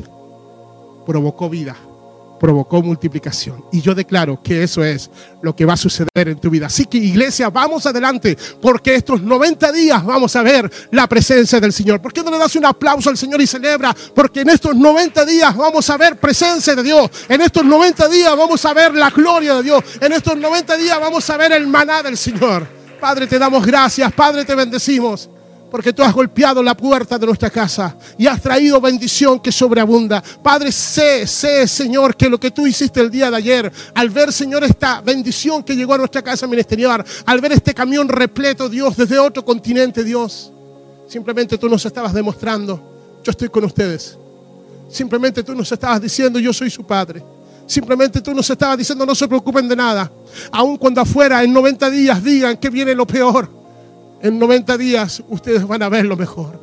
provocó 1.07 1.49
vida 1.49 1.77
provocó 2.41 2.83
multiplicación. 2.83 3.67
Y 3.71 3.83
yo 3.83 3.95
declaro 3.95 4.43
que 4.43 4.63
eso 4.63 4.83
es 4.83 5.11
lo 5.43 5.55
que 5.55 5.67
va 5.67 5.75
a 5.75 5.77
suceder 5.77 6.09
en 6.15 6.41
tu 6.41 6.49
vida. 6.49 6.67
Así 6.67 6.87
que 6.87 6.97
iglesia, 6.97 7.51
vamos 7.51 7.85
adelante, 7.85 8.37
porque 8.61 8.95
estos 8.95 9.21
90 9.21 9.71
días 9.71 10.05
vamos 10.05 10.35
a 10.35 10.43
ver 10.43 10.71
la 10.91 11.07
presencia 11.07 11.61
del 11.61 11.73
Señor. 11.73 12.01
¿Por 12.01 12.13
qué 12.13 12.23
no 12.23 12.31
le 12.31 12.39
das 12.39 12.57
un 12.57 12.65
aplauso 12.65 13.11
al 13.11 13.19
Señor 13.19 13.41
y 13.43 13.47
celebra? 13.47 13.95
Porque 14.15 14.41
en 14.41 14.49
estos 14.49 14.75
90 14.75 15.25
días 15.27 15.55
vamos 15.55 15.89
a 15.91 15.99
ver 15.99 16.19
presencia 16.19 16.75
de 16.75 16.83
Dios. 16.83 17.11
En 17.29 17.43
estos 17.43 17.65
90 17.65 18.09
días 18.09 18.35
vamos 18.35 18.65
a 18.65 18.73
ver 18.73 18.95
la 18.95 19.11
gloria 19.11 19.57
de 19.57 19.63
Dios. 19.63 19.85
En 20.01 20.13
estos 20.13 20.37
90 20.37 20.77
días 20.79 20.99
vamos 20.99 21.29
a 21.29 21.37
ver 21.37 21.53
el 21.53 21.67
maná 21.67 22.03
del 22.03 22.17
Señor. 22.17 22.67
Padre, 22.99 23.27
te 23.27 23.39
damos 23.39 23.67
gracias. 23.67 24.11
Padre, 24.13 24.47
te 24.47 24.55
bendecimos 24.55 25.29
porque 25.71 25.93
tú 25.93 26.03
has 26.03 26.13
golpeado 26.13 26.63
la 26.63 26.77
puerta 26.77 27.19
de 27.19 27.27
nuestra 27.27 27.49
casa 27.49 27.97
y 28.19 28.27
has 28.27 28.41
traído 28.41 28.81
bendición 28.81 29.39
que 29.39 29.53
sobreabunda. 29.53 30.23
Padre, 30.43 30.73
sé, 30.73 31.27
sé, 31.27 31.69
Señor, 31.69 32.17
que 32.17 32.29
lo 32.29 32.41
que 32.41 32.51
tú 32.51 32.67
hiciste 32.67 33.01
el 33.01 33.11
día 33.11 33.31
de 33.31 33.37
ayer, 33.37 33.73
al 33.95 34.11
ver, 34.11 34.33
Señor, 34.33 34.65
esta 34.65 35.01
bendición 35.01 35.63
que 35.63 35.77
llegó 35.77 35.95
a 35.95 35.99
nuestra 35.99 36.23
casa 36.23 36.47
ministerial, 36.47 37.05
al 37.25 37.41
ver 37.41 37.53
este 37.53 37.73
camión 37.73 38.09
repleto, 38.09 38.69
Dios, 38.69 38.97
desde 38.97 39.19
otro 39.19 39.45
continente, 39.45 40.03
Dios, 40.03 40.53
simplemente 41.09 41.57
tú 41.57 41.69
nos 41.69 41.85
estabas 41.87 42.13
demostrando, 42.13 43.21
yo 43.23 43.31
estoy 43.31 43.49
con 43.49 43.65
ustedes. 43.65 44.19
Simplemente 44.91 45.45
tú 45.45 45.55
nos 45.55 45.71
estabas 45.71 46.01
diciendo, 46.03 46.41
yo 46.41 46.53
soy 46.53 46.69
su 46.69 46.85
Padre. 46.85 47.23
Simplemente 47.65 48.21
tú 48.21 48.35
nos 48.35 48.51
estabas 48.51 48.77
diciendo, 48.77 49.07
no 49.07 49.15
se 49.15 49.29
preocupen 49.29 49.69
de 49.69 49.77
nada. 49.77 50.11
Aun 50.51 50.77
cuando 50.77 51.01
afuera 51.01 51.45
en 51.45 51.53
90 51.53 51.89
días 51.91 52.25
digan 52.25 52.57
que 52.57 52.69
viene 52.69 52.93
lo 52.97 53.07
peor 53.07 53.60
En 54.23 54.39
90 54.39 54.77
días 54.77 55.23
ustedes 55.29 55.67
van 55.67 55.83
a 55.83 55.89
ver 55.89 56.05
lo 56.05 56.17
mejor. 56.17 56.61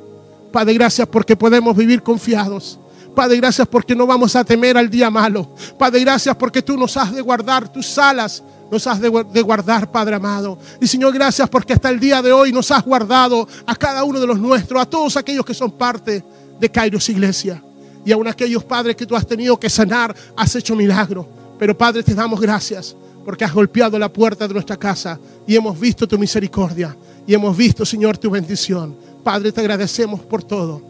Padre, 0.51 0.75
gracias 0.75 1.07
porque 1.07 1.35
podemos 1.35 1.75
vivir 1.75 2.03
confiados. 2.03 2.79
Padre, 3.15 3.37
gracias 3.37 3.67
porque 3.67 3.95
no 3.95 4.05
vamos 4.05 4.35
a 4.35 4.43
temer 4.43 4.77
al 4.77 4.89
día 4.89 5.09
malo. 5.09 5.49
Padre, 5.77 6.01
gracias 6.01 6.35
porque 6.35 6.61
tú 6.61 6.77
nos 6.77 6.95
has 6.97 7.13
de 7.13 7.21
guardar 7.21 7.71
tus 7.71 7.97
alas. 7.97 8.43
Nos 8.69 8.85
has 8.85 8.99
de, 9.01 9.09
guardar, 9.09 9.89
Padre 9.91 10.15
amado. 10.15 10.59
Y 10.79 10.87
Señor, 10.87 11.13
gracias 11.13 11.49
porque 11.49 11.73
hasta 11.73 11.89
el 11.89 11.99
día 11.99 12.21
de 12.21 12.31
hoy 12.31 12.51
nos 12.51 12.69
has 12.69 12.83
guardado 12.83 13.47
a 13.65 13.75
cada 13.75 14.03
uno 14.03 14.19
de 14.19 14.27
los 14.27 14.37
nuestros, 14.37 14.79
a 14.79 14.85
todos 14.85 15.17
aquellos 15.17 15.45
que 15.45 15.53
son 15.53 15.71
parte 15.71 16.23
de 16.59 16.69
Kairos 16.69 17.09
Iglesia. 17.09 17.63
Y 18.05 18.11
aún 18.11 18.27
aquellos 18.27 18.63
padres 18.63 18.95
que 18.95 19.05
tú 19.05 19.15
has 19.15 19.25
tenido 19.25 19.59
que 19.59 19.69
sanar, 19.69 20.15
has 20.35 20.55
hecho 20.55 20.75
milagro. 20.75 21.27
Pero 21.57 21.75
Padre, 21.75 22.03
te 22.03 22.13
damos 22.13 22.39
gracias 22.39 22.95
porque 23.25 23.43
has 23.43 23.53
golpeado 23.53 23.97
la 23.97 24.13
puerta 24.13 24.47
de 24.47 24.53
nuestra 24.53 24.77
casa 24.77 25.19
y 25.47 25.55
hemos 25.55 25.79
visto 25.79 26.07
tu 26.07 26.19
misericordia 26.19 26.95
y 27.27 27.33
hemos 27.33 27.55
visto, 27.55 27.85
Señor, 27.85 28.17
tu 28.17 28.29
bendición. 28.31 28.95
Padre, 29.23 29.51
te 29.51 29.59
agradecemos 29.61 30.21
por 30.21 30.41
todo. 30.43 30.81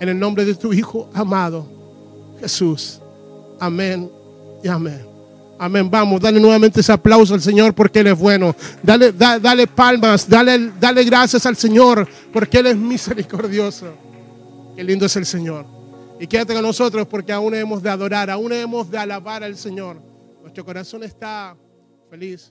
En 0.00 0.08
el 0.08 0.18
nombre 0.18 0.44
de 0.44 0.54
tu 0.54 0.72
Hijo 0.72 1.08
amado, 1.14 1.66
Jesús. 2.40 2.98
Amén 3.60 4.10
y 4.64 4.68
amén. 4.68 5.06
Amén. 5.58 5.88
Vamos, 5.88 6.20
dale 6.20 6.40
nuevamente 6.40 6.80
ese 6.80 6.90
aplauso 6.92 7.34
al 7.34 7.40
Señor 7.42 7.72
porque 7.72 8.00
Él 8.00 8.08
es 8.08 8.18
bueno. 8.18 8.56
Dale, 8.82 9.12
da- 9.12 9.38
dale 9.38 9.66
palmas, 9.68 10.28
dale, 10.28 10.72
dale 10.80 11.04
gracias 11.04 11.46
al 11.46 11.54
Señor 11.56 12.08
porque 12.32 12.58
Él 12.58 12.66
es 12.68 12.76
misericordioso. 12.76 13.86
Qué 14.74 14.82
lindo 14.82 15.06
es 15.06 15.14
el 15.14 15.26
Señor. 15.26 15.64
Y 16.18 16.26
quédate 16.26 16.54
con 16.54 16.62
nosotros 16.62 17.06
porque 17.06 17.32
aún 17.32 17.54
hemos 17.54 17.82
de 17.82 17.90
adorar, 17.90 18.30
aún 18.30 18.52
hemos 18.52 18.90
de 18.90 18.98
alabar 18.98 19.44
al 19.44 19.56
Señor. 19.56 19.98
Nuestro 20.40 20.64
corazón 20.64 21.04
está 21.04 21.54
feliz. 22.10 22.50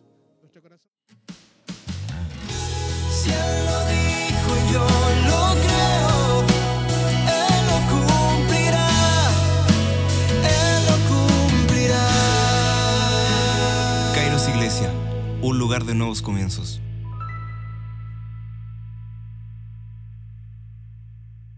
Un 15.41 15.57
lugar 15.57 15.86
de 15.86 15.93
nuevos 15.93 16.22
comienzos. 16.22 16.82